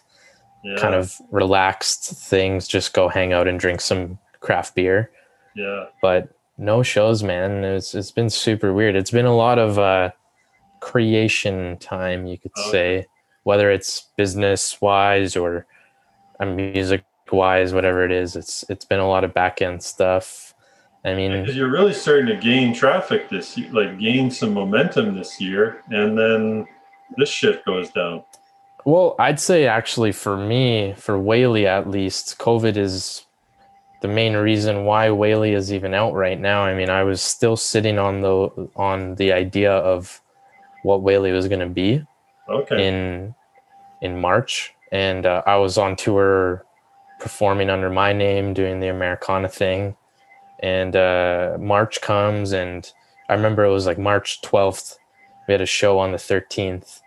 [0.64, 0.78] Yeah.
[0.78, 2.68] kind of relaxed things.
[2.68, 5.12] Just go hang out and drink some craft beer.
[5.56, 5.86] Yeah.
[6.02, 7.64] But no shows, man.
[7.64, 8.96] It's it's been super weird.
[8.96, 10.12] It's been a lot of uh,
[10.80, 12.72] creation time, you could Okay.
[12.72, 13.06] say,
[13.44, 15.66] whether it's business wise or
[16.40, 18.36] uh, music wise, whatever it is.
[18.36, 20.54] It's it's been a lot of back end stuff.
[21.06, 25.42] I mean, you're really starting to gain traffic this year, like gain some momentum this
[25.42, 26.66] year, and then
[27.18, 28.24] this shit goes down.
[28.86, 33.26] Well, I'd say actually for me, for Whaley at least, COVID is
[34.04, 36.64] the main reason why Whaley is even out right now.
[36.64, 40.22] I mean, I was still sitting on the on the idea of
[40.84, 42.06] what Whaley was going to be
[42.50, 42.86] Okay.
[42.86, 43.34] in
[44.02, 46.66] in March, and uh, I was on tour
[47.22, 49.96] performing under my name, doing the Americana thing.
[50.62, 52.92] And uh, March comes, and
[53.30, 55.00] I remember it was like March twelfth.
[55.48, 57.02] We had a show on the thirteenth,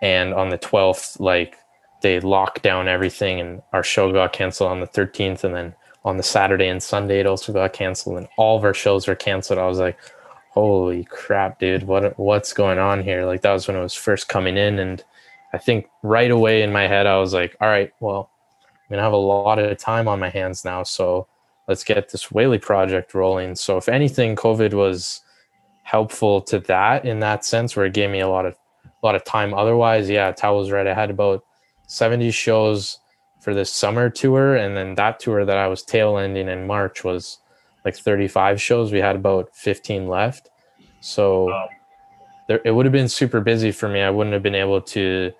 [0.00, 1.56] and on the twelfth, like
[2.02, 5.74] they locked down everything, and our show got canceled on the thirteenth, and then
[6.06, 9.16] on the Saturday and Sunday it also got canceled, and all of our shows were
[9.16, 9.58] canceled.
[9.58, 9.98] I was like,
[10.52, 11.82] "Holy crap, dude!
[11.82, 15.04] What what's going on here?" Like that was when it was first coming in, and
[15.52, 18.30] I think right away in my head I was like, "All right, well,
[18.62, 21.26] I'm gonna have a lot of time on my hands now, so
[21.68, 25.22] let's get this Whaley project rolling." So if anything, COVID was
[25.82, 28.54] helpful to that in that sense, where it gave me a lot of
[29.02, 29.54] a lot of time.
[29.54, 30.86] Otherwise, yeah, Tal was right.
[30.86, 31.44] I had about
[31.88, 32.98] 70 shows
[33.46, 37.04] for this summer tour, and then that tour that I was tail ending in March
[37.04, 37.38] was
[37.84, 38.90] like 35 shows.
[38.90, 40.50] We had about 15 left.
[40.98, 41.68] So Wow.
[42.48, 44.00] there, it would have been super busy for me.
[44.02, 45.32] I wouldn't have been able to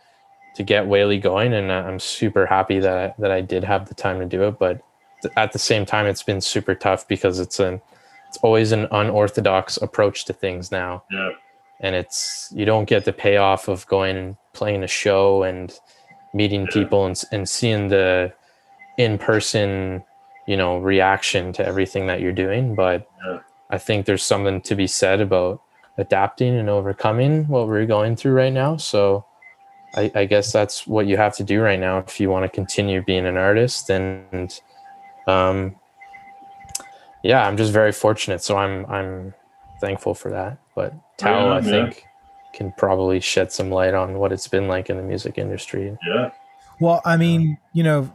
[0.55, 3.95] to get Whaley going, and I'm super happy that I, that I did have the
[3.95, 4.57] time to do it.
[4.61, 4.81] But
[5.23, 7.83] th- at the same time, it's been super tough because it's an
[8.29, 11.31] it's always an unorthodox approach to things now Yeah.
[11.81, 15.77] and it's you don't get the payoff of going and playing a show and
[16.37, 16.73] meeting Yeah.
[16.79, 18.33] people and, and seeing the
[18.99, 20.03] in-person
[20.47, 23.39] you know reaction to everything that you're doing but Yeah.
[23.71, 25.61] i think there's something to be said about
[25.99, 29.25] adapting and overcoming what we're going through right now so
[29.95, 32.49] I, I guess that's what you have to do right now if you want to
[32.61, 34.61] continue being an artist and
[35.27, 35.75] um
[37.23, 39.35] yeah i'm just very fortunate so i'm i'm
[39.81, 42.07] thankful for that but Tal Right i think
[42.57, 46.31] can probably shed some light on what it's been like in the music industry Yeah.
[46.81, 48.13] Well, I mean, you know,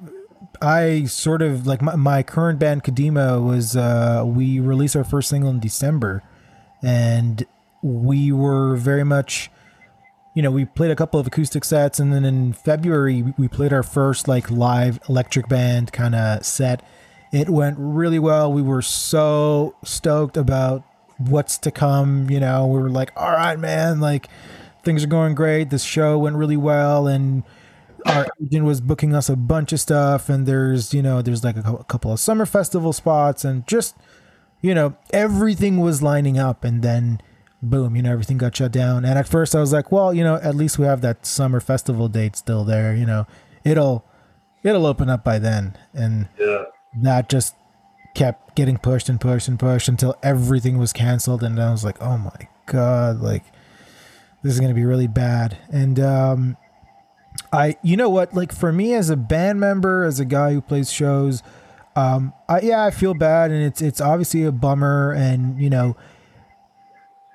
[0.62, 5.30] I sort of like my, my current band Kadima was uh we released our first
[5.30, 6.24] single in December
[6.84, 7.46] and
[7.82, 9.50] we were very much
[10.34, 13.74] you know, we played a couple of acoustic sets and then in February we played
[13.74, 16.82] our first like live electric band kind of set.
[17.32, 18.52] It went really well.
[18.52, 20.84] We were so stoked about
[21.30, 22.68] what's to come, you know.
[22.68, 24.28] We were like, "All right, man, like
[24.84, 25.70] things are going great.
[25.70, 27.44] This show went really well and
[28.08, 31.56] our agent was booking us a bunch of stuff and there's you know there's like
[31.56, 33.96] a, a couple of summer festival spots and just
[34.60, 37.22] you know everything was lining up and then
[37.62, 40.24] boom you know everything got shut down and at first i was like well you
[40.24, 43.28] know at least we have that summer festival date still there you know
[43.64, 44.04] it'll
[44.64, 46.64] it'll open up by then and Yeah.
[47.04, 47.54] that just
[48.14, 52.02] kept getting pushed and pushed and pushed until everything was canceled and i was like
[52.02, 53.44] oh my god like
[54.44, 55.58] this is going to be really bad.
[55.72, 56.58] And um
[57.54, 60.62] i you know what like for me as a band member as a guy who
[60.62, 61.42] plays shows
[61.96, 65.96] um I, yeah i feel bad and it's it's obviously a bummer and you know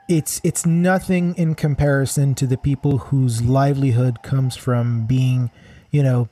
[0.06, 5.50] it's it's nothing in comparison to the people whose livelihood comes from being
[5.90, 6.28] you know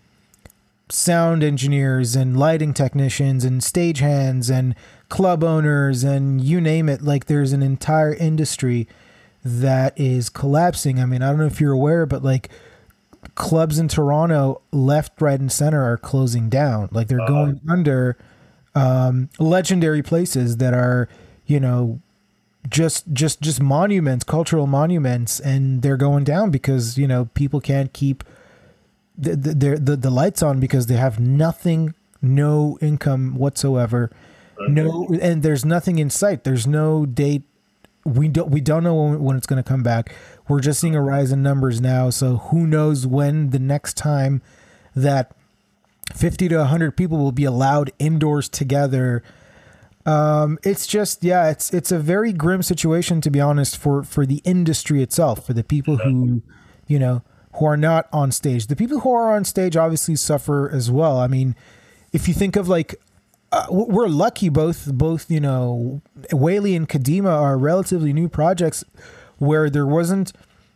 [0.89, 4.74] sound engineers and lighting technicians and stagehands and
[5.09, 8.86] club owners and you name it like there's an entire industry
[9.44, 11.01] that is collapsing.
[11.01, 12.51] I mean i don't know if you're aware but like
[13.35, 16.89] clubs in toronto left right and center are closing down.
[16.93, 18.16] Like they're going under
[18.74, 21.09] um legendary places that are
[21.47, 22.01] you know
[22.69, 27.93] just just just monuments cultural monuments and they're going down because you know people can't
[27.93, 28.24] keep
[29.16, 34.10] the the, the, the lights on because they have nothing no income whatsoever.
[34.68, 36.44] No and there's nothing in sight.
[36.44, 37.42] There's no date.
[38.04, 40.14] We don't we don't know when, when it's going to come back.
[40.48, 44.42] We're just seeing a rise in numbers now so who knows when the next time
[44.94, 45.32] that
[46.14, 49.22] 50 to 100 people will be allowed indoors together.
[50.06, 54.24] Um it's just yeah it's it's a very grim situation to be honest for for
[54.24, 56.42] the industry itself for the people who
[56.86, 57.22] you know
[57.55, 58.66] who are not on stage.
[58.66, 61.18] The people who are on stage obviously suffer as well.
[61.18, 61.55] I mean
[62.12, 62.94] if you think of like
[63.52, 66.01] uh, we're lucky both both you know
[66.32, 68.85] Whaley and Kadima are relatively new projects
[69.39, 70.32] where there wasn't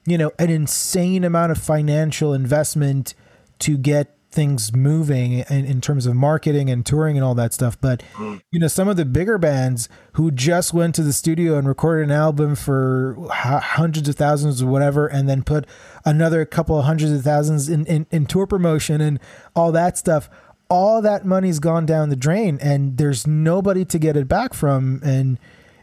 [0.06, 3.14] you know an insane amount of financial investment
[3.60, 7.80] to get things moving in, in terms of marketing and touring and all that stuff
[7.80, 8.02] but
[8.50, 12.04] you know some of the bigger bands who just went to the studio and recorded
[12.04, 15.66] an album for h- hundreds of thousands or whatever and then put
[16.04, 19.18] another couple of hundreds of thousands in, in, in tour promotion and
[19.56, 20.28] all that stuff
[20.68, 25.00] all that money's gone down the drain and there's nobody to get it back from
[25.02, 25.38] and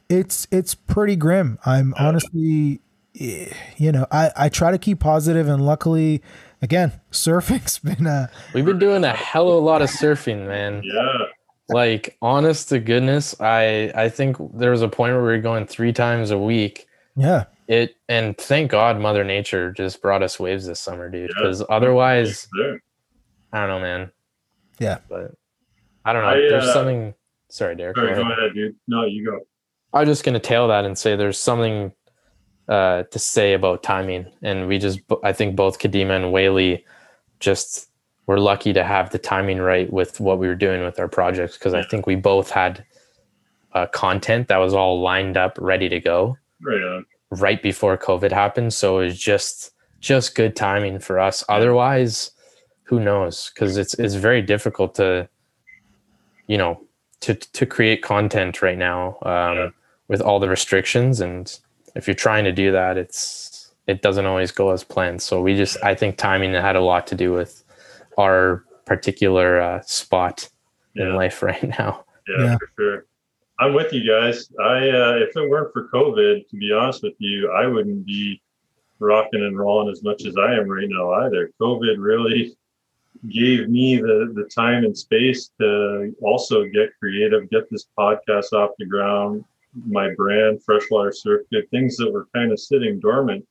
[0.09, 1.57] it's it's pretty grim.
[1.65, 2.79] I'm honestly
[3.19, 6.21] eh, you know i i try to keep positive and luckily
[6.61, 10.81] again surfing's been a we've been doing a hell of a lot of surfing man
[10.83, 11.17] Yeah.
[11.69, 15.65] like honest to goodness i i think there was a point where we were going
[15.67, 20.65] three times a week yeah it and thank god mother nature just brought us waves
[20.65, 21.41] this summer dude Yeah.
[21.43, 22.81] because otherwise There.
[23.53, 24.11] i don't know man
[24.79, 24.99] Yeah.
[25.09, 25.31] but
[26.05, 27.13] i don't know I, there's uh, something
[27.49, 28.17] sorry derek go ahead.
[28.17, 28.75] go ahead, dude.
[28.87, 29.39] No, you go.
[29.93, 31.91] i was just going to tail that and say there's something
[32.69, 36.83] uh to say about timing and we just i think both kadima and whaley
[37.39, 37.89] just
[38.27, 41.57] were lucky to have the timing right with what we were doing with our projects
[41.57, 42.83] because i think we both had
[43.73, 47.05] uh, content that was all lined up ready to go Right on.
[47.31, 48.73] right before COVID happened.
[48.73, 51.43] So it was just just good timing for us.
[51.49, 52.31] Otherwise,
[52.83, 53.51] who knows?
[53.53, 55.27] Because it's it's very difficult to,
[56.47, 56.81] you know,
[57.19, 59.69] to to create content right now um, Yeah.
[60.07, 61.19] with all the restrictions.
[61.19, 61.53] And
[61.95, 65.21] if you're trying to do that, it's it doesn't always go as planned.
[65.21, 67.63] So we just I think timing had a lot to do with
[68.17, 70.49] our particular uh, spot
[70.95, 72.05] in life right now.
[72.27, 72.57] Yeah, Yeah.
[72.57, 73.05] for sure.
[73.59, 74.49] I'm with you guys.
[74.59, 78.41] I uh, if it weren't for COVID, to be honest with you, I wouldn't be
[78.99, 81.51] rocking and rolling as much as I am right now either.
[81.61, 82.55] COVID really
[83.29, 88.71] gave me the the time and space to also get creative, get this podcast off
[88.77, 89.45] the ground,
[89.85, 91.13] my brand, Freshwater
[91.51, 93.45] Good, things that were kind of sitting dormant.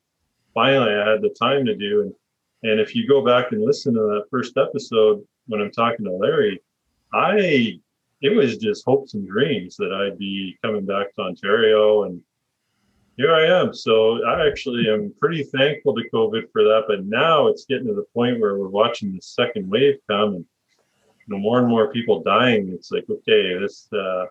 [0.52, 2.02] Finally, I had the time to do.
[2.02, 2.14] And
[2.62, 6.12] and if you go back and listen to that first episode when I'm talking to
[6.12, 6.62] Larry,
[7.12, 7.80] I
[8.22, 12.22] it was just hopes and dreams that I'd be coming back to Ontario and
[13.16, 13.72] here I am.
[13.72, 16.84] So I actually am pretty thankful to COVID for that.
[16.88, 20.44] But now it's getting to the point where we're watching the second wave come and
[21.26, 22.70] you know, more and more people dying.
[22.72, 24.26] It's like, okay, this uh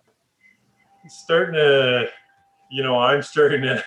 [1.07, 2.07] starting to
[2.69, 3.84] you know, I'm starting to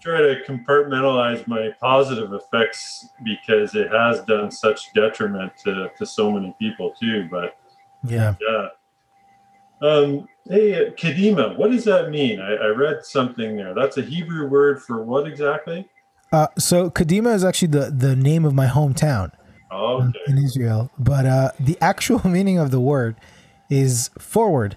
[0.00, 6.30] try to compartmentalize my positive effects because it has done such detriment to, to so
[6.30, 7.28] many people too.
[7.30, 7.58] But
[8.02, 8.34] Yeah.
[8.40, 8.68] yeah.
[9.80, 12.40] Um, hey, Kadima, what does that mean?
[12.40, 13.74] I, I read something there.
[13.74, 15.88] That's a Hebrew word for what exactly?
[16.32, 19.32] Uh, so Kadima is actually the the name of my hometown
[19.70, 20.18] Oh, okay.
[20.26, 23.16] in Israel, but uh, the actual meaning of the word
[23.70, 24.76] is forward.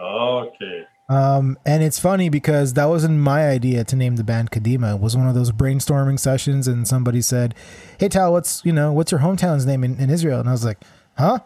[0.00, 0.86] Okay.
[1.08, 4.96] Um, and it's funny because that wasn't my idea to name the band Kadima.
[4.96, 7.54] It was one of those brainstorming sessions, and somebody said,
[7.98, 10.64] "Hey, Tal, what's you know what's your hometown's name in, in Israel?" And I was
[10.64, 10.82] like,
[11.16, 11.38] "Huh."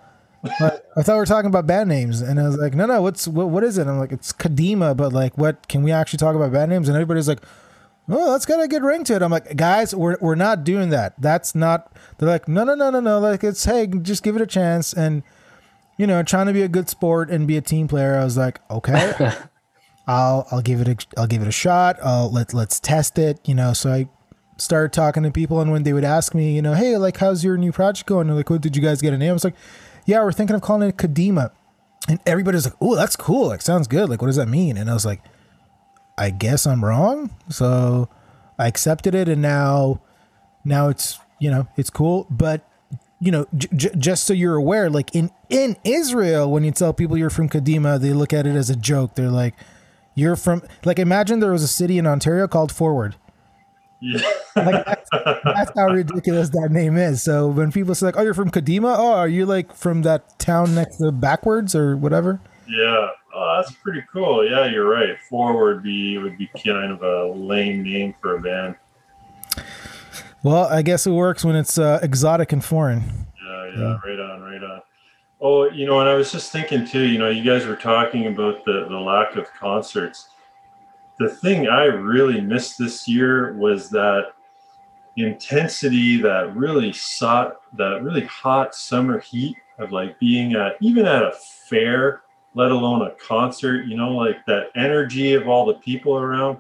[0.43, 3.02] But I thought we were talking about band names, and I was like, "No, no,
[3.02, 3.51] what's what?
[3.51, 5.68] What is it?" I'm like, "It's Kadima," but like, what?
[5.68, 6.89] Can we actually talk about band names?
[6.89, 7.43] And everybody's like,
[8.09, 10.89] "Oh, that's got a good ring to it." I'm like, "Guys, we're we're not doing
[10.89, 11.20] that.
[11.20, 13.18] That's not." They're like, "No, no, no, no, no.
[13.18, 15.22] Like, it's hey, just give it a chance." And
[16.01, 18.39] you know, trying to be a good sport and be a team player, I was
[18.39, 19.12] like, "Okay."
[20.06, 21.98] I'll I'll give it a I'll give it a shot.
[22.02, 23.39] I'll let let's test it.
[23.47, 24.09] You know, so I
[24.56, 27.44] started talking to people, and when they would ask me, you know, hey, like, how's
[27.44, 28.28] your new project going?
[28.28, 29.28] They're like, what did you guys get a name?
[29.28, 29.56] I was like,
[30.06, 31.51] yeah, we're thinking of calling it Kadima,
[32.09, 33.48] and everybody's like, oh, that's cool.
[33.48, 34.09] Like, sounds good.
[34.09, 34.78] Like, what does that mean?
[34.78, 35.20] And I was like,
[36.16, 37.28] I guess I'm wrong.
[37.51, 38.09] So
[38.59, 40.01] I accepted it, and now
[40.64, 42.66] now it's you know it's cool, but.
[43.20, 46.92] You know, j- j- just so you're aware, like in in Israel, when you tell
[46.94, 49.14] people you're from Kadima, they look at it as a joke.
[49.14, 49.55] They're like,
[50.14, 53.16] you're from like imagine there was a city in Ontario called Forward.
[54.01, 54.20] Yeah.
[54.56, 55.10] Like that's,
[55.44, 57.22] that's how ridiculous that name is.
[57.22, 60.38] So when people say like, "Oh, you're from Kadima," oh, are you like from that
[60.38, 62.40] town next to backwards or whatever?
[62.66, 63.09] yeah.
[63.32, 64.44] Oh, that's pretty cool.
[64.48, 65.16] Yeah, you're right.
[65.28, 68.74] Forward be would be kind of a lame name for a band.
[70.42, 73.02] Well, I guess it works when it's uh, exotic and foreign.
[73.42, 74.80] Yeah, yeah, right on, right on.
[75.42, 78.26] Oh, you know, and I was just thinking too, you know, you guys were talking
[78.26, 80.28] about the, the lack of concerts.
[81.18, 84.32] The thing I really missed this year was that
[85.16, 91.22] intensity, that really sought, that really hot summer heat of like being at even at
[91.22, 92.22] a fair,
[92.54, 96.58] let alone a concert, you know, like that energy of all the people around,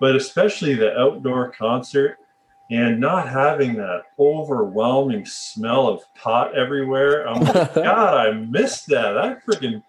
[0.00, 2.18] but especially the outdoor concert
[2.72, 7.28] and not having that overwhelming smell of pot everywhere.
[7.28, 9.18] I'm like, God, I missed that.
[9.18, 9.82] I freaking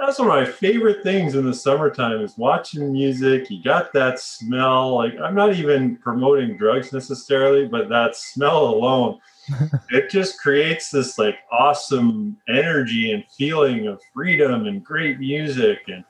[0.00, 3.50] that's one of my favorite things in the summertime is watching music.
[3.50, 4.94] You got that smell.
[4.96, 9.20] Like I'm not even promoting drugs necessarily, but that smell alone,
[9.90, 15.80] it just creates this like awesome energy and feeling of freedom and great music.
[15.88, 16.04] And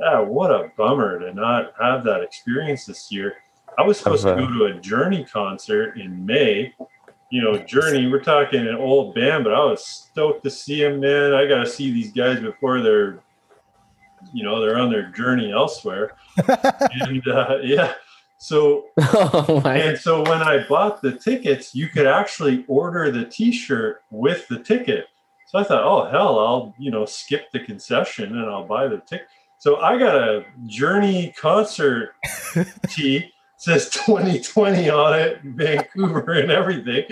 [0.00, 3.36] yeah, what a bummer to not have that experience this year.
[3.78, 6.74] I was supposed to Of, uh, go to a Journey concert in May.
[7.30, 11.00] You know, Journey, we're talking an old band, but I was stoked to see them,
[11.00, 11.32] man.
[11.32, 13.20] I got to see these guys before they're,
[14.32, 16.16] you know, they're on their journey elsewhere.
[16.48, 17.94] and uh, yeah,
[18.38, 24.02] so oh and so when I bought the tickets, you could actually order the T-shirt
[24.10, 25.06] with the ticket.
[25.46, 28.98] So I thought, oh hell, I'll you know skip the concession and I'll buy the
[28.98, 29.28] ticket.
[29.58, 32.14] So I got a Journey concert
[32.88, 37.04] tee says 2020 on it, Vancouver and everything.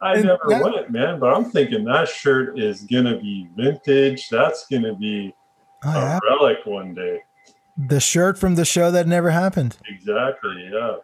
[0.00, 4.28] I And never that- went, man, but I'm thinking that shirt is gonna be vintage.
[4.28, 5.34] That's gonna be
[5.84, 6.18] Oh, a yeah.
[6.28, 7.20] relic one day.
[7.88, 9.76] The shirt from the show that never happened.
[9.88, 10.68] Exactly.
[10.72, 10.96] Yeah.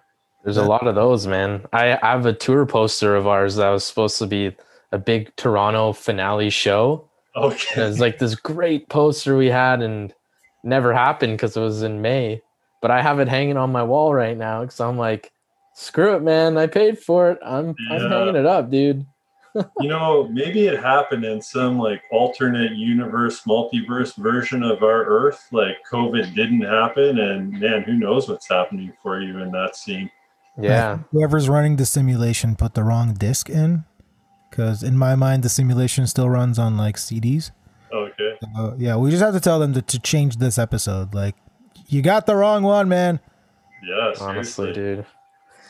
[0.45, 1.65] There's a lot of those, man.
[1.73, 4.55] I, I have a tour poster of ours that was supposed to be
[4.93, 7.09] a big Toronto finale show.
[7.35, 7.83] And Okay.
[7.83, 10.13] it's like this great poster we had and
[10.65, 12.43] never happened because it was in May.
[12.81, 15.33] But I have it hanging on my wall right now because I'm like,
[15.75, 16.57] screw it, man.
[16.57, 17.39] I paid for it.
[17.45, 19.05] I'm I'm hanging it up, dude.
[19.81, 25.49] you know, maybe it happened in some like alternate universe, multiverse version of our Earth.
[25.51, 30.11] Like COVID didn't happen, and man, who knows what's happening for you in that scene?
[30.61, 30.99] Yeah.
[31.13, 33.85] Whoever's running the simulation put the wrong disc in.
[34.51, 37.51] Because in my mind, the simulation still runs on like CDs.
[37.93, 38.39] Okay.
[38.43, 41.15] So, yeah, we just have to tell them to, to change this episode.
[41.15, 41.37] Like,
[41.89, 43.21] you got the wrong one, man.
[43.83, 44.73] Yeah, Honestly, seriously.
[44.73, 45.07] dude.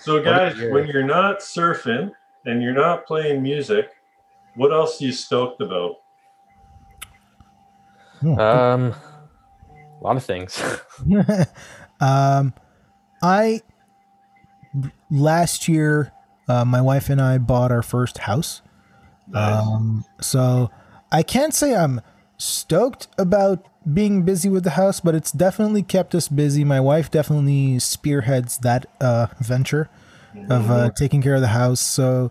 [0.01, 0.73] So, guys, year.
[0.73, 2.11] when you're not surfing
[2.45, 3.91] and you're not playing music,
[4.55, 5.97] what else are you stoked about?
[8.23, 10.61] Um, a lot of things.
[12.01, 12.55] um,
[13.23, 13.63] I
[15.11, 16.13] last year,
[16.49, 18.63] uh, my wife and I bought our first house.
[19.29, 19.67] Nice.
[19.67, 20.71] Um, so
[21.13, 22.01] I can't say I'm
[22.39, 26.65] stoked about being busy with the house, but it's definitely kept us busy.
[26.65, 29.89] My wife definitely spearheads that uh, venture
[30.49, 31.81] of uh, taking care of the house.
[31.81, 32.31] So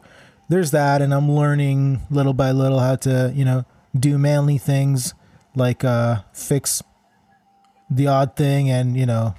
[0.50, 3.66] there's that, and I'm learning little by little how to, you know,
[3.98, 5.14] do manly things
[5.56, 6.82] like uh, fix
[7.90, 9.34] the odd thing and you know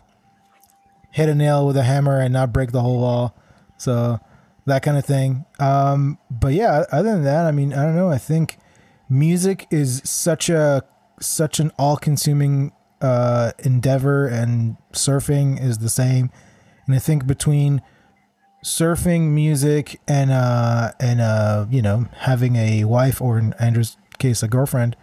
[1.11, 3.35] hit a nail with a hammer and not break the whole wall.
[3.77, 4.21] So
[4.67, 5.47] that kind of thing.
[5.59, 8.11] Um, but yeah, other than that, I mean, I don't know.
[8.11, 8.59] I think
[9.09, 10.83] music is such a
[11.21, 16.31] such an all-consuming uh, endeavor, and surfing is the same.
[16.87, 17.83] And I think between
[18.65, 24.43] surfing, music, and uh, and uh, you know, having a wife or in Andrew's case,
[24.43, 24.97] a girlfriend,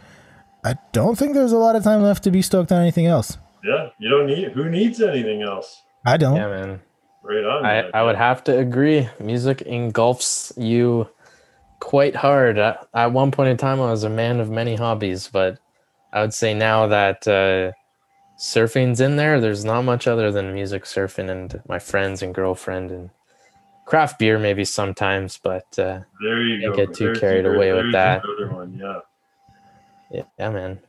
[0.63, 3.37] I don't think there's a lot of time left to be stoked on anything else.
[3.63, 4.51] Yeah, you don't need.
[4.51, 5.83] Who needs anything else?
[6.05, 6.35] I don't.
[6.35, 6.81] yeah, man.
[7.23, 7.65] Right on.
[7.65, 7.91] I, man.
[7.93, 9.09] I would have to agree.
[9.19, 11.07] Music engulfs you
[11.79, 12.57] quite hard.
[12.57, 15.59] At, at one point in time, I was a man of many hobbies, but
[16.13, 17.71] I would say now that uh,
[18.37, 22.91] surfing's in there, there's not much other than music, surfing, and my friends and girlfriend
[22.91, 23.09] and
[23.85, 25.37] craft beer maybe sometimes.
[25.41, 26.85] But uh, there you Can't go.
[26.85, 28.23] get too There's carried your- away with that.
[28.51, 28.79] one.
[28.81, 28.99] Yeah,
[30.11, 30.79] yeah, yeah, man.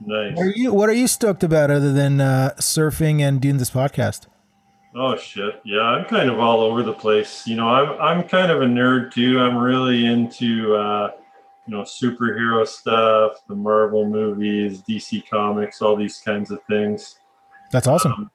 [0.00, 0.36] nice.
[0.36, 3.70] What are you What are you stoked about other than uh, surfing and doing this
[3.70, 4.26] podcast?
[4.94, 5.60] Oh shit.
[5.64, 7.46] Yeah, I'm kind of all over the place.
[7.46, 9.38] You know, I'm I'm kind of a nerd too.
[9.38, 11.10] I'm really into uh,
[11.68, 17.18] you know, superhero stuff, the Marvel movies, DC comics, all these kinds of things.
[17.70, 18.12] That's awesome.
[18.12, 18.30] Um,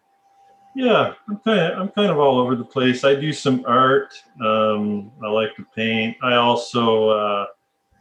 [0.76, 3.04] yeah, I'm kind of I'm kind of all over the place.
[3.04, 4.14] I do some art.
[4.40, 6.16] Um, I like to paint.
[6.22, 7.46] I also uh,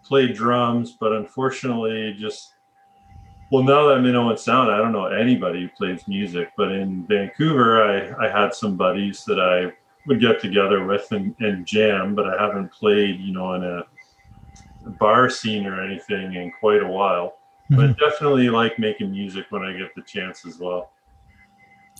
[0.05, 2.52] play drums, but unfortunately, just
[3.53, 6.51] well, now that I'm in Owen Sound, I don't know anybody who plays music.
[6.57, 9.71] But in Vancouver, I I had some buddies that I
[10.07, 13.85] would get together with and, and jam, but I haven't played, you know, in a
[14.99, 17.35] bar scene or anything in quite a while.
[17.69, 20.93] But definitely like making music when I get the chance as well.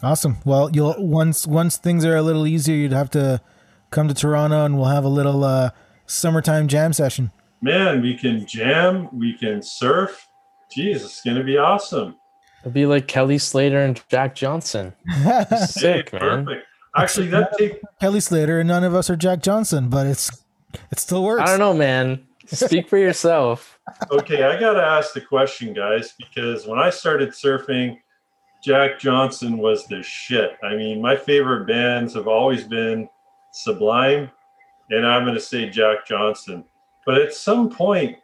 [0.03, 0.39] Awesome.
[0.47, 3.43] Well, you'll once once things are a little easier, you'd have to
[3.91, 5.71] come to Toronto, and we'll have a little uh,
[6.07, 7.31] summertime jam session.
[7.61, 10.29] man, we can jam, we can surf.
[10.77, 12.17] Jeez, it's gonna be awesome.
[12.63, 14.93] It'd be like Kelly Slater and Jack Johnson.
[15.67, 16.45] Sick, Hey, man.
[16.45, 16.67] Perfect.
[16.95, 20.45] Actually, that take Kelly Slater, and none of us are Jack Johnson, but it's
[20.91, 21.43] it still works.
[21.43, 22.27] I don't know, man.
[22.47, 23.79] Speak for yourself.
[24.11, 24.43] okay.
[24.45, 27.99] I gotta ask the question, guys, because when I started surfing,
[28.63, 30.53] Jack Johnson was the shit.
[30.63, 33.09] I mean, my favorite bands have always been
[33.53, 34.31] Sublime,
[34.91, 36.65] and I'm gonna say Jack Johnson.
[37.07, 38.19] But at some point,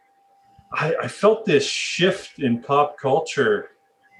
[0.71, 3.69] I, I felt this shift in pop culture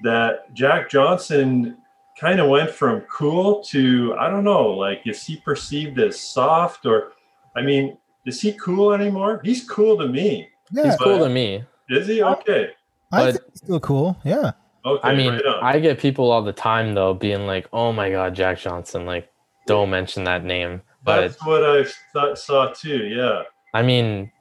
[0.02, 1.76] that Jack Johnson
[2.18, 6.86] kind of went from cool to I don't know, like is he perceived as soft
[6.86, 7.12] or
[7.56, 7.96] I mean,
[8.26, 9.40] is he cool anymore?
[9.44, 10.48] He's cool to me.
[10.70, 11.64] Yeah, He's cool to me.
[11.88, 12.22] Is he?
[12.22, 12.70] Okay.
[13.12, 14.16] I but- think it's still cool.
[14.24, 14.52] Yeah.
[14.84, 15.06] Okay.
[15.08, 15.44] I mean, right.
[15.62, 19.30] I get people all the time though being like, "Oh my god, Jack Johnson!" Like,
[19.66, 20.80] don't mention that name.
[21.04, 23.04] But That's what I th- saw too.
[23.06, 23.42] Yeah.
[23.74, 24.32] I mean,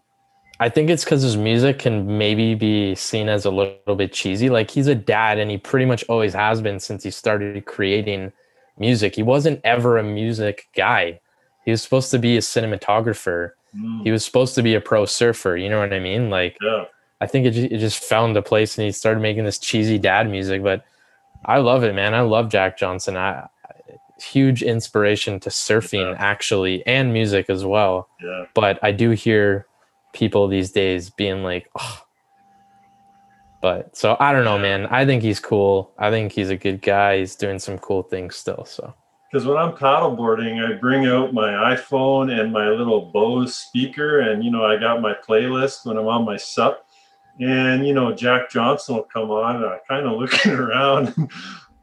[0.59, 4.49] I think it's because his music can maybe be seen as a little bit cheesy.
[4.49, 8.31] Like he's a dad, and he pretty much always has been since he started creating
[8.77, 9.15] music.
[9.15, 11.19] He wasn't ever a music guy.
[11.65, 13.51] He was supposed to be a cinematographer.
[13.77, 15.55] Mm, He was supposed to be a pro surfer.
[15.55, 16.29] You know what I mean?
[16.29, 16.85] Like, yeah.
[17.21, 20.29] I think it, it just found a place and he started making this cheesy dad
[20.29, 20.63] music.
[20.63, 20.83] But
[21.45, 22.13] I love it, man.
[22.13, 23.15] I love Jack Johnson.
[23.17, 23.47] I
[24.21, 26.17] huge inspiration to surfing Yeah.
[26.19, 28.09] actually and music as well.
[28.21, 28.45] Yeah.
[28.53, 29.65] But I do hear
[30.13, 32.03] people these days being like, oh.
[33.61, 34.85] But so I don't know, man.
[34.87, 35.91] I think he's cool.
[35.97, 37.19] I think he's a good guy.
[37.19, 38.63] He's doing some cool things still.
[38.65, 38.93] So
[39.29, 44.43] Because when I'm paddleboarding, I bring out my iPhone and my little Bose speaker, and
[44.43, 46.85] you know, I got my playlist when I'm on my sup.
[47.41, 51.13] And you know, Jack Johnson will come on, and I'm kind of looking around.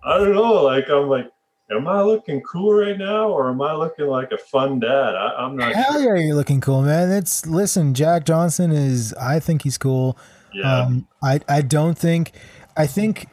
[0.02, 1.30] I don't know, like I'm like,
[1.70, 5.14] am I looking cool right now, or am I looking like a fun dad?
[5.14, 6.16] I, I'm not Hell sure.
[6.16, 7.10] yeah, you're looking cool, man.
[7.10, 9.12] It's listen, Jack Johnson is.
[9.14, 10.16] I think he's cool.
[10.54, 12.32] Yeah, Um, I I don't think.
[12.76, 13.26] I think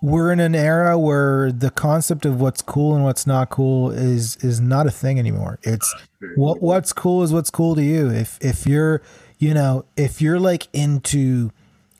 [0.00, 4.36] we're in an era where the concept of what's cool and what's not cool is
[4.36, 5.58] is not a thing anymore.
[5.62, 5.92] It's
[6.36, 8.08] what what's cool is what's cool to you.
[8.10, 9.02] If if you're
[9.38, 11.50] you know if you're like into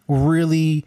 [0.06, 0.84] really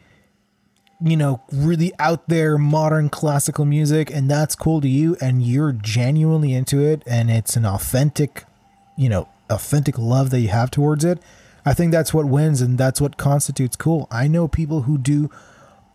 [1.02, 5.72] you know, really out there modern classical music and that's cool to you and you're
[5.72, 8.46] genuinely into it and it's an authentic,
[8.96, 11.20] you know, authentic love that you have towards it,
[11.66, 14.08] I think that's what wins and that's what constitutes cool.
[14.12, 15.30] I know people who do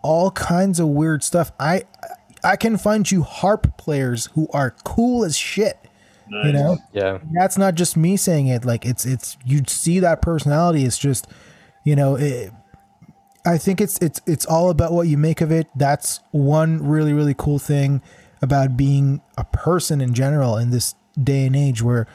[0.03, 1.53] all kinds of weird stuff.
[1.59, 1.85] I
[2.45, 5.79] I can find you harp players who are cool as shit.
[6.29, 6.79] You know?
[6.93, 7.21] Yeah.
[7.33, 11.29] that's not just me saying it like it's it's you see that personality it's just
[11.85, 12.53] you know it,
[13.47, 17.13] i think it's it's it's all about what you make of it that's one really
[17.13, 18.03] really cool thing
[18.43, 22.07] about being a person in general in this day and age where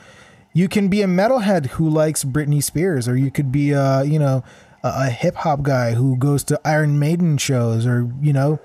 [0.53, 4.19] you can be a metalhead who likes Britney Spears or you could be a you
[4.19, 4.43] know
[4.83, 8.59] a, a hip hop guy who goes to Iron Maiden shows or you know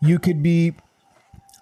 [0.00, 0.74] you could be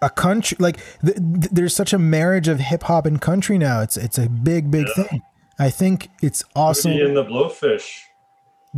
[0.02, 3.80] a country like th- th- there's such a marriage of hip hop and country now.
[3.80, 5.22] It's it's a big big thing.
[5.58, 6.92] I think it's awesome.
[6.92, 8.02] And the Blowfish.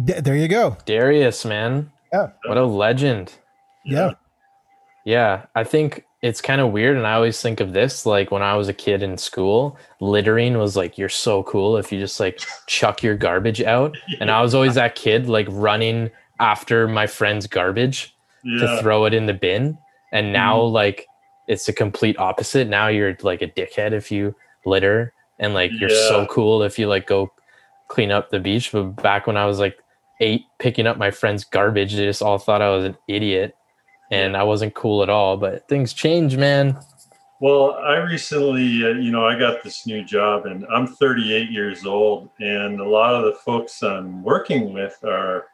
[0.05, 0.77] Th- there you go.
[0.85, 1.90] Darius, man.
[2.12, 2.31] Yeah.
[2.47, 3.35] What a legend.
[3.85, 4.14] Yeah.
[5.05, 6.97] Yeah, I think it's kind of weird.
[6.97, 10.59] And I always think of this like when I was a kid in school, littering
[10.59, 13.97] was like, you're so cool if you just like chuck your garbage out.
[14.20, 16.10] And I was always that kid like running
[16.40, 19.78] after my friend's garbage to throw it in the bin.
[20.12, 20.74] And now, mm-hmm.
[20.74, 21.06] like,
[21.48, 22.68] it's the complete opposite.
[22.68, 26.89] Now you're like a dickhead if you litter, and like you're so cool if you
[26.89, 27.31] like go
[27.89, 28.73] clean up the beach.
[28.73, 29.78] But back when I was like
[30.21, 33.57] eight, picking up my friend's garbage, they just all thought I was an idiot
[34.11, 35.37] and I wasn't cool at all.
[35.37, 36.79] But things change, man.
[37.41, 41.85] Well, I recently, uh, you know, I got this new job and I'm 38 years
[41.85, 42.31] old.
[42.41, 45.47] And a lot of the folks I'm working with are,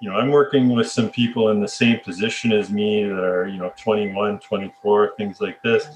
[0.00, 3.46] you know, I'm working with some people in the same position as me that are,
[3.46, 5.86] you know, 21, 24, things like this.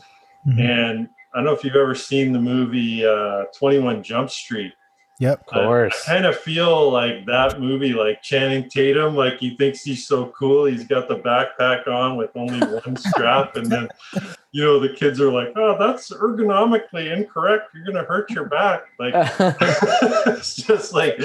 [0.47, 0.61] Mhm.
[0.61, 4.73] And I don't know if you've ever seen the movie uh, 21 Jump Street.
[5.21, 5.41] Yep.
[5.41, 6.03] Of course.
[6.09, 10.27] I kind of feel like that movie, like Channing Tatum, like he thinks he's so
[10.37, 10.65] cool.
[10.65, 13.89] He's got the backpack on with only one strap, and then,
[14.51, 17.69] you know, the kids are like, "Oh, that's ergonomically incorrect.
[17.75, 19.15] You're gonna hurt your back." Like,
[20.27, 21.17] it's just like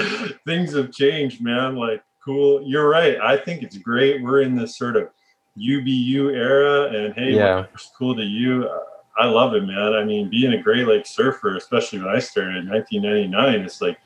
[0.46, 1.74] things have changed, man.
[1.74, 2.62] Like, cool.
[2.62, 3.18] You're right.
[3.20, 4.22] I think it's great.
[4.22, 5.08] We're in this sort of
[5.58, 7.56] UBU era, and hey, Yeah.
[7.56, 8.70] whatever's cool to you.
[9.18, 9.94] I love it, man.
[9.94, 13.98] I mean, being a Great Lake surfer, especially when I started in 1999, it's like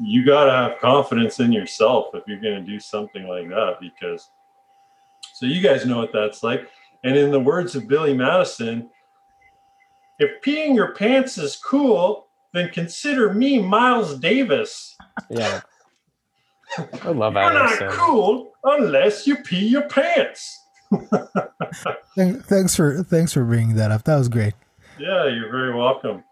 [0.00, 3.78] you got to have confidence in yourself if you're going to do something like that
[3.80, 4.30] because
[5.34, 6.68] so you guys know what that's like.
[7.04, 8.90] And in the words of Billy Madison,
[10.18, 14.96] if peeing your pants is cool, then consider me Miles Davis.
[15.30, 15.60] yeah.
[17.02, 20.64] I love You're not cool unless you pee your pants.
[22.16, 24.04] Thank- Thanks for thanks for bringing that up.
[24.04, 24.54] That was great.
[24.98, 26.24] Yeah, you're very welcome.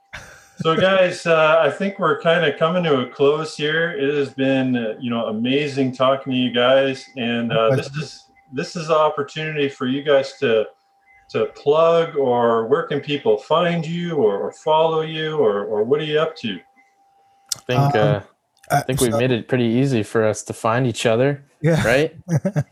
[0.59, 3.91] So, guys, uh, I think we're kind of coming to a close here.
[3.91, 8.25] It has been, uh, you know, amazing talking to you guys, and uh, this is
[8.53, 10.65] this is an opportunity for you guys to
[11.29, 16.01] to plug or where can people find you or, or follow you or or what
[16.01, 16.59] are you up to?
[17.55, 18.21] I think, Um, uh,
[18.71, 21.85] I think we've so- made it pretty easy for us to find each other, yeah.
[21.87, 22.17] right?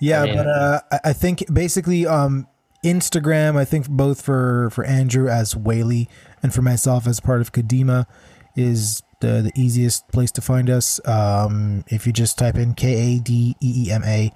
[0.00, 2.46] Yeah, I mean- but uh, I- think basically um,
[2.84, 3.56] Instagram.
[3.56, 6.08] I think both for for Andrew as Whaley
[6.42, 8.06] and for myself as part of Kadima
[8.56, 11.00] is the the easiest place to find us.
[11.06, 14.32] Um, if you just type in K A D E E M A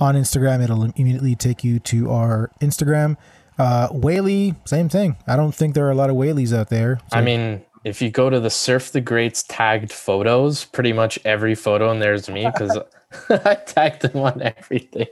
[0.00, 3.16] on Instagram, it'll immediately take you to our Instagram.
[3.58, 5.16] Uh, Whaley, same thing.
[5.26, 7.00] I don't think there are a lot of Whaleys out there.
[7.10, 11.54] I mean, if you go to the Surf the Greats tagged photos, pretty much every
[11.54, 12.78] photo and there's me because
[13.30, 15.06] I tagged them on everything.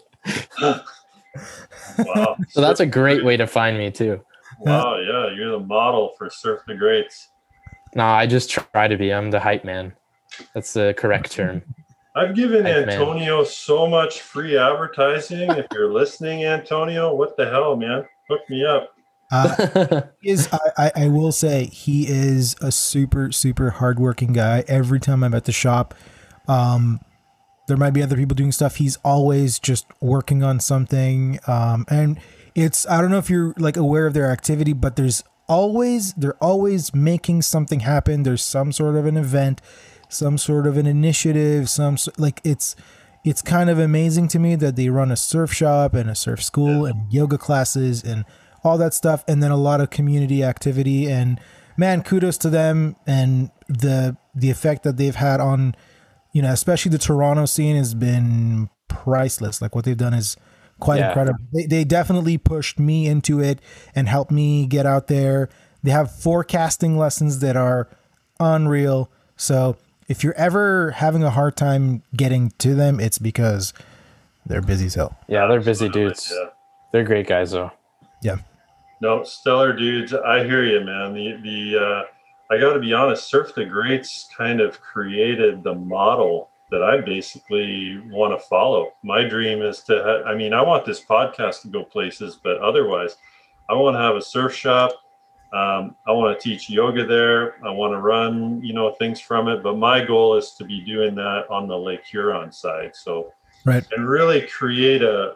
[1.99, 4.21] Wow, So that's a great way to find me too.
[4.61, 7.29] wow, yeah, you're the model for Surf the Greats.
[7.95, 9.13] No, I just try to be.
[9.13, 9.93] I'm the hype man.
[10.55, 11.63] That's the correct term.
[12.15, 13.01] I've given Thanks, man.
[13.01, 15.51] Antonio so much free advertising.
[15.51, 18.07] if you're listening, Antonio, what the hell, man?
[18.29, 18.96] Hook me up.
[19.31, 24.65] Uh, he is I, I, I will say he is a super super hardworking guy.
[24.69, 25.95] Every time i'm at the shop
[26.49, 27.01] um
[27.69, 28.77] there might be other people doing stuff.
[28.77, 31.41] He's always just working on something.
[31.47, 32.21] Um and
[32.55, 36.43] it's i don't know if you're like aware of their activity but there's always they're
[36.43, 38.23] always making something happen.
[38.23, 39.61] There's some sort of an event
[40.09, 42.77] some sort of an initiative some like it's
[43.25, 46.43] it's kind of amazing to me that they run a surf shop and a surf
[46.43, 48.25] school and yoga classes and
[48.65, 51.41] all that stuff and then a lot of community activity and
[51.77, 55.75] man kudos to them and the the effect that they've had on
[56.33, 60.37] you know especially the toronto scene has been priceless like what they've done is
[60.81, 61.09] quite Yeah.
[61.09, 63.61] incredible they, they definitely pushed me into it
[63.95, 65.49] and helped me get out there
[65.83, 67.89] they have forecasting lessons that are
[68.41, 69.77] unreal so
[70.09, 73.73] if you're ever having a hard time getting to them it's because
[74.49, 75.19] they're busy as hell.
[75.27, 76.33] Yeah, they're busy dudes.
[76.33, 76.51] Yeah.
[76.93, 77.73] They're great guys though.
[79.01, 80.15] No, stellar dudes.
[80.15, 81.13] I hear you, man.
[81.13, 82.03] The the uh,
[82.55, 83.29] I got to be honest.
[83.29, 88.93] Surf the Greats kind of created the model that I basically want to follow.
[89.03, 90.03] My dream is to.
[90.03, 93.17] Ha- I mean, I want this podcast to go places, but otherwise,
[93.69, 94.93] I want to have a surf shop.
[95.53, 97.65] Um, I want to teach yoga there.
[97.65, 99.63] I want to run, you know, things from it.
[99.63, 102.97] But my goal is to be doing that on the Lake Huron side.
[102.97, 103.33] So,
[103.65, 103.85] Right.
[103.93, 105.35] and really create a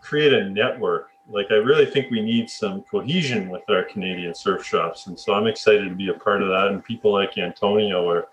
[0.00, 1.07] create a network.
[1.30, 5.34] Like I really think we need some cohesion with our Canadian surf shops, and so
[5.34, 6.68] I'm excited to be a part of that.
[6.68, 8.28] And people like Antonio are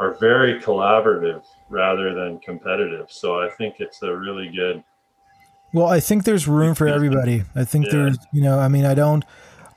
[0.00, 3.06] are very collaborative rather than competitive.
[3.10, 4.82] So I think it's a really good.
[5.74, 7.42] Well, I think there's room for everybody.
[7.54, 7.92] I think Yeah.
[7.92, 9.22] there's, you know, I mean, I don't,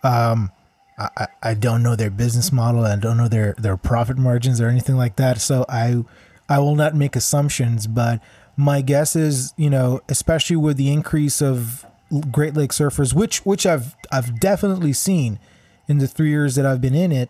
[0.03, 0.51] um,
[0.97, 2.85] I, I- don't know their business model.
[2.85, 5.41] I don't know their their profit margins or anything like that.
[5.41, 6.03] So I,
[6.47, 7.87] I will not make assumptions.
[7.87, 8.21] But
[8.55, 11.85] my guess is, you know, especially with the increase of
[12.31, 15.39] Great Lake surfers, which which I've I've definitely seen
[15.87, 17.29] in the three years that I've been in it.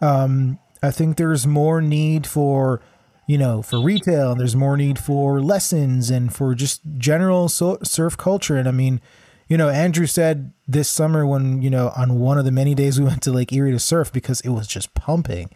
[0.00, 2.80] Um, I think there's more need for,
[3.26, 7.78] you know, for retail, and there's more need for lessons and for just general so-
[7.82, 8.56] surf culture.
[8.56, 9.00] And I mean,
[9.48, 12.98] you know, Andrew said this summer when you know on one of the many days
[13.00, 15.50] we went to Lake Erie to surf because it was just pumping,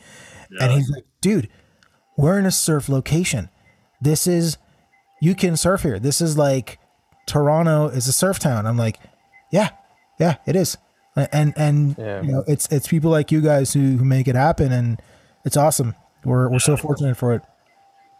[0.60, 1.48] and he's like, dude,
[2.16, 3.48] we're in a surf location.
[4.00, 4.56] This is
[5.20, 5.98] you can surf here.
[5.98, 6.79] This is like
[7.30, 8.66] Toronto is a surf town.
[8.66, 8.98] I'm like,
[9.50, 9.70] yeah,
[10.18, 10.76] yeah, it is.
[11.32, 12.22] And and Yeah.
[12.22, 15.00] you know, it's it's people like you guys who, who make it happen, and
[15.44, 15.94] it's awesome.
[16.24, 17.42] We're we're so fortunate for it.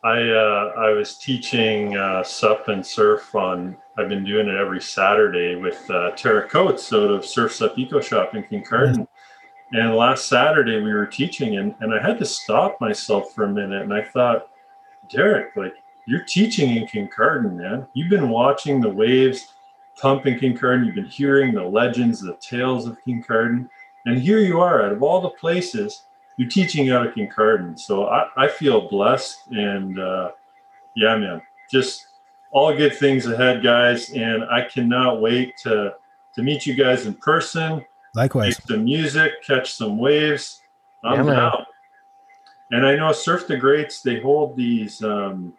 [0.04, 3.76] I uh, I was teaching uh, sup and surf on.
[3.98, 8.00] I've been doing it every Saturday with uh, Tara Coates out of Surf Sup Eco
[8.00, 9.06] Shop in Kincardine.
[9.72, 13.48] And last Saturday we were teaching, and, and I had to stop myself for a
[13.48, 14.48] minute, and I thought,
[15.10, 15.74] Derek, like
[16.10, 17.86] you're teaching in Kincardine, man.
[17.92, 19.52] You've been watching the waves
[19.96, 20.84] pump in Kincardine.
[20.84, 23.68] You've been hearing the legends, the tales of Kincardine,
[24.06, 26.02] and here you are, out of all the places,
[26.36, 27.78] you're teaching out of Kincardine.
[27.78, 30.32] So I, I feel blessed and uh,
[30.96, 32.08] yeah, man, just
[32.50, 34.10] all good things ahead, guys.
[34.10, 35.94] And I cannot wait to
[36.34, 37.84] to meet you guys in person,
[38.16, 40.62] Likewise, make some music, catch some waves.
[41.04, 41.36] I'm Yeah, man.
[41.36, 41.66] down.
[42.72, 45.52] And I know Surf the Greats, they hold these um,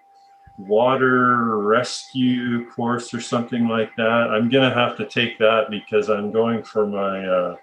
[0.57, 4.29] water rescue course or something like that.
[4.31, 7.55] I'm gonna have to take that because I'm going for my uh,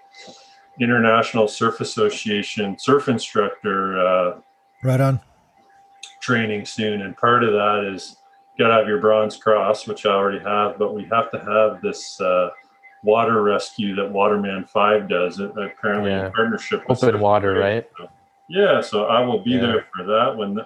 [0.79, 4.39] International Surf Association surf instructor uh,
[4.83, 5.19] right on.
[6.21, 8.17] training soon, and part of that is
[8.57, 11.81] got to have your bronze cross, which I already have, but we have to have
[11.81, 12.49] this uh,
[13.03, 15.39] water rescue that Waterman Five does.
[15.39, 16.25] Apparently, Yeah.
[16.27, 17.89] in partnership with Open water, right?
[17.97, 18.09] So,
[18.49, 19.61] yeah, so I will be Yeah.
[19.61, 20.59] there for that when,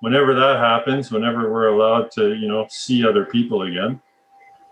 [0.00, 1.10] whenever that happens.
[1.10, 4.00] Whenever we're allowed to, you know, see other people again.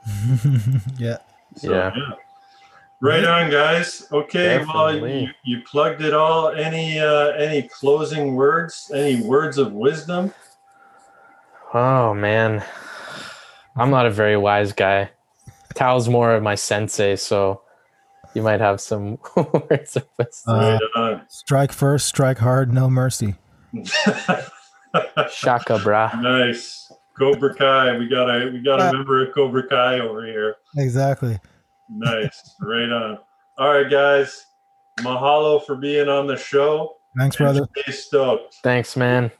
[0.99, 1.19] yeah.
[1.57, 1.93] So, Yeah.
[3.01, 4.07] Right on, guys.
[4.11, 5.25] Okay, well, Definitely.
[5.45, 6.49] you, you plugged it all.
[6.53, 8.91] Any uh, any closing words?
[8.95, 10.33] Any words of wisdom?
[11.75, 12.65] Oh man,
[13.77, 15.11] I'm not a very wise guy.
[15.75, 17.61] Tal's more of my sensei, so
[18.33, 20.81] you might have some words of wisdom.
[20.95, 23.35] Uh, strike first, strike hard, no mercy.
[25.17, 25.31] on.
[25.31, 26.21] Shaka, brah.
[26.21, 27.97] nice, Cobra Kai.
[27.99, 30.57] We got a we got Uh, a member of Cobra Kai over here.
[30.77, 31.39] Exactly.
[31.91, 33.19] Nice, right on.
[33.59, 34.45] All right, guys.
[35.01, 36.97] Mahalo for being on the show.
[37.19, 37.67] Thanks, brother.
[37.79, 38.57] Stay stoked.
[38.63, 39.31] Thanks, man.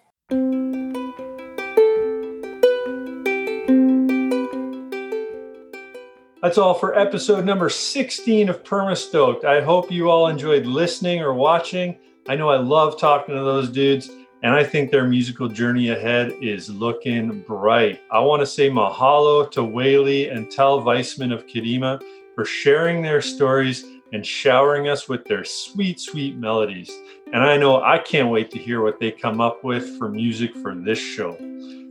[6.43, 9.45] That's all for episode number 16 of Permastoked.
[9.45, 11.99] I hope you all enjoyed listening or watching.
[12.29, 14.09] I know I love talking to those dudes,
[14.43, 18.01] and I think their musical journey ahead is looking bright.
[18.11, 22.03] I want to say mahalo to Whaley and Tal Weissman of Kadima
[22.35, 26.91] for sharing their stories and showering us with their sweet, sweet melodies.
[27.33, 30.55] And I know I can't wait to hear what they come up with for music
[30.57, 31.37] for this show.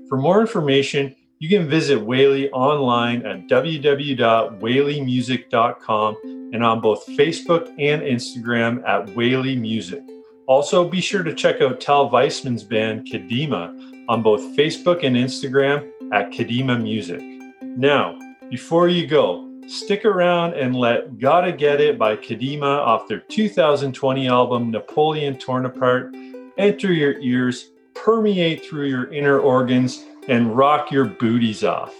[0.08, 6.16] For more information, you can visit Whaley online at www.whaleymusic.com
[6.54, 10.02] and on both Facebook and Instagram at Whaley Music.
[10.48, 15.90] Also, be sure to check out Tal Weissman's band Kadima on both Facebook and Instagram
[16.14, 17.22] at Kadima Music.
[17.62, 18.20] Now,
[18.52, 24.28] before you go, stick around and let Gotta Get It by Kadima off their 2020
[24.28, 26.14] album Napoleon Torn Apart
[26.58, 31.94] enter your ears, permeate through your inner organs, and rock your booties off.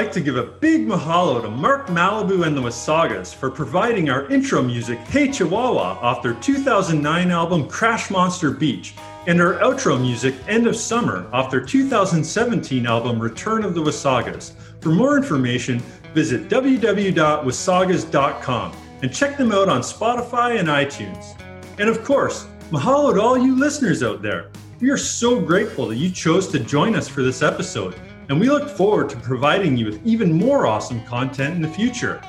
[0.00, 4.26] Like to give a big mahalo to Mark Malibu and the Wasagas for providing our
[4.30, 8.94] intro music, Hey Chihuahua, off their 2009 album Crash Monster Beach,
[9.26, 14.52] and our outro music, End of Summer, off their 2017 album Return of the Wasagas.
[14.80, 15.80] For more information,
[16.14, 21.38] visit www.wasagas.com and check them out on Spotify and iTunes.
[21.78, 24.48] And of course, mahalo to all you listeners out there.
[24.80, 27.94] We are so grateful that you chose to join us for this episode
[28.30, 32.22] and we look forward to providing you with even more awesome content in the future.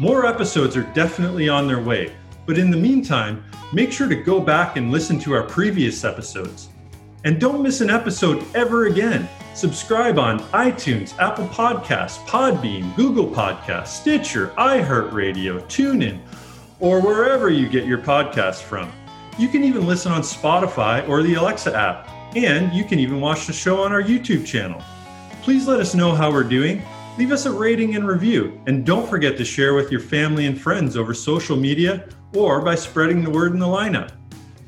[0.00, 2.12] More episodes are definitely on their way,
[2.44, 6.70] but in the meantime, make sure to go back and listen to our previous episodes.
[7.22, 9.28] And don't miss an episode ever again.
[9.54, 16.18] Subscribe on iTunes, Apple Podcasts, Podbean, Google Podcasts, Stitcher, iHeartRadio, TuneIn,
[16.80, 18.90] or wherever you get your podcasts from.
[19.38, 23.46] You can even listen on Spotify or the Alexa app, and you can even watch
[23.46, 24.82] the show on our YouTube channel.
[25.44, 26.82] Please let us know how we're doing.
[27.18, 30.58] Leave us a rating and review, and don't forget to share with your family and
[30.58, 34.12] friends over social media or by spreading the word in the lineup.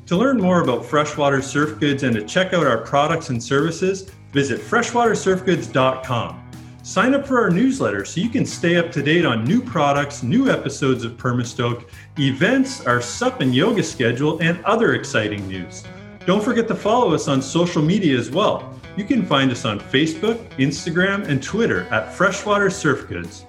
[0.05, 4.11] To learn more about Freshwater Surf Goods and to check out our products and services,
[4.31, 6.51] visit freshwatersurfgoods.com.
[6.83, 10.21] Sign up for our newsletter so you can stay up to date on new products,
[10.21, 11.89] new episodes of Permastoke,
[12.19, 15.83] events, our sup and yoga schedule, and other exciting news.
[16.27, 18.76] Don't forget to follow us on social media as well.
[18.97, 23.45] You can find us on Facebook, Instagram, and Twitter at Freshwater Surf Goods.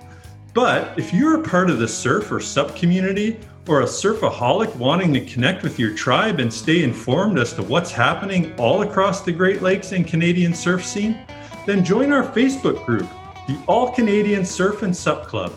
[0.52, 5.14] But if you're a part of the surf or sup community, or a surfaholic wanting
[5.14, 9.32] to connect with your tribe and stay informed as to what's happening all across the
[9.32, 11.18] Great Lakes and Canadian surf scene,
[11.64, 13.08] then join our Facebook group,
[13.46, 15.54] the All Canadian Surf and Sup Club.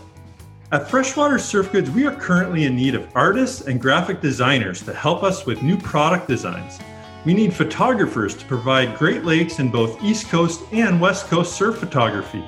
[0.71, 4.93] At Freshwater Surf Goods, we are currently in need of artists and graphic designers to
[4.93, 6.79] help us with new product designs.
[7.23, 11.77] We need photographers to provide Great Lakes and both East Coast and West Coast surf
[11.77, 12.43] photography.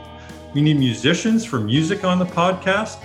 [0.55, 2.99] We need musicians for music on the podcast.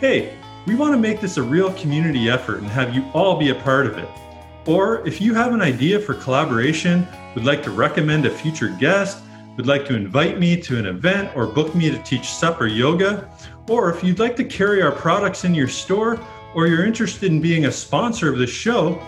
[0.00, 0.36] Hey,
[0.66, 3.54] we want to make this a real community effort and have you all be a
[3.54, 4.08] part of it.
[4.66, 9.22] Or if you have an idea for collaboration, would like to recommend a future guest,
[9.56, 12.66] would like to invite me to an event or book me to teach sup or
[12.66, 13.30] yoga,
[13.68, 16.18] or if you'd like to carry our products in your store,
[16.56, 19.00] or you're interested in being a sponsor of the show,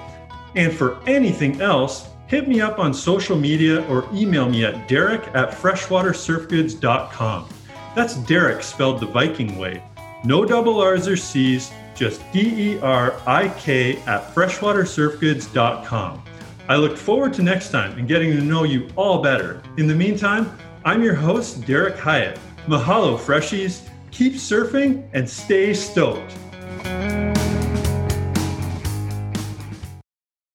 [0.56, 5.28] and for anything else, hit me up on social media or email me at derik
[5.34, 7.48] at freshwatersurfgoods.com.
[7.94, 9.82] That's Derik spelled the Viking way.
[10.24, 16.22] No double R's or C's, just D E R I K at freshwatersurfgoods.com.
[16.68, 19.62] I look forward to next time and getting to know you all better.
[19.78, 22.38] In the meantime, I'm your host, Derik Hyatt.
[22.66, 23.88] Mahalo, freshies.
[24.10, 26.34] Keep surfing and stay stoked.